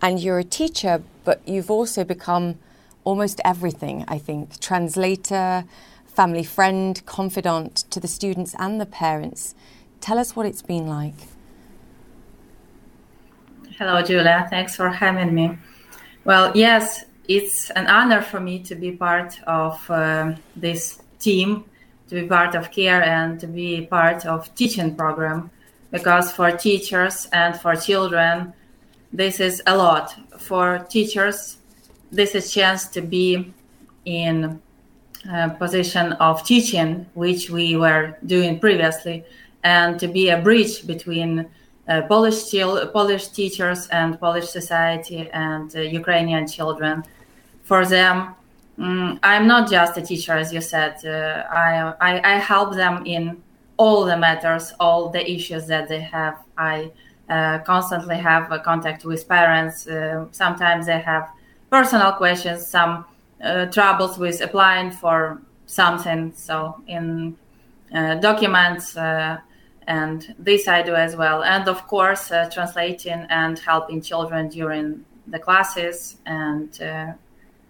and 0.00 0.18
you're 0.18 0.38
a 0.38 0.44
teacher, 0.44 1.02
but 1.24 1.46
you've 1.46 1.70
also 1.70 2.02
become 2.02 2.54
almost 3.04 3.38
everything, 3.44 4.06
I 4.08 4.16
think 4.16 4.60
translator, 4.60 5.64
family 6.06 6.44
friend, 6.44 7.04
confidant 7.04 7.84
to 7.90 8.00
the 8.00 8.08
students 8.08 8.54
and 8.58 8.80
the 8.80 8.86
parents. 8.86 9.54
Tell 10.00 10.18
us 10.18 10.34
what 10.34 10.46
it's 10.46 10.62
been 10.62 10.86
like. 10.86 11.28
Hello, 13.80 14.02
Julia. 14.02 14.46
Thanks 14.50 14.76
for 14.76 14.90
having 14.90 15.34
me. 15.34 15.56
Well, 16.26 16.52
yes, 16.54 17.06
it's 17.28 17.70
an 17.70 17.86
honor 17.86 18.20
for 18.20 18.38
me 18.38 18.58
to 18.64 18.74
be 18.74 18.92
part 18.92 19.40
of 19.46 19.90
uh, 19.90 20.34
this 20.54 21.00
team, 21.18 21.64
to 22.08 22.16
be 22.16 22.28
part 22.28 22.54
of 22.54 22.70
CARE, 22.70 23.02
and 23.02 23.40
to 23.40 23.46
be 23.46 23.86
part 23.86 24.26
of 24.26 24.54
teaching 24.54 24.94
program. 24.94 25.50
Because 25.90 26.30
for 26.30 26.50
teachers 26.50 27.26
and 27.32 27.58
for 27.58 27.74
children, 27.74 28.52
this 29.14 29.40
is 29.40 29.62
a 29.66 29.74
lot. 29.74 30.14
For 30.38 30.80
teachers, 30.90 31.56
this 32.12 32.34
is 32.34 32.52
chance 32.52 32.86
to 32.88 33.00
be 33.00 33.54
in 34.04 34.60
a 35.26 35.48
position 35.58 36.12
of 36.20 36.44
teaching, 36.44 37.06
which 37.14 37.48
we 37.48 37.76
were 37.76 38.18
doing 38.26 38.60
previously, 38.60 39.24
and 39.64 39.98
to 40.00 40.06
be 40.06 40.28
a 40.28 40.38
bridge 40.38 40.86
between 40.86 41.38
uh, 41.38 41.44
Polish, 42.08 42.50
Polish 42.92 43.28
teachers 43.28 43.88
and 43.88 44.18
Polish 44.20 44.48
society 44.48 45.28
and 45.32 45.74
uh, 45.74 45.80
Ukrainian 45.80 46.46
children. 46.46 47.02
For 47.64 47.84
them, 47.84 48.34
um, 48.78 49.18
I'm 49.22 49.46
not 49.46 49.70
just 49.70 49.96
a 49.98 50.02
teacher, 50.02 50.34
as 50.34 50.52
you 50.52 50.60
said. 50.60 51.04
Uh, 51.04 51.44
I, 51.50 51.94
I, 52.00 52.34
I 52.34 52.38
help 52.38 52.74
them 52.74 53.04
in 53.06 53.42
all 53.76 54.04
the 54.04 54.16
matters, 54.16 54.72
all 54.78 55.08
the 55.08 55.22
issues 55.30 55.66
that 55.66 55.88
they 55.88 56.00
have. 56.00 56.36
I 56.56 56.92
uh, 57.28 57.58
constantly 57.60 58.16
have 58.16 58.52
a 58.52 58.58
contact 58.58 59.04
with 59.04 59.28
parents. 59.28 59.86
Uh, 59.86 60.26
sometimes 60.32 60.86
they 60.86 61.00
have 61.00 61.30
personal 61.70 62.12
questions, 62.12 62.66
some 62.66 63.04
uh, 63.42 63.66
troubles 63.66 64.18
with 64.18 64.40
applying 64.40 64.90
for 64.90 65.40
something. 65.66 66.32
So 66.34 66.82
in 66.86 67.36
documents 68.20 68.96
and 69.86 70.34
this 70.38 70.68
I 70.68 70.82
do 70.82 70.94
as 70.94 71.16
well. 71.16 71.42
And 71.42 71.68
of 71.68 71.86
course, 71.86 72.30
uh, 72.30 72.48
translating 72.52 73.26
and 73.30 73.58
helping 73.58 74.00
children 74.02 74.48
during 74.48 75.04
the 75.26 75.38
classes 75.38 76.16
and 76.26 76.80
uh, 76.82 77.12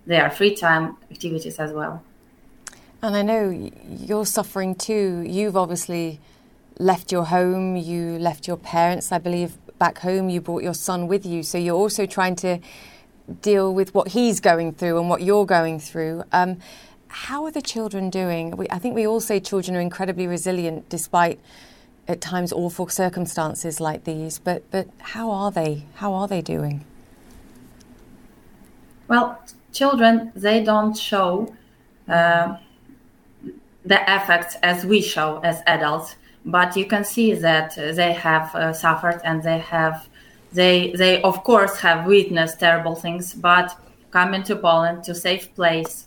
their 0.07 0.31
free 0.31 0.55
time 0.55 0.97
activities 1.11 1.59
as 1.59 1.73
well. 1.73 2.03
And 3.03 3.17
I 3.17 3.23
know 3.23 3.73
you're 3.89 4.27
suffering 4.27 4.75
too. 4.75 5.25
You've 5.27 5.57
obviously 5.57 6.21
left 6.79 7.13
your 7.13 7.25
home, 7.25 7.77
you 7.77 8.19
left 8.19 8.47
your 8.47 8.57
parents, 8.57 9.13
I 9.13 9.19
believe, 9.19 9.57
back 9.79 9.99
home. 9.99 10.29
You 10.29 10.41
brought 10.41 10.63
your 10.63 10.75
son 10.75 11.09
with 11.09 11.25
you. 11.25 11.43
So 11.43 11.57
you're 11.59 11.77
also 11.77 12.07
trying 12.07 12.37
to 12.37 12.59
deal 13.43 13.73
with 13.73 13.95
what 13.95 14.09
he's 14.09 14.41
going 14.41 14.73
through 14.73 14.99
and 14.99 15.09
what 15.09 15.23
you're 15.23 15.47
going 15.47 15.79
through. 15.79 16.25
Um, 16.33 16.59
how 17.09 17.45
are 17.45 17.51
the 17.51 17.63
children 17.63 18.11
doing? 18.11 18.57
We, 18.57 18.69
I 18.71 18.79
think 18.79 18.95
we 18.95 19.07
all 19.07 19.21
say 19.21 19.41
children 19.41 19.77
are 19.77 19.81
incredibly 19.81 20.27
resilient 20.27 20.89
despite 20.89 21.41
at 22.11 22.21
times 22.21 22.53
awful 22.53 22.89
circumstances 22.89 23.81
like 23.81 24.03
these. 24.05 24.39
But 24.39 24.69
but 24.71 24.89
how 24.99 25.31
are 25.31 25.51
they? 25.53 25.85
How 25.95 26.13
are 26.15 26.27
they 26.27 26.43
doing? 26.43 26.85
Well, 29.07 29.41
children 29.73 30.33
they 30.35 30.65
don't 30.65 30.97
show 30.97 31.55
uh, 32.09 32.57
the 33.85 34.01
effects 34.17 34.57
as 34.63 34.85
we 34.85 35.01
show 35.01 35.41
as 35.45 35.63
adults, 35.67 36.17
but 36.45 36.77
you 36.77 36.87
can 36.87 37.05
see 37.05 37.33
that 37.35 37.77
they 37.77 38.13
have 38.13 38.55
uh, 38.55 38.73
suffered 38.73 39.21
and 39.25 39.43
they 39.43 39.59
have 39.59 40.09
they 40.53 40.93
they 40.93 41.23
of 41.23 41.45
course 41.45 41.79
have 41.79 42.07
witnessed 42.07 42.59
terrible 42.59 42.97
things, 42.97 43.35
but 43.35 43.69
coming 44.11 44.43
to 44.43 44.57
Poland 44.57 45.05
to 45.05 45.15
safe 45.15 45.55
place, 45.55 46.07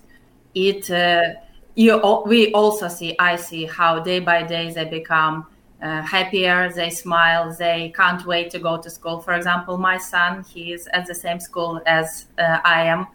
it. 0.53 0.91
Uh, 0.91 1.39
you, 1.75 1.99
we 2.27 2.51
also 2.53 2.87
see, 2.87 3.15
I 3.17 3.35
see 3.35 3.65
how 3.65 3.99
day 3.99 4.19
by 4.19 4.43
day 4.43 4.71
they 4.71 4.85
become 4.85 5.47
uh, 5.83 6.01
happier, 6.01 6.71
they 6.71 6.89
smile, 6.89 7.53
they 7.53 7.93
can't 7.95 8.25
wait 8.25 8.49
to 8.51 8.59
go 8.59 8.77
to 8.77 8.89
school. 8.89 9.19
For 9.19 9.33
example, 9.33 9.77
my 9.77 9.97
son, 9.97 10.43
he 10.43 10.71
is 10.71 10.87
at 10.93 11.05
the 11.05 11.13
same 11.13 11.41
school 11.41 11.81
as 11.85 12.27
uh, 12.37 12.59
I 12.63 12.85
am. 12.85 13.07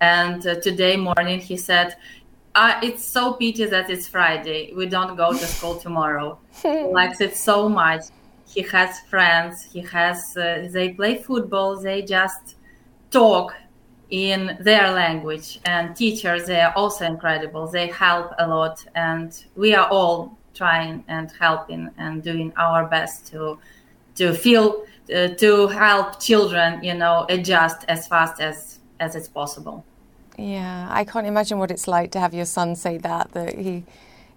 And 0.00 0.44
uh, 0.44 0.56
today 0.56 0.96
morning 0.96 1.38
he 1.38 1.56
said, 1.56 1.96
uh, 2.56 2.80
It's 2.82 3.04
so 3.04 3.34
pity 3.34 3.64
that 3.66 3.88
it's 3.88 4.08
Friday. 4.08 4.72
We 4.74 4.86
don't 4.86 5.16
go 5.16 5.32
to 5.32 5.46
school 5.46 5.76
tomorrow. 5.76 6.38
he 6.62 6.82
likes 6.82 7.20
it 7.20 7.36
so 7.36 7.68
much. 7.68 8.02
He 8.48 8.62
has 8.62 9.00
friends, 9.08 9.62
he 9.62 9.80
has, 9.82 10.36
uh, 10.36 10.68
they 10.70 10.90
play 10.90 11.18
football, 11.18 11.76
they 11.76 12.02
just 12.02 12.56
talk 13.10 13.54
in 14.10 14.56
their 14.60 14.90
language. 14.90 15.60
And 15.64 15.94
teachers, 15.94 16.46
they 16.46 16.60
are 16.60 16.72
also 16.74 17.06
incredible. 17.06 17.66
They 17.66 17.88
help 17.88 18.32
a 18.38 18.46
lot. 18.48 18.84
And 18.94 19.32
we 19.56 19.74
are 19.74 19.88
all 19.88 20.38
trying 20.56 21.04
and 21.08 21.30
helping 21.38 21.90
and 21.98 22.22
doing 22.22 22.52
our 22.56 22.86
best 22.86 23.26
to 23.26 23.58
to 24.16 24.32
feel 24.32 24.84
uh, 25.14 25.28
to 25.28 25.68
help 25.68 26.20
children 26.20 26.82
you 26.82 26.94
know 26.94 27.26
adjust 27.28 27.84
as 27.88 28.08
fast 28.08 28.40
as 28.40 28.78
as 28.98 29.14
it's 29.14 29.28
possible. 29.28 29.84
Yeah 30.38 30.86
i 30.90 31.02
can't 31.04 31.26
imagine 31.26 31.58
what 31.58 31.70
it's 31.70 31.88
like 31.88 32.10
to 32.10 32.20
have 32.20 32.34
your 32.34 32.44
son 32.44 32.76
say 32.76 32.98
that 32.98 33.32
that 33.32 33.54
he 33.54 33.84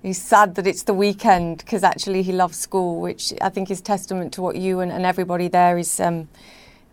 he's 0.02 0.22
sad 0.22 0.56
that 0.56 0.66
it's 0.66 0.84
the 0.84 0.94
weekend 0.94 1.58
because 1.58 1.84
actually 1.84 2.22
he 2.24 2.32
loves 2.32 2.58
school 2.58 3.02
which 3.02 3.34
i 3.42 3.50
think 3.50 3.70
is 3.70 3.82
testament 3.82 4.32
to 4.34 4.42
what 4.42 4.56
you 4.56 4.80
and, 4.80 4.92
and 4.92 5.06
everybody 5.06 5.48
there 5.50 5.78
is 5.78 6.00
um, 6.00 6.30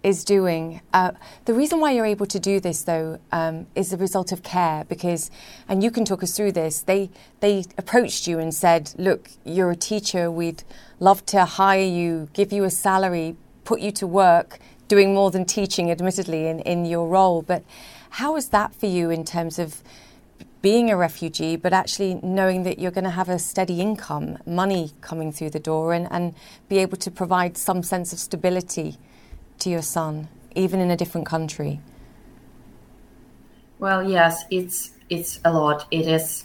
is 0.06 0.22
doing. 0.22 0.80
Uh, 0.92 1.10
the 1.46 1.52
reason 1.52 1.80
why 1.80 1.90
you're 1.90 2.06
able 2.06 2.26
to 2.26 2.38
do 2.38 2.60
this, 2.60 2.82
though, 2.82 3.18
um, 3.32 3.66
is 3.74 3.90
the 3.90 3.96
result 3.96 4.30
of 4.30 4.44
care. 4.44 4.84
Because, 4.84 5.32
and 5.68 5.82
you 5.82 5.90
can 5.90 6.04
talk 6.04 6.22
us 6.22 6.36
through 6.36 6.52
this. 6.52 6.80
They 6.82 7.10
they 7.40 7.64
approached 7.76 8.28
you 8.28 8.38
and 8.38 8.54
said, 8.54 8.92
"Look, 8.96 9.30
you're 9.44 9.72
a 9.72 9.76
teacher. 9.76 10.30
We'd 10.30 10.62
love 11.00 11.26
to 11.26 11.44
hire 11.44 11.90
you, 12.00 12.28
give 12.34 12.52
you 12.52 12.62
a 12.62 12.70
salary, 12.70 13.34
put 13.64 13.80
you 13.80 13.90
to 13.92 14.06
work, 14.06 14.60
doing 14.86 15.12
more 15.12 15.32
than 15.32 15.44
teaching, 15.44 15.90
admittedly, 15.90 16.46
in 16.46 16.60
in 16.60 16.84
your 16.84 17.08
role." 17.08 17.42
But 17.42 17.64
how 18.10 18.36
is 18.36 18.50
that 18.50 18.76
for 18.76 18.86
you 18.86 19.10
in 19.10 19.24
terms 19.24 19.58
of 19.58 19.82
being 20.62 20.88
a 20.88 20.96
refugee, 20.96 21.56
but 21.56 21.72
actually 21.72 22.20
knowing 22.22 22.62
that 22.62 22.78
you're 22.78 22.92
going 22.92 23.10
to 23.12 23.18
have 23.22 23.28
a 23.28 23.38
steady 23.38 23.80
income, 23.80 24.38
money 24.46 24.92
coming 25.00 25.32
through 25.32 25.50
the 25.50 25.60
door, 25.60 25.92
and, 25.92 26.06
and 26.12 26.34
be 26.68 26.78
able 26.78 26.96
to 26.96 27.10
provide 27.10 27.56
some 27.56 27.82
sense 27.82 28.12
of 28.12 28.18
stability 28.20 28.98
to 29.60 29.70
your 29.70 29.82
son, 29.82 30.28
even 30.54 30.80
in 30.80 30.90
a 30.90 30.96
different 30.96 31.26
country? 31.26 31.80
Well, 33.78 34.08
yes, 34.08 34.44
it's 34.50 34.92
it's 35.08 35.40
a 35.44 35.52
lot. 35.52 35.86
It 35.90 36.06
is. 36.06 36.44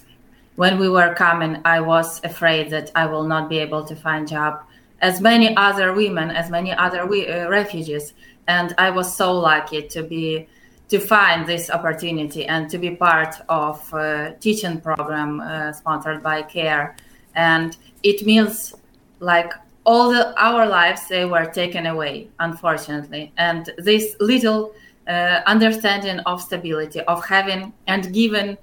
When 0.56 0.78
we 0.80 0.90
were 0.90 1.14
coming, 1.16 1.62
I 1.64 1.80
was 1.80 2.22
afraid 2.24 2.70
that 2.72 2.92
I 2.94 3.06
will 3.06 3.24
not 3.24 3.50
be 3.50 3.60
able 3.60 3.86
to 3.86 3.96
find 3.96 4.28
job, 4.28 4.62
as 5.02 5.22
many 5.22 5.56
other 5.56 5.94
women, 5.94 6.30
as 6.30 6.50
many 6.50 6.72
other 6.74 7.06
we, 7.06 7.28
uh, 7.28 7.50
refugees, 7.50 8.14
and 8.48 8.76
I 8.78 8.90
was 8.90 9.16
so 9.16 9.34
lucky 9.34 9.88
to 9.88 10.04
be 10.04 10.48
to 10.90 11.00
find 11.00 11.48
this 11.48 11.70
opportunity 11.70 12.46
and 12.46 12.70
to 12.70 12.78
be 12.78 12.92
part 12.92 13.36
of 13.48 13.94
a 13.94 14.36
teaching 14.42 14.82
program 14.82 15.40
uh, 15.40 15.72
sponsored 15.72 16.22
by 16.22 16.42
CARE. 16.42 16.98
And 17.34 17.78
it 18.04 18.26
means 18.26 18.76
like 19.22 19.54
all 19.86 20.12
the, 20.12 20.40
our 20.42 20.68
lives, 20.68 21.08
they 21.08 21.26
were 21.26 21.46
taken 21.46 21.86
away, 21.86 22.30
unfortunately. 22.40 23.32
And 23.38 23.72
this 23.78 24.16
little 24.20 24.74
uh, 25.08 25.42
understanding 25.46 26.20
of 26.20 26.42
stability, 26.42 27.02
of 27.02 27.26
having 27.26 27.74
and 27.88 28.14
given, 28.14 28.58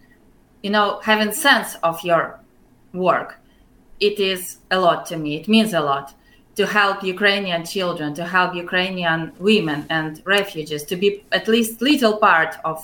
you 0.62 0.70
know, 0.70 1.00
having 1.02 1.32
sense 1.32 1.76
of 1.82 2.02
your 2.04 2.38
work, 2.92 3.38
it 4.00 4.20
is 4.20 4.58
a 4.70 4.78
lot 4.78 5.06
to 5.06 5.16
me. 5.16 5.36
It 5.36 5.48
means 5.48 5.74
a 5.74 5.80
lot 5.80 6.14
to 6.54 6.66
help 6.66 7.02
Ukrainian 7.02 7.64
children, 7.64 8.14
to 8.14 8.24
help 8.24 8.54
Ukrainian 8.54 9.32
women 9.38 9.86
and 9.90 10.22
refugees 10.24 10.82
to 10.84 10.96
be 10.96 11.24
at 11.32 11.46
least 11.48 11.80
little 11.80 12.16
part 12.16 12.56
of 12.64 12.78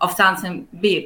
of 0.00 0.12
something 0.12 0.66
big. 0.80 1.04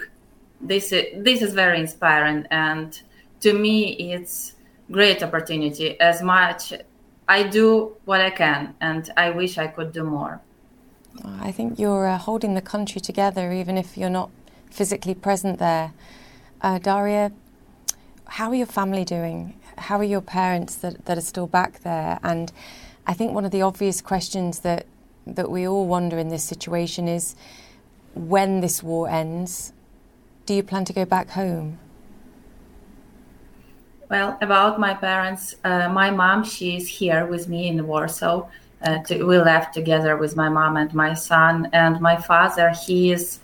This 0.61 0.93
is 0.93 1.05
this 1.25 1.43
is 1.43 1.55
very 1.55 1.81
inspiring, 1.81 2.47
and 2.51 3.01
to 3.41 3.53
me, 3.53 4.13
it's 4.13 4.55
great 4.93 5.23
opportunity. 5.23 5.99
As 6.01 6.23
much 6.23 6.73
I 7.29 7.43
do 7.45 7.97
what 8.05 8.21
I 8.21 8.31
can, 8.31 8.75
and 8.81 9.11
I 9.17 9.31
wish 9.31 9.59
I 9.59 9.67
could 9.67 9.93
do 9.93 10.05
more. 10.05 10.41
I 11.25 11.53
think 11.53 11.79
you're 11.79 12.07
uh, 12.07 12.19
holding 12.19 12.55
the 12.55 12.63
country 12.63 13.01
together, 13.01 13.53
even 13.53 13.77
if 13.77 13.97
you're 13.99 14.11
not 14.11 14.31
physically 14.71 15.15
present 15.15 15.59
there. 15.59 15.93
Uh, 16.61 16.79
Daria, 16.79 17.33
how 18.27 18.49
are 18.51 18.55
your 18.55 18.67
family 18.67 19.05
doing? 19.05 19.55
how 19.79 19.99
are 19.99 20.05
your 20.05 20.21
parents 20.21 20.77
that, 20.77 21.05
that 21.07 21.19
are 21.19 21.23
still 21.23 21.47
back 21.47 21.81
there? 21.81 22.19
And 22.23 22.53
I 23.07 23.15
think 23.15 23.33
one 23.33 23.45
of 23.45 23.51
the 23.51 23.63
obvious 23.63 24.01
questions 24.01 24.61
that 24.61 24.87
that 25.25 25.49
we 25.49 25.69
all 25.69 25.87
wonder 25.87 26.19
in 26.19 26.31
this 26.31 26.43
situation 26.43 27.07
is 27.07 27.37
when 28.15 28.61
this 28.61 28.83
war 28.83 29.09
ends, 29.09 29.73
do 30.47 30.55
you 30.55 30.65
plan 30.65 30.85
to 30.85 30.93
go 30.93 31.05
back 31.05 31.31
home? 31.31 31.79
Well, 34.13 34.39
about 34.43 34.79
my 34.79 34.93
parents, 34.93 35.57
uh, 35.65 35.89
my 35.89 36.11
mom, 36.11 36.45
she's 36.45 36.87
here 36.87 37.25
with 37.27 37.49
me 37.49 37.69
in 37.69 37.87
Warsaw. 37.87 38.47
Uh, 38.85 38.99
to, 39.05 39.25
we 39.25 39.39
left 39.39 39.73
together 39.73 40.17
with 40.17 40.37
my 40.37 40.49
mom 40.49 40.77
and 40.77 40.93
my 40.93 41.15
son. 41.15 41.69
And 41.73 42.01
my 42.01 42.17
father, 42.17 42.75
he 42.87 43.13
is 43.13 43.41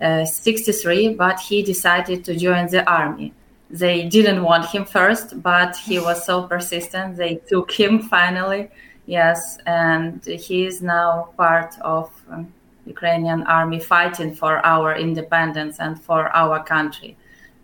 uh, 0.00 0.26
63, 0.26 1.14
but 1.14 1.40
he 1.40 1.62
decided 1.62 2.24
to 2.26 2.36
join 2.36 2.68
the 2.68 2.84
army 2.90 3.32
they 3.70 4.08
didn't 4.08 4.42
want 4.42 4.66
him 4.66 4.84
first, 4.84 5.42
but 5.42 5.76
he 5.76 5.98
was 6.00 6.24
so 6.24 6.42
persistent. 6.42 7.16
They 7.16 7.36
took 7.48 7.70
him 7.70 8.00
finally. 8.00 8.68
Yes, 9.06 9.58
and 9.66 10.24
he 10.24 10.66
is 10.66 10.82
now 10.82 11.30
part 11.36 11.78
of 11.80 12.10
um, 12.30 12.52
Ukrainian 12.86 13.42
army 13.44 13.80
fighting 13.80 14.34
for 14.34 14.64
our 14.66 14.96
independence 14.96 15.78
and 15.78 16.00
for 16.00 16.34
our 16.36 16.62
country. 16.62 17.16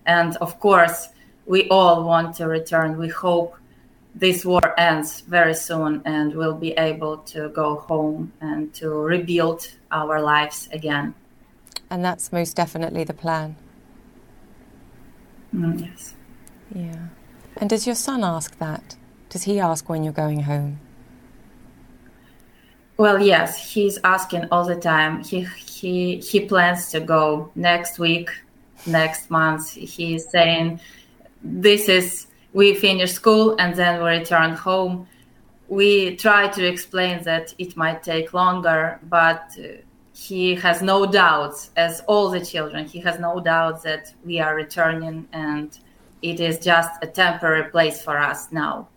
And 0.06 0.36
of 0.36 0.58
course, 0.60 1.08
we 1.46 1.68
all 1.68 2.04
want 2.04 2.36
to 2.36 2.48
return. 2.48 2.98
We 2.98 3.08
hope 3.08 3.56
this 4.14 4.44
war 4.44 4.74
ends 4.78 5.20
very 5.20 5.54
soon 5.54 6.02
and 6.04 6.34
we'll 6.34 6.54
be 6.54 6.72
able 6.72 7.18
to 7.18 7.50
go 7.50 7.76
home 7.76 8.32
and 8.40 8.72
to 8.74 8.90
rebuild 8.90 9.68
our 9.90 10.20
lives 10.20 10.68
again. 10.72 11.14
And 11.90 12.04
that's 12.04 12.32
most 12.32 12.56
definitely 12.56 13.04
the 13.04 13.14
plan. 13.14 13.56
Mm, 15.54 15.86
yes. 15.86 16.14
Yeah. 16.74 17.08
And 17.58 17.70
does 17.70 17.86
your 17.86 17.94
son 17.94 18.24
ask 18.24 18.58
that? 18.58 18.96
Does 19.28 19.44
he 19.44 19.60
ask 19.60 19.88
when 19.88 20.02
you're 20.02 20.12
going 20.12 20.42
home? 20.42 20.80
Well, 22.96 23.20
yes, 23.20 23.72
he's 23.72 23.98
asking 24.04 24.46
all 24.50 24.64
the 24.64 24.76
time. 24.76 25.22
He 25.22 25.46
he 25.66 26.16
he 26.16 26.40
plans 26.40 26.90
to 26.90 27.00
go 27.00 27.50
next 27.54 27.98
week, 27.98 28.30
next 28.86 29.30
month. 29.30 29.72
He's 29.72 30.28
saying, 30.30 30.80
"This 31.62 31.88
is 31.88 32.26
we 32.52 32.74
finish 32.74 33.12
school 33.12 33.56
and 33.58 33.74
then 33.74 34.02
we 34.02 34.10
return 34.10 34.52
home." 34.52 35.06
We 35.68 36.14
try 36.16 36.46
to 36.48 36.64
explain 36.64 37.24
that 37.24 37.52
it 37.58 37.76
might 37.76 38.02
take 38.02 38.32
longer, 38.32 39.00
but 39.08 39.42
uh, 39.58 39.82
he 40.16 40.54
has 40.54 40.80
no 40.80 41.04
doubts, 41.04 41.70
as 41.76 42.02
all 42.06 42.30
the 42.30 42.44
children, 42.44 42.86
he 42.86 43.00
has 43.00 43.18
no 43.20 43.38
doubts 43.38 43.82
that 43.82 44.14
we 44.24 44.40
are 44.40 44.54
returning 44.54 45.28
and 45.32 45.78
it 46.22 46.40
is 46.40 46.58
just 46.58 46.90
a 47.02 47.06
temporary 47.06 47.70
place 47.70 48.02
for 48.02 48.16
us 48.16 48.50
now. 48.50 48.88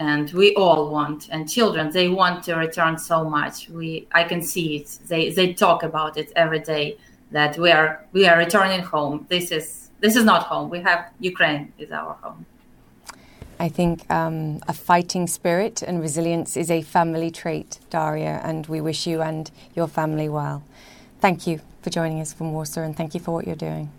And 0.00 0.32
we 0.32 0.54
all 0.56 0.90
want, 0.90 1.28
and 1.30 1.48
children, 1.48 1.90
they 1.90 2.08
want 2.08 2.42
to 2.44 2.56
return 2.56 2.98
so 2.98 3.28
much. 3.28 3.68
We, 3.68 4.08
I 4.10 4.24
can 4.24 4.42
see 4.42 4.78
it. 4.78 4.98
They, 5.06 5.30
they 5.30 5.54
talk 5.54 5.84
about 5.84 6.16
it 6.16 6.32
every 6.34 6.58
day 6.58 6.98
that 7.30 7.56
we 7.56 7.70
are, 7.70 8.04
we 8.12 8.26
are 8.26 8.36
returning 8.36 8.82
home. 8.82 9.26
This 9.28 9.52
is, 9.52 9.83
this 10.04 10.16
is 10.16 10.24
not 10.24 10.42
home. 10.42 10.68
We 10.68 10.80
have 10.82 11.10
Ukraine 11.18 11.72
is 11.78 11.90
our 11.90 12.12
home. 12.20 12.44
I 13.58 13.70
think 13.70 14.04
um, 14.10 14.60
a 14.68 14.74
fighting 14.74 15.26
spirit 15.26 15.80
and 15.80 15.98
resilience 15.98 16.58
is 16.58 16.70
a 16.70 16.82
family 16.82 17.30
trait, 17.30 17.78
Daria, 17.88 18.42
and 18.44 18.66
we 18.66 18.82
wish 18.82 19.06
you 19.06 19.22
and 19.22 19.50
your 19.74 19.88
family 19.88 20.28
well. 20.28 20.62
Thank 21.20 21.46
you 21.46 21.62
for 21.80 21.88
joining 21.88 22.20
us 22.20 22.34
from 22.34 22.52
Warsaw, 22.52 22.82
and 22.82 22.94
thank 22.94 23.14
you 23.14 23.20
for 23.20 23.32
what 23.32 23.46
you're 23.46 23.56
doing. 23.56 23.90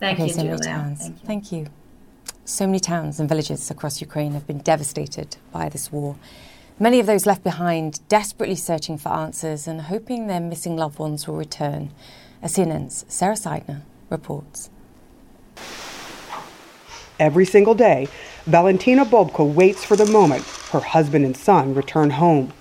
Thank 0.00 0.20
okay, 0.20 0.28
you, 0.28 0.32
so 0.32 0.40
Julia. 0.40 0.52
many 0.52 0.64
towns. 0.64 1.00
Thank 1.02 1.20
you. 1.20 1.26
Thank 1.26 1.52
you. 1.52 1.66
So 2.46 2.66
many 2.66 2.80
towns 2.80 3.20
and 3.20 3.28
villages 3.28 3.70
across 3.70 4.00
Ukraine 4.00 4.32
have 4.32 4.46
been 4.46 4.60
devastated 4.60 5.36
by 5.52 5.68
this 5.68 5.92
war. 5.92 6.16
Many 6.78 6.98
of 6.98 7.04
those 7.04 7.26
left 7.26 7.44
behind 7.44 8.00
desperately 8.08 8.56
searching 8.56 8.96
for 8.96 9.10
answers 9.10 9.68
and 9.68 9.82
hoping 9.82 10.28
their 10.28 10.40
missing 10.40 10.76
loved 10.76 10.98
ones 10.98 11.28
will 11.28 11.36
return. 11.36 11.90
As 12.40 12.54
CNN's 12.56 13.04
Sara 13.08 13.34
Sidner 13.34 13.82
reports. 14.10 14.70
Every 17.18 17.46
single 17.46 17.74
day, 17.74 18.08
Valentina 18.44 19.04
Bobko 19.04 19.52
waits 19.52 19.84
for 19.84 19.96
the 19.96 20.06
moment 20.06 20.44
her 20.72 20.80
husband 20.80 21.24
and 21.24 21.36
son 21.36 21.74
return 21.74 22.10
home. 22.10 22.52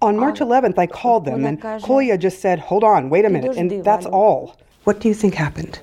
On 0.00 0.16
March 0.16 0.38
11th, 0.38 0.78
I 0.78 0.86
called 0.86 1.24
them, 1.24 1.44
and 1.44 1.60
Kolya 1.82 2.18
just 2.18 2.40
said, 2.40 2.60
Hold 2.60 2.84
on, 2.84 3.10
wait 3.10 3.24
a 3.24 3.30
minute, 3.30 3.56
and 3.56 3.82
that's 3.84 4.06
all. 4.06 4.56
What 4.84 5.00
do 5.00 5.08
you 5.08 5.14
think 5.14 5.34
happened 5.34 5.80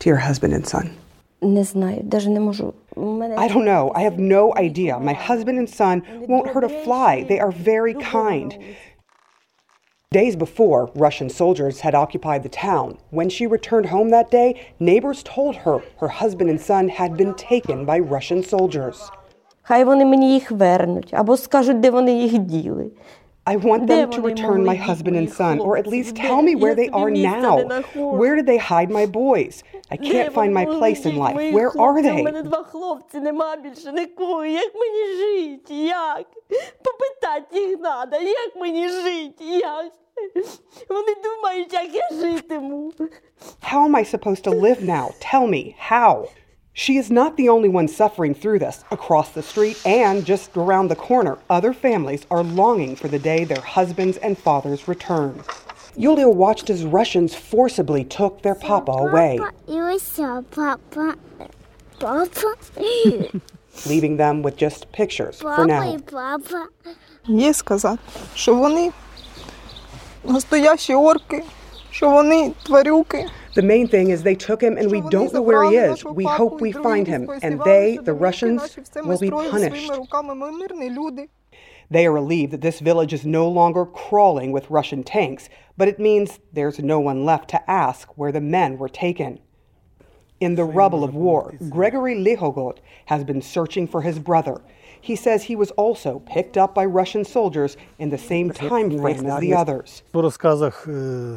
to 0.00 0.08
your 0.10 0.18
husband 0.18 0.52
and 0.52 0.66
son? 0.66 0.94
I 3.38 3.48
don't 3.48 3.64
know. 3.64 3.92
I 3.94 4.02
have 4.02 4.18
no 4.18 4.54
idea. 4.56 4.98
My 5.00 5.14
husband 5.14 5.58
and 5.58 5.68
son 5.68 6.02
won't 6.28 6.48
hurt 6.48 6.64
a 6.64 6.68
fly. 6.84 7.24
They 7.24 7.40
are 7.40 7.50
very 7.52 7.94
kind. 7.94 8.76
Days 10.13 10.35
before, 10.35 10.89
Russian 10.95 11.29
soldiers 11.29 11.81
had 11.81 11.93
occupied 11.93 12.41
the 12.41 12.49
town. 12.49 12.97
When 13.11 13.29
she 13.29 13.45
returned 13.45 13.85
home 13.85 14.09
that 14.09 14.31
day, 14.31 14.59
neighbors 14.79 15.21
told 15.21 15.55
her 15.57 15.83
her 15.99 16.07
husband 16.07 16.49
and 16.49 16.59
son 16.59 16.89
had 16.89 17.15
been 17.15 17.35
taken 17.35 17.85
by 17.85 17.99
Russian 17.99 18.41
soldiers. 18.43 19.11
Хай 19.61 19.83
вони 19.83 20.05
мені 20.05 20.33
їх 20.33 20.51
вернуть, 20.51 21.13
або 21.13 21.37
скажуть, 21.37 21.79
де 21.79 21.91
вони 21.91 22.11
їх 22.11 22.37
діли. 22.37 22.91
I 23.47 23.55
want 23.55 23.87
them 23.87 24.11
to 24.11 24.21
return 24.21 24.63
my 24.63 24.75
husband 24.75 25.15
and 25.17 25.27
son, 25.27 25.59
or 25.59 25.75
at 25.75 25.87
least 25.87 26.15
tell 26.15 26.43
me 26.43 26.53
where 26.55 26.75
they 26.75 26.89
are 26.89 27.09
now. 27.09 27.55
Where 27.95 28.35
did 28.35 28.45
they 28.45 28.57
hide 28.57 28.91
my 28.91 29.07
boys? 29.07 29.63
I 29.89 29.97
can't 29.97 30.31
find 30.31 30.53
my 30.53 30.65
place 30.65 31.05
in 31.09 31.15
life. 31.15 31.35
Where 31.57 31.71
are 31.85 32.01
they? 32.01 32.23
два 32.43 32.63
хлопці, 32.63 33.19
нема 33.19 33.55
більше 33.55 33.91
нікого. 33.91 34.45
Як 34.45 34.71
мені 34.75 35.03
жити? 35.17 35.73
Як? 35.75 36.25
Попитати 36.83 37.59
їх 37.59 37.77
треба. 37.77 38.17
Як 38.17 38.55
мені 38.55 38.89
жити? 38.89 39.43
Як? 39.45 39.91
Вони 40.89 41.15
думають, 41.23 41.73
як 41.73 41.95
я 41.95 42.17
житиму. 42.21 42.91
How 43.61 43.87
am 43.87 43.95
I 43.95 44.03
supposed 44.03 44.43
to 44.43 44.51
live 44.51 44.81
now? 44.83 45.13
Tell 45.19 45.47
me, 45.47 45.75
how? 45.91 46.27
She 46.73 46.97
is 46.97 47.11
not 47.11 47.35
the 47.35 47.49
only 47.49 47.67
one 47.67 47.87
suffering 47.87 48.33
through 48.33 48.59
this. 48.59 48.83
Across 48.91 49.31
the 49.31 49.43
street 49.43 49.77
and 49.85 50.25
just 50.25 50.55
around 50.55 50.87
the 50.87 50.95
corner, 50.95 51.37
other 51.49 51.73
families 51.73 52.25
are 52.31 52.43
longing 52.43 52.95
for 52.95 53.07
the 53.09 53.19
day 53.19 53.43
their 53.43 53.61
husbands 53.61 54.17
and 54.17 54.37
fathers 54.37 54.87
return. 54.87 55.43
Yulia 55.97 56.29
watched 56.29 56.69
as 56.69 56.85
Russians 56.85 57.35
forcibly 57.35 58.05
took 58.05 58.41
their 58.41 58.55
papa 58.55 58.91
away, 58.91 59.39
Papa, 59.67 61.17
Papa, 61.99 62.55
leaving 63.85 64.15
them 64.17 64.41
with 64.41 64.55
just 64.55 64.89
pictures 64.93 65.41
for 65.41 65.65
now. 65.65 65.97
Papa. 65.97 66.67
Є 67.27 67.53
сказати, 67.53 68.01
що 68.35 68.55
вони 68.55 68.91
настоящі 70.23 70.95
орки, 70.95 71.43
The 73.54 73.62
main 73.62 73.86
thing 73.86 74.10
is 74.10 74.22
they 74.22 74.34
took 74.34 74.60
him 74.60 74.76
and 74.76 74.90
we 74.90 75.00
don't 75.10 75.32
know 75.32 75.42
where 75.42 75.64
he 75.70 75.76
is. 75.76 76.04
We 76.04 76.24
hope 76.24 76.60
we 76.60 76.72
find 76.72 77.06
him 77.06 77.30
and 77.42 77.60
they, 77.62 77.98
the 78.02 78.12
Russians, 78.12 78.76
will 78.96 79.18
be 79.18 79.30
punished. 79.30 79.92
They 81.90 82.06
are 82.06 82.12
relieved 82.12 82.52
that 82.52 82.62
this 82.62 82.80
village 82.80 83.12
is 83.12 83.24
no 83.24 83.48
longer 83.48 83.86
crawling 83.86 84.50
with 84.50 84.70
Russian 84.70 85.04
tanks, 85.04 85.48
but 85.76 85.86
it 85.86 86.00
means 86.00 86.40
there's 86.52 86.80
no 86.80 86.98
one 86.98 87.24
left 87.24 87.48
to 87.50 87.70
ask 87.70 88.08
where 88.18 88.32
the 88.32 88.40
men 88.40 88.78
were 88.78 88.88
taken. 88.88 89.38
In 90.40 90.56
the 90.56 90.64
rubble 90.64 91.04
of 91.04 91.14
war, 91.14 91.54
Gregory 91.68 92.16
Lihogot 92.16 92.78
has 93.06 93.22
been 93.22 93.40
searching 93.40 93.86
for 93.86 94.02
his 94.02 94.18
brother. 94.18 94.60
He 95.04 95.16
says 95.16 95.42
he 95.42 95.54
was 95.54 95.70
also 95.72 96.20
picked 96.20 96.56
up 96.56 96.74
by 96.74 96.86
Russian 96.86 97.26
soldiers 97.26 97.76
in 97.98 98.08
the 98.08 98.16
same 98.16 98.50
time 98.50 98.88
frame 98.98 99.26
as 99.26 99.38
the 99.38 99.52
others. 99.52 100.02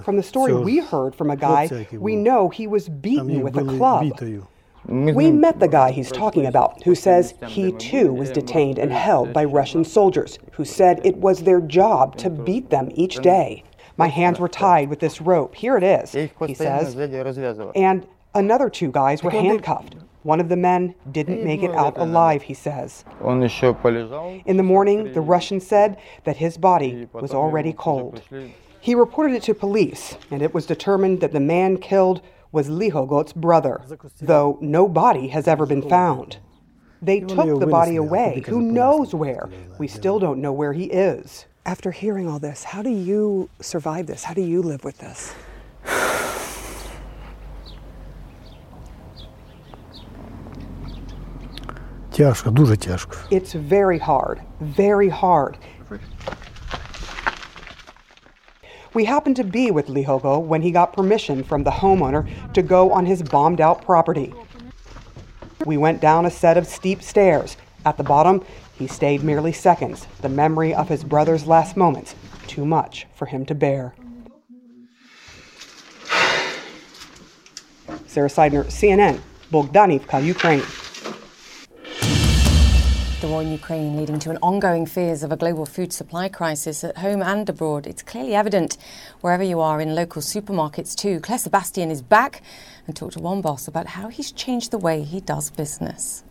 From 0.05 0.15
the 0.15 0.23
story 0.23 0.53
we 0.53 0.79
heard 0.79 1.13
from 1.13 1.29
a 1.29 1.35
guy, 1.35 1.85
we 1.91 2.15
know 2.15 2.47
he 2.47 2.65
was 2.65 2.87
beaten 2.87 3.41
with 3.41 3.57
a 3.57 3.65
club. 3.65 4.03
We 4.13 4.31
mm-hmm. 4.85 5.41
met 5.41 5.59
the 5.59 5.67
guy 5.67 5.91
he's 5.91 6.09
talking 6.09 6.45
about, 6.45 6.81
who 6.83 6.95
says 6.95 7.33
he 7.45 7.73
too 7.73 8.13
was 8.13 8.31
detained 8.31 8.79
and 8.79 8.89
held 8.89 9.33
by 9.33 9.43
Russian 9.43 9.83
soldiers, 9.83 10.39
who 10.53 10.63
said 10.63 11.01
it 11.03 11.17
was 11.17 11.43
their 11.43 11.59
job 11.59 12.15
to 12.19 12.29
beat 12.29 12.69
them 12.69 12.89
each 12.95 13.17
day. 13.17 13.65
My 13.97 14.07
hands 14.07 14.39
were 14.39 14.47
tied 14.47 14.89
with 14.89 15.01
this 15.01 15.19
rope. 15.19 15.55
Here 15.55 15.75
it 15.75 15.83
is, 15.83 16.13
he 16.13 16.53
says. 16.53 16.95
And 17.75 18.07
another 18.33 18.69
two 18.69 18.93
guys 18.93 19.23
were 19.23 19.31
handcuffed. 19.31 19.97
One 20.27 20.41
of 20.41 20.49
the 20.49 20.57
men 20.57 20.93
didn't 21.09 21.41
make 21.41 21.63
it 21.63 21.71
out 21.71 21.97
alive, 21.97 22.41
he 22.41 22.53
says. 22.53 23.05
In 24.45 24.57
the 24.57 24.63
morning, 24.73 25.13
the 25.13 25.21
Russian 25.21 25.61
said 25.61 25.95
that 26.25 26.35
his 26.35 26.57
body 26.57 27.07
was 27.13 27.33
already 27.33 27.71
cold. 27.71 28.21
He 28.81 28.93
reported 28.93 29.37
it 29.37 29.43
to 29.43 29.53
police, 29.53 30.17
and 30.29 30.41
it 30.41 30.53
was 30.53 30.65
determined 30.65 31.21
that 31.21 31.31
the 31.31 31.39
man 31.39 31.77
killed 31.77 32.21
was 32.51 32.67
Lihogot's 32.67 33.31
brother, 33.31 33.79
though 34.21 34.57
no 34.59 34.89
body 34.89 35.29
has 35.29 35.47
ever 35.47 35.65
been 35.65 35.87
found. 35.87 36.39
They 37.01 37.21
took 37.21 37.61
the 37.61 37.67
body 37.67 37.95
away. 37.95 38.43
Who 38.47 38.61
knows 38.61 39.15
where? 39.15 39.47
We 39.79 39.87
still 39.87 40.19
don't 40.19 40.41
know 40.41 40.51
where 40.51 40.73
he 40.73 40.87
is. 40.87 41.45
After 41.65 41.91
hearing 41.91 42.27
all 42.27 42.39
this, 42.39 42.65
how 42.65 42.81
do 42.81 42.89
you 42.89 43.49
survive 43.61 44.07
this? 44.07 44.25
How 44.25 44.33
do 44.33 44.41
you 44.41 44.61
live 44.61 44.83
with 44.83 44.97
this? 44.97 45.33
Тяжко, 52.17 52.49
дуже 52.49 52.77
тяжко. 52.77 53.15
It's 53.29 53.53
very 53.53 53.99
hard, 53.99 54.41
very 54.59 55.07
hard. 55.07 55.55
We 58.95 59.05
happened 59.05 59.35
to 59.35 59.43
be 59.43 59.69
with 59.69 59.87
Lihogo 59.87 60.39
when 60.39 60.63
he 60.63 60.71
got 60.71 60.93
permission 60.93 61.43
from 61.43 61.63
the 61.63 61.69
homeowner 61.69 62.25
to 62.53 62.63
go 62.63 62.91
on 62.91 63.05
his 63.05 63.21
bombed 63.21 63.61
out 63.61 63.85
property. 63.85 64.33
We 65.63 65.77
went 65.77 66.01
down 66.01 66.25
a 66.25 66.31
set 66.31 66.57
of 66.57 66.65
steep 66.65 67.03
stairs. 67.03 67.55
At 67.85 67.97
the 67.97 68.03
bottom, 68.03 68.43
he 68.79 68.87
stayed 68.87 69.21
merely 69.23 69.53
seconds, 69.53 70.07
the 70.23 70.29
memory 70.29 70.73
of 70.73 70.89
his 70.89 71.03
brother's 71.03 71.45
last 71.45 71.77
moments 71.77 72.15
too 72.47 72.65
much 72.65 73.05
for 73.13 73.27
him 73.27 73.45
to 73.45 73.53
bear. 73.53 73.93
Sara 78.07 78.29
Sidner, 78.29 78.65
CNN, 78.65 79.19
Bogdanivka, 79.51 80.25
Ukraine. 80.25 80.63
The 83.19 83.27
war 83.27 83.41
in 83.41 83.51
Ukraine 83.51 83.97
leading 83.97 84.19
to 84.19 84.29
an 84.29 84.37
ongoing 84.43 84.85
fears 84.85 85.23
of 85.23 85.31
a 85.31 85.35
global 85.35 85.65
food 85.65 85.91
supply 85.91 86.29
crisis 86.29 86.83
at 86.83 86.97
home 86.97 87.23
and 87.23 87.49
abroad. 87.49 87.87
It's 87.87 88.03
clearly 88.03 88.35
evident 88.35 88.77
wherever 89.21 89.41
you 89.41 89.59
are 89.59 89.81
in 89.81 89.95
local 89.95 90.21
supermarkets 90.21 90.95
too. 90.95 91.19
Clare 91.19 91.39
Sebastian 91.39 91.89
is 91.89 92.03
back 92.03 92.43
and 92.85 92.95
talked 92.95 93.13
to 93.13 93.19
one 93.19 93.41
boss 93.41 93.67
about 93.67 93.87
how 93.87 94.09
he's 94.09 94.31
changed 94.31 94.69
the 94.69 94.77
way 94.77 95.01
he 95.01 95.19
does 95.19 95.49
business. 95.49 96.23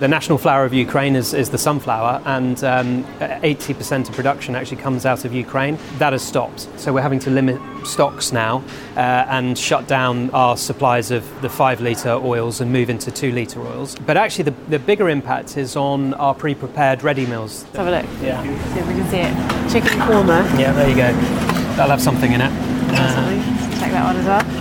The 0.00 0.08
national 0.08 0.38
flower 0.38 0.64
of 0.64 0.72
Ukraine 0.72 1.14
is, 1.14 1.34
is 1.34 1.50
the 1.50 1.58
sunflower, 1.58 2.22
and 2.24 2.64
um, 2.64 3.04
80% 3.18 4.08
of 4.08 4.14
production 4.14 4.54
actually 4.54 4.78
comes 4.78 5.04
out 5.04 5.26
of 5.26 5.34
Ukraine. 5.34 5.76
That 5.98 6.14
has 6.14 6.22
stopped. 6.22 6.68
So 6.80 6.90
we're 6.90 7.02
having 7.02 7.18
to 7.18 7.30
limit 7.30 7.60
stocks 7.86 8.32
now 8.32 8.64
uh, 8.96 9.26
and 9.28 9.58
shut 9.58 9.86
down 9.86 10.30
our 10.30 10.56
supplies 10.56 11.10
of 11.10 11.22
the 11.42 11.50
five 11.50 11.82
litre 11.82 12.12
oils 12.12 12.62
and 12.62 12.72
move 12.72 12.88
into 12.88 13.10
two 13.10 13.30
litre 13.32 13.60
oils. 13.60 13.94
But 14.06 14.16
actually, 14.16 14.44
the, 14.44 14.54
the 14.70 14.78
bigger 14.78 15.10
impact 15.10 15.58
is 15.58 15.76
on 15.76 16.14
our 16.14 16.34
pre 16.34 16.54
prepared 16.54 17.02
ready 17.02 17.26
meals. 17.26 17.64
Let's 17.64 17.76
have 17.76 17.86
a 17.88 17.90
look. 17.90 18.06
Yeah. 18.22 18.42
See 18.72 18.80
if 18.80 18.88
we 18.88 18.94
can 18.94 19.10
see 19.10 19.18
it. 19.18 19.70
Chicken 19.70 19.98
korma. 20.00 20.58
Yeah, 20.58 20.72
there 20.72 20.88
you 20.88 20.96
go. 20.96 21.12
That'll 21.76 21.90
have 21.90 22.00
something 22.00 22.32
in 22.32 22.40
it. 22.40 22.50
Uh, 22.50 23.78
check 23.78 23.92
that 23.92 24.04
one 24.04 24.16
as 24.16 24.24
well. 24.24 24.59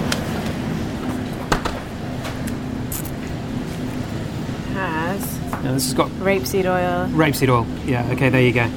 Yeah, 5.64 5.74
this 5.74 5.86
has 5.86 5.94
got 5.94 6.10
rapeseed 6.22 6.66
oil. 6.66 7.08
Rapeseed 7.10 7.50
oil. 7.50 7.66
Yeah, 7.86 8.10
okay, 8.12 8.30
there 8.30 8.42
you 8.42 8.54
go. 8.54 8.70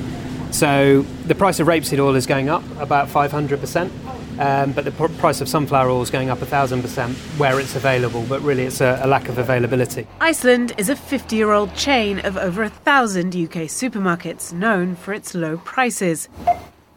So 0.50 1.02
the 1.26 1.34
price 1.34 1.60
of 1.60 1.66
rapeseed 1.66 1.98
oil 1.98 2.14
is 2.14 2.26
going 2.26 2.50
up 2.50 2.62
about 2.78 3.08
500%, 3.08 3.90
um, 4.38 4.72
but 4.72 4.84
the 4.84 4.90
pr- 4.90 5.06
price 5.18 5.40
of 5.40 5.48
sunflower 5.48 5.88
oil 5.88 6.02
is 6.02 6.10
going 6.10 6.28
up 6.28 6.40
1,000% 6.40 7.14
where 7.38 7.58
it's 7.58 7.74
available, 7.74 8.24
but 8.28 8.40
really 8.42 8.64
it's 8.64 8.82
a, 8.82 9.00
a 9.02 9.06
lack 9.06 9.28
of 9.30 9.38
availability. 9.38 10.06
Iceland 10.20 10.74
is 10.76 10.90
a 10.90 10.96
50 10.96 11.36
year 11.36 11.52
old 11.52 11.74
chain 11.74 12.18
of 12.20 12.36
over 12.36 12.62
a 12.62 12.68
thousand 12.68 13.34
UK 13.34 13.68
supermarkets 13.68 14.52
known 14.52 14.94
for 14.94 15.14
its 15.14 15.34
low 15.34 15.56
prices. 15.58 16.28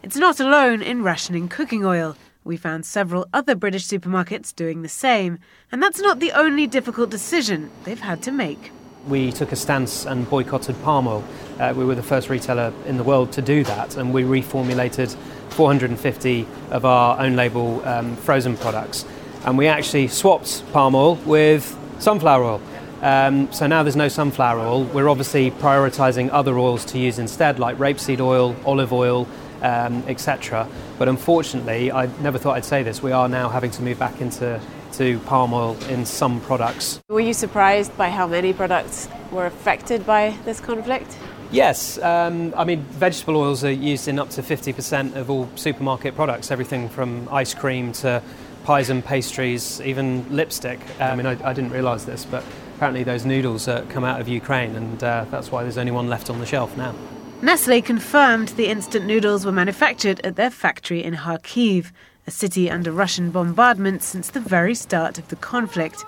It's 0.02 0.16
not 0.16 0.38
alone 0.38 0.82
in 0.82 1.02
rationing 1.02 1.48
cooking 1.48 1.84
oil. 1.84 2.14
We 2.44 2.56
found 2.56 2.84
several 2.84 3.26
other 3.32 3.54
British 3.54 3.86
supermarkets 3.86 4.54
doing 4.54 4.82
the 4.82 4.88
same, 4.88 5.38
and 5.72 5.82
that's 5.82 6.00
not 6.00 6.20
the 6.20 6.32
only 6.32 6.66
difficult 6.66 7.10
decision 7.10 7.70
they've 7.84 7.98
had 7.98 8.22
to 8.24 8.32
make. 8.32 8.70
We 9.08 9.30
took 9.30 9.52
a 9.52 9.56
stance 9.56 10.04
and 10.04 10.28
boycotted 10.28 10.80
palm 10.82 11.06
oil. 11.06 11.24
Uh, 11.60 11.72
we 11.76 11.84
were 11.84 11.94
the 11.94 12.02
first 12.02 12.28
retailer 12.28 12.72
in 12.86 12.96
the 12.96 13.04
world 13.04 13.30
to 13.32 13.42
do 13.42 13.62
that, 13.64 13.96
and 13.96 14.12
we 14.12 14.24
reformulated 14.24 15.16
450 15.50 16.46
of 16.70 16.84
our 16.84 17.20
own 17.20 17.36
label 17.36 17.86
um, 17.86 18.16
frozen 18.16 18.56
products. 18.56 19.04
And 19.44 19.56
we 19.56 19.68
actually 19.68 20.08
swapped 20.08 20.64
palm 20.72 20.94
oil 20.96 21.14
with 21.24 21.76
sunflower 22.00 22.44
oil. 22.44 22.60
Um, 23.00 23.52
so 23.52 23.66
now 23.66 23.82
there's 23.84 23.94
no 23.96 24.08
sunflower 24.08 24.58
oil. 24.58 24.84
We're 24.84 25.08
obviously 25.08 25.52
prioritising 25.52 26.30
other 26.32 26.58
oils 26.58 26.84
to 26.86 26.98
use 26.98 27.18
instead, 27.18 27.58
like 27.60 27.76
rapeseed 27.76 28.20
oil, 28.20 28.56
olive 28.64 28.92
oil, 28.92 29.28
um, 29.62 30.02
etc. 30.06 30.68
But 30.98 31.08
unfortunately, 31.08 31.92
I 31.92 32.06
never 32.20 32.38
thought 32.38 32.56
I'd 32.56 32.64
say 32.64 32.82
this. 32.82 33.02
We 33.02 33.12
are 33.12 33.28
now 33.28 33.48
having 33.48 33.70
to 33.72 33.82
move 33.82 33.98
back 33.98 34.20
into 34.20 34.60
to 34.92 35.18
palm 35.20 35.52
oil 35.52 35.76
in 35.88 36.06
some 36.06 36.40
products. 36.40 37.00
Were 37.08 37.20
you 37.20 37.34
surprised 37.34 37.96
by 37.98 38.08
how 38.08 38.26
many 38.26 38.52
products 38.52 39.08
were 39.30 39.46
affected 39.46 40.06
by 40.06 40.34
this 40.44 40.58
conflict? 40.58 41.18
Yes, 41.50 41.98
um, 41.98 42.54
I 42.56 42.64
mean, 42.64 42.80
vegetable 42.80 43.36
oils 43.36 43.62
are 43.62 43.70
used 43.70 44.08
in 44.08 44.18
up 44.18 44.30
to 44.30 44.42
50% 44.42 45.14
of 45.14 45.30
all 45.30 45.48
supermarket 45.54 46.14
products, 46.16 46.50
everything 46.50 46.88
from 46.88 47.28
ice 47.30 47.54
cream 47.54 47.92
to 47.94 48.22
pies 48.64 48.90
and 48.90 49.04
pastries, 49.04 49.80
even 49.82 50.26
lipstick. 50.34 50.80
I 50.98 51.14
mean, 51.14 51.26
I, 51.26 51.32
I 51.48 51.52
didn't 51.52 51.70
realise 51.70 52.04
this, 52.04 52.24
but 52.24 52.42
apparently 52.74 53.04
those 53.04 53.24
noodles 53.24 53.68
uh, 53.68 53.84
come 53.88 54.02
out 54.02 54.20
of 54.20 54.28
Ukraine, 54.28 54.74
and 54.74 55.04
uh, 55.04 55.24
that's 55.30 55.52
why 55.52 55.62
there's 55.62 55.78
only 55.78 55.92
one 55.92 56.08
left 56.08 56.30
on 56.30 56.40
the 56.40 56.46
shelf 56.46 56.76
now. 56.76 56.94
Nestle 57.42 57.82
confirmed 57.82 58.48
the 58.48 58.68
instant 58.68 59.04
noodles 59.04 59.44
were 59.44 59.52
manufactured 59.52 60.24
at 60.24 60.36
their 60.36 60.50
factory 60.50 61.04
in 61.04 61.14
Kharkiv, 61.14 61.92
a 62.26 62.30
city 62.30 62.70
under 62.70 62.90
Russian 62.90 63.30
bombardment 63.30 64.02
since 64.02 64.30
the 64.30 64.40
very 64.40 64.74
start 64.74 65.18
of 65.18 65.28
the 65.28 65.36
conflict. 65.36 66.02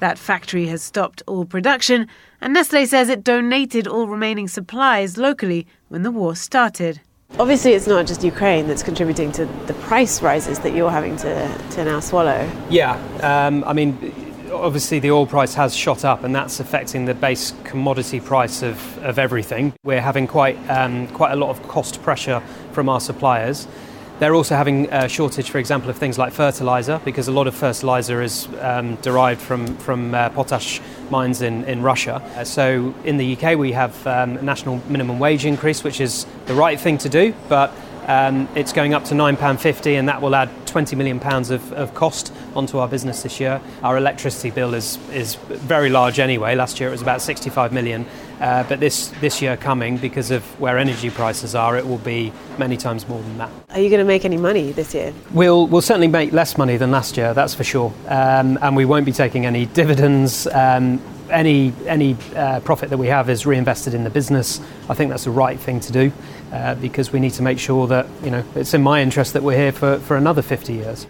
That 0.00 0.18
factory 0.18 0.66
has 0.68 0.82
stopped 0.82 1.22
all 1.26 1.44
production, 1.44 2.08
and 2.40 2.54
Nestle 2.54 2.86
says 2.86 3.10
it 3.10 3.22
donated 3.22 3.86
all 3.86 4.08
remaining 4.08 4.48
supplies 4.48 5.18
locally 5.18 5.66
when 5.88 6.04
the 6.04 6.10
war 6.10 6.34
started. 6.34 7.00
Obviously, 7.38 7.74
it's 7.74 7.86
not 7.86 8.06
just 8.06 8.24
Ukraine 8.24 8.66
that's 8.66 8.82
contributing 8.82 9.30
to 9.32 9.44
the 9.66 9.74
price 9.74 10.22
rises 10.22 10.58
that 10.60 10.74
you're 10.74 10.90
having 10.90 11.16
to, 11.18 11.58
to 11.72 11.84
now 11.84 12.00
swallow. 12.00 12.50
Yeah, 12.70 12.94
um, 13.20 13.62
I 13.64 13.74
mean, 13.74 13.96
obviously 14.52 14.98
the 14.98 15.10
oil 15.10 15.26
price 15.26 15.54
has 15.54 15.74
shot 15.74 16.04
up, 16.04 16.24
and 16.24 16.34
that's 16.34 16.60
affecting 16.60 17.04
the 17.04 17.14
base 17.14 17.52
commodity 17.64 18.20
price 18.20 18.62
of, 18.62 18.98
of 18.98 19.18
everything. 19.18 19.72
We're 19.82 20.00
having 20.00 20.26
quite 20.26 20.56
um, 20.68 21.08
quite 21.08 21.32
a 21.32 21.36
lot 21.36 21.50
of 21.50 21.66
cost 21.68 22.02
pressure 22.02 22.40
from 22.72 22.88
our 22.88 23.00
suppliers. 23.00 23.66
They're 24.18 24.34
also 24.34 24.54
having 24.54 24.88
a 24.92 25.08
shortage, 25.08 25.50
for 25.50 25.58
example, 25.58 25.90
of 25.90 25.96
things 25.96 26.16
like 26.16 26.32
fertilizer, 26.32 27.00
because 27.04 27.26
a 27.26 27.32
lot 27.32 27.48
of 27.48 27.56
fertilizer 27.56 28.22
is 28.22 28.46
um, 28.60 28.94
derived 28.96 29.40
from, 29.40 29.76
from 29.78 30.14
uh, 30.14 30.28
potash 30.30 30.80
mines 31.10 31.42
in, 31.42 31.64
in 31.64 31.82
Russia. 31.82 32.22
So 32.44 32.94
in 33.04 33.16
the 33.16 33.36
UK, 33.36 33.58
we 33.58 33.72
have 33.72 34.06
um, 34.06 34.36
a 34.36 34.42
national 34.42 34.80
minimum 34.88 35.18
wage 35.18 35.44
increase, 35.44 35.82
which 35.82 36.00
is 36.00 36.24
the 36.46 36.54
right 36.54 36.78
thing 36.78 36.98
to 36.98 37.08
do, 37.08 37.34
but 37.48 37.72
Um, 38.06 38.48
it's 38.54 38.72
going 38.72 38.94
up 38.94 39.04
to 39.04 39.14
£9.50 39.14 39.98
and 39.98 40.08
that 40.08 40.20
will 40.20 40.34
add 40.34 40.48
£20 40.66 40.96
million 40.96 41.20
of, 41.22 41.72
of 41.72 41.94
cost 41.94 42.32
onto 42.54 42.78
our 42.78 42.88
business 42.88 43.22
this 43.22 43.38
year. 43.38 43.60
Our 43.82 43.96
electricity 43.96 44.50
bill 44.50 44.74
is, 44.74 44.98
is 45.10 45.36
very 45.36 45.88
large 45.88 46.18
anyway. 46.18 46.54
Last 46.54 46.80
year 46.80 46.88
it 46.88 46.92
was 46.92 47.02
about 47.02 47.22
65 47.22 47.72
million. 47.72 48.06
Uh, 48.40 48.64
but 48.68 48.80
this, 48.80 49.08
this 49.20 49.40
year 49.40 49.56
coming, 49.56 49.98
because 49.98 50.32
of 50.32 50.42
where 50.58 50.78
energy 50.78 51.10
prices 51.10 51.54
are, 51.54 51.76
it 51.76 51.86
will 51.86 51.98
be 51.98 52.32
many 52.58 52.76
times 52.76 53.06
more 53.08 53.22
than 53.22 53.38
that. 53.38 53.50
Are 53.70 53.80
you 53.80 53.88
going 53.88 54.00
to 54.00 54.04
make 54.04 54.24
any 54.24 54.36
money 54.36 54.72
this 54.72 54.94
year? 54.94 55.12
We'll, 55.32 55.68
we'll 55.68 55.82
certainly 55.82 56.08
make 56.08 56.32
less 56.32 56.58
money 56.58 56.76
than 56.76 56.90
last 56.90 57.16
year, 57.16 57.34
that's 57.34 57.54
for 57.54 57.64
sure. 57.64 57.92
Um, 58.08 58.58
and 58.62 58.74
we 58.74 58.84
won't 58.84 59.06
be 59.06 59.12
taking 59.12 59.46
any 59.46 59.66
dividends. 59.66 60.48
Um, 60.48 61.00
any 61.30 61.72
any 61.86 62.14
uh, 62.36 62.60
profit 62.60 62.90
that 62.90 62.98
we 62.98 63.06
have 63.06 63.30
is 63.30 63.46
reinvested 63.46 63.94
in 63.94 64.04
the 64.04 64.10
business. 64.10 64.60
I 64.90 64.94
think 64.94 65.08
that's 65.08 65.24
the 65.24 65.30
right 65.30 65.58
thing 65.58 65.80
to 65.80 65.90
do 65.90 66.12
uh, 66.52 66.74
because 66.76 67.12
we 67.12 67.18
need 67.18 67.32
to 67.32 67.42
make 67.42 67.58
sure 67.58 67.86
that 67.86 68.06
you 68.22 68.30
know 68.30 68.44
it's 68.54 68.74
in 68.74 68.82
my 68.82 69.02
interest 69.02 69.32
that 69.32 69.42
we're 69.42 69.56
here 69.56 69.72
for, 69.72 69.98
for 69.98 70.16
another 70.16 70.42
50 70.42 70.74
years. 70.74 71.06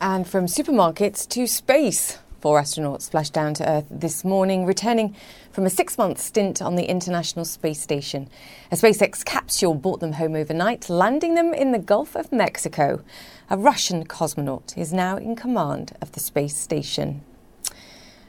And 0.00 0.26
from 0.26 0.46
supermarkets 0.46 1.28
to 1.30 1.46
space. 1.46 2.18
Four 2.40 2.58
astronauts 2.58 3.02
splashed 3.02 3.34
down 3.34 3.52
to 3.54 3.68
Earth 3.68 3.84
this 3.90 4.24
morning, 4.24 4.64
returning 4.64 5.14
from 5.52 5.66
a 5.66 5.70
six 5.70 5.98
month 5.98 6.18
stint 6.18 6.62
on 6.62 6.76
the 6.76 6.84
International 6.84 7.44
Space 7.44 7.82
Station. 7.82 8.30
A 8.72 8.76
SpaceX 8.76 9.22
capsule 9.22 9.74
brought 9.74 10.00
them 10.00 10.12
home 10.12 10.34
overnight, 10.34 10.88
landing 10.88 11.34
them 11.34 11.52
in 11.52 11.72
the 11.72 11.78
Gulf 11.78 12.16
of 12.16 12.32
Mexico. 12.32 13.02
A 13.50 13.58
Russian 13.58 14.06
cosmonaut 14.06 14.78
is 14.78 14.90
now 14.90 15.18
in 15.18 15.36
command 15.36 15.92
of 16.00 16.12
the 16.12 16.20
space 16.20 16.56
station. 16.56 17.22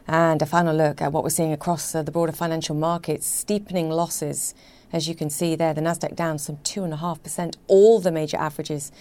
And 0.10 0.42
a 0.42 0.46
final 0.46 0.76
look 0.76 1.02
at 1.02 1.14
what 1.14 1.24
we're 1.24 1.30
seeing 1.30 1.54
across 1.54 1.96
uh, 1.96 2.04
the 2.04 2.12
broader 2.12 2.34
financial 2.34 2.76
markets 2.76 3.28
steepening 3.28 3.90
losses. 3.90 4.54
As 4.94 5.08
you 5.08 5.16
can 5.16 5.30
see 5.30 5.56
there, 5.56 5.74
the 5.74 5.82
Nasdaq 5.82 6.16
down 6.16 6.38
some 6.38 6.58
2.5%. 6.58 7.56
All 7.68 8.00
the 8.00 8.12
major 8.12 8.38
averages 8.38 8.92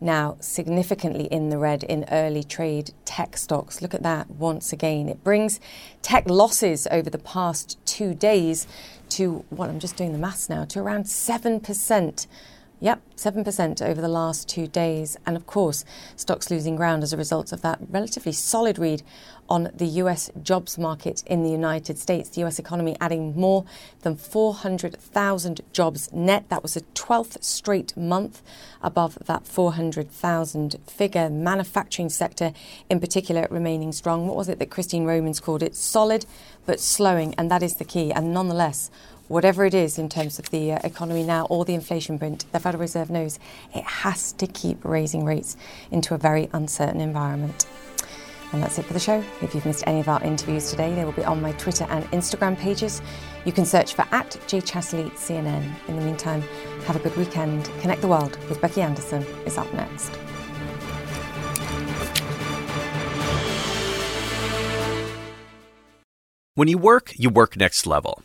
now 0.00 0.36
significantly 0.40 1.24
in 1.24 1.50
the 1.50 1.58
red 1.58 1.82
in 1.82 2.04
early 2.10 2.42
trade 2.42 2.92
tech 3.04 3.36
stocks. 3.36 3.82
Look 3.82 3.92
at 3.94 4.02
that 4.02 4.30
once 4.30 4.72
again. 4.72 5.08
It 5.08 5.22
brings 5.24 5.60
tech 6.02 6.28
losses 6.28 6.86
over 6.90 7.10
the 7.10 7.18
past 7.18 7.78
two 7.84 8.14
days 8.14 8.66
to 9.10 9.44
what 9.50 9.68
I'm 9.68 9.80
just 9.80 9.96
doing 9.96 10.12
the 10.12 10.18
maths 10.18 10.48
now 10.48 10.64
to 10.66 10.80
around 10.80 11.04
7%. 11.04 12.26
Yep, 12.82 13.02
7% 13.16 13.82
over 13.82 14.00
the 14.00 14.08
last 14.08 14.48
two 14.48 14.66
days. 14.66 15.18
And 15.26 15.36
of 15.36 15.46
course, 15.46 15.84
stocks 16.16 16.50
losing 16.50 16.76
ground 16.76 17.02
as 17.02 17.12
a 17.12 17.16
result 17.18 17.52
of 17.52 17.60
that 17.60 17.78
relatively 17.90 18.32
solid 18.32 18.78
read 18.78 19.02
on 19.50 19.70
the 19.74 19.86
US 19.86 20.30
jobs 20.42 20.78
market 20.78 21.22
in 21.26 21.42
the 21.42 21.50
United 21.50 21.98
States. 21.98 22.30
The 22.30 22.42
US 22.44 22.58
economy 22.58 22.96
adding 22.98 23.36
more 23.36 23.66
than 24.00 24.16
400,000 24.16 25.60
jobs 25.72 26.10
net. 26.10 26.48
That 26.48 26.62
was 26.62 26.74
a 26.74 26.80
12th 26.80 27.44
straight 27.44 27.94
month 27.98 28.42
above 28.80 29.18
that 29.26 29.46
400,000 29.46 30.76
figure. 30.86 31.28
Manufacturing 31.28 32.08
sector 32.08 32.54
in 32.88 32.98
particular 32.98 33.46
remaining 33.50 33.92
strong. 33.92 34.26
What 34.26 34.36
was 34.36 34.48
it 34.48 34.58
that 34.58 34.70
Christine 34.70 35.04
Romans 35.04 35.38
called 35.38 35.62
it? 35.62 35.74
Solid 35.74 36.24
but 36.64 36.80
slowing. 36.80 37.34
And 37.36 37.50
that 37.50 37.62
is 37.62 37.76
the 37.76 37.84
key. 37.84 38.10
And 38.10 38.32
nonetheless, 38.32 38.90
whatever 39.30 39.64
it 39.64 39.74
is 39.74 39.96
in 39.96 40.08
terms 40.08 40.40
of 40.40 40.50
the 40.50 40.72
uh, 40.72 40.78
economy 40.82 41.22
now 41.22 41.46
or 41.48 41.64
the 41.64 41.72
inflation 41.72 42.18
print, 42.18 42.44
the 42.50 42.58
Federal 42.58 42.80
Reserve 42.80 43.10
knows 43.10 43.38
it 43.72 43.84
has 43.84 44.32
to 44.32 44.46
keep 44.48 44.84
raising 44.84 45.24
rates 45.24 45.56
into 45.92 46.14
a 46.14 46.18
very 46.18 46.50
uncertain 46.52 47.00
environment. 47.00 47.64
And 48.52 48.60
that's 48.60 48.80
it 48.80 48.86
for 48.86 48.92
the 48.92 48.98
show. 48.98 49.22
If 49.40 49.54
you've 49.54 49.64
missed 49.64 49.84
any 49.86 50.00
of 50.00 50.08
our 50.08 50.20
interviews 50.24 50.68
today, 50.68 50.92
they 50.96 51.04
will 51.04 51.12
be 51.12 51.24
on 51.24 51.40
my 51.40 51.52
Twitter 51.52 51.84
and 51.90 52.04
Instagram 52.06 52.58
pages. 52.58 53.00
You 53.44 53.52
can 53.52 53.64
search 53.64 53.94
for 53.94 54.02
at 54.10 54.32
CNN. 54.32 55.74
In 55.86 55.94
the 55.94 56.02
meantime, 56.02 56.42
have 56.86 56.96
a 56.96 56.98
good 56.98 57.16
weekend. 57.16 57.66
Connect 57.82 58.00
the 58.00 58.08
World 58.08 58.36
with 58.48 58.60
Becky 58.60 58.82
Anderson 58.82 59.22
is 59.46 59.56
up 59.56 59.72
next. 59.72 60.10
When 66.56 66.66
you 66.66 66.78
work, 66.78 67.12
you 67.16 67.30
work 67.30 67.56
next 67.56 67.86
level. 67.86 68.24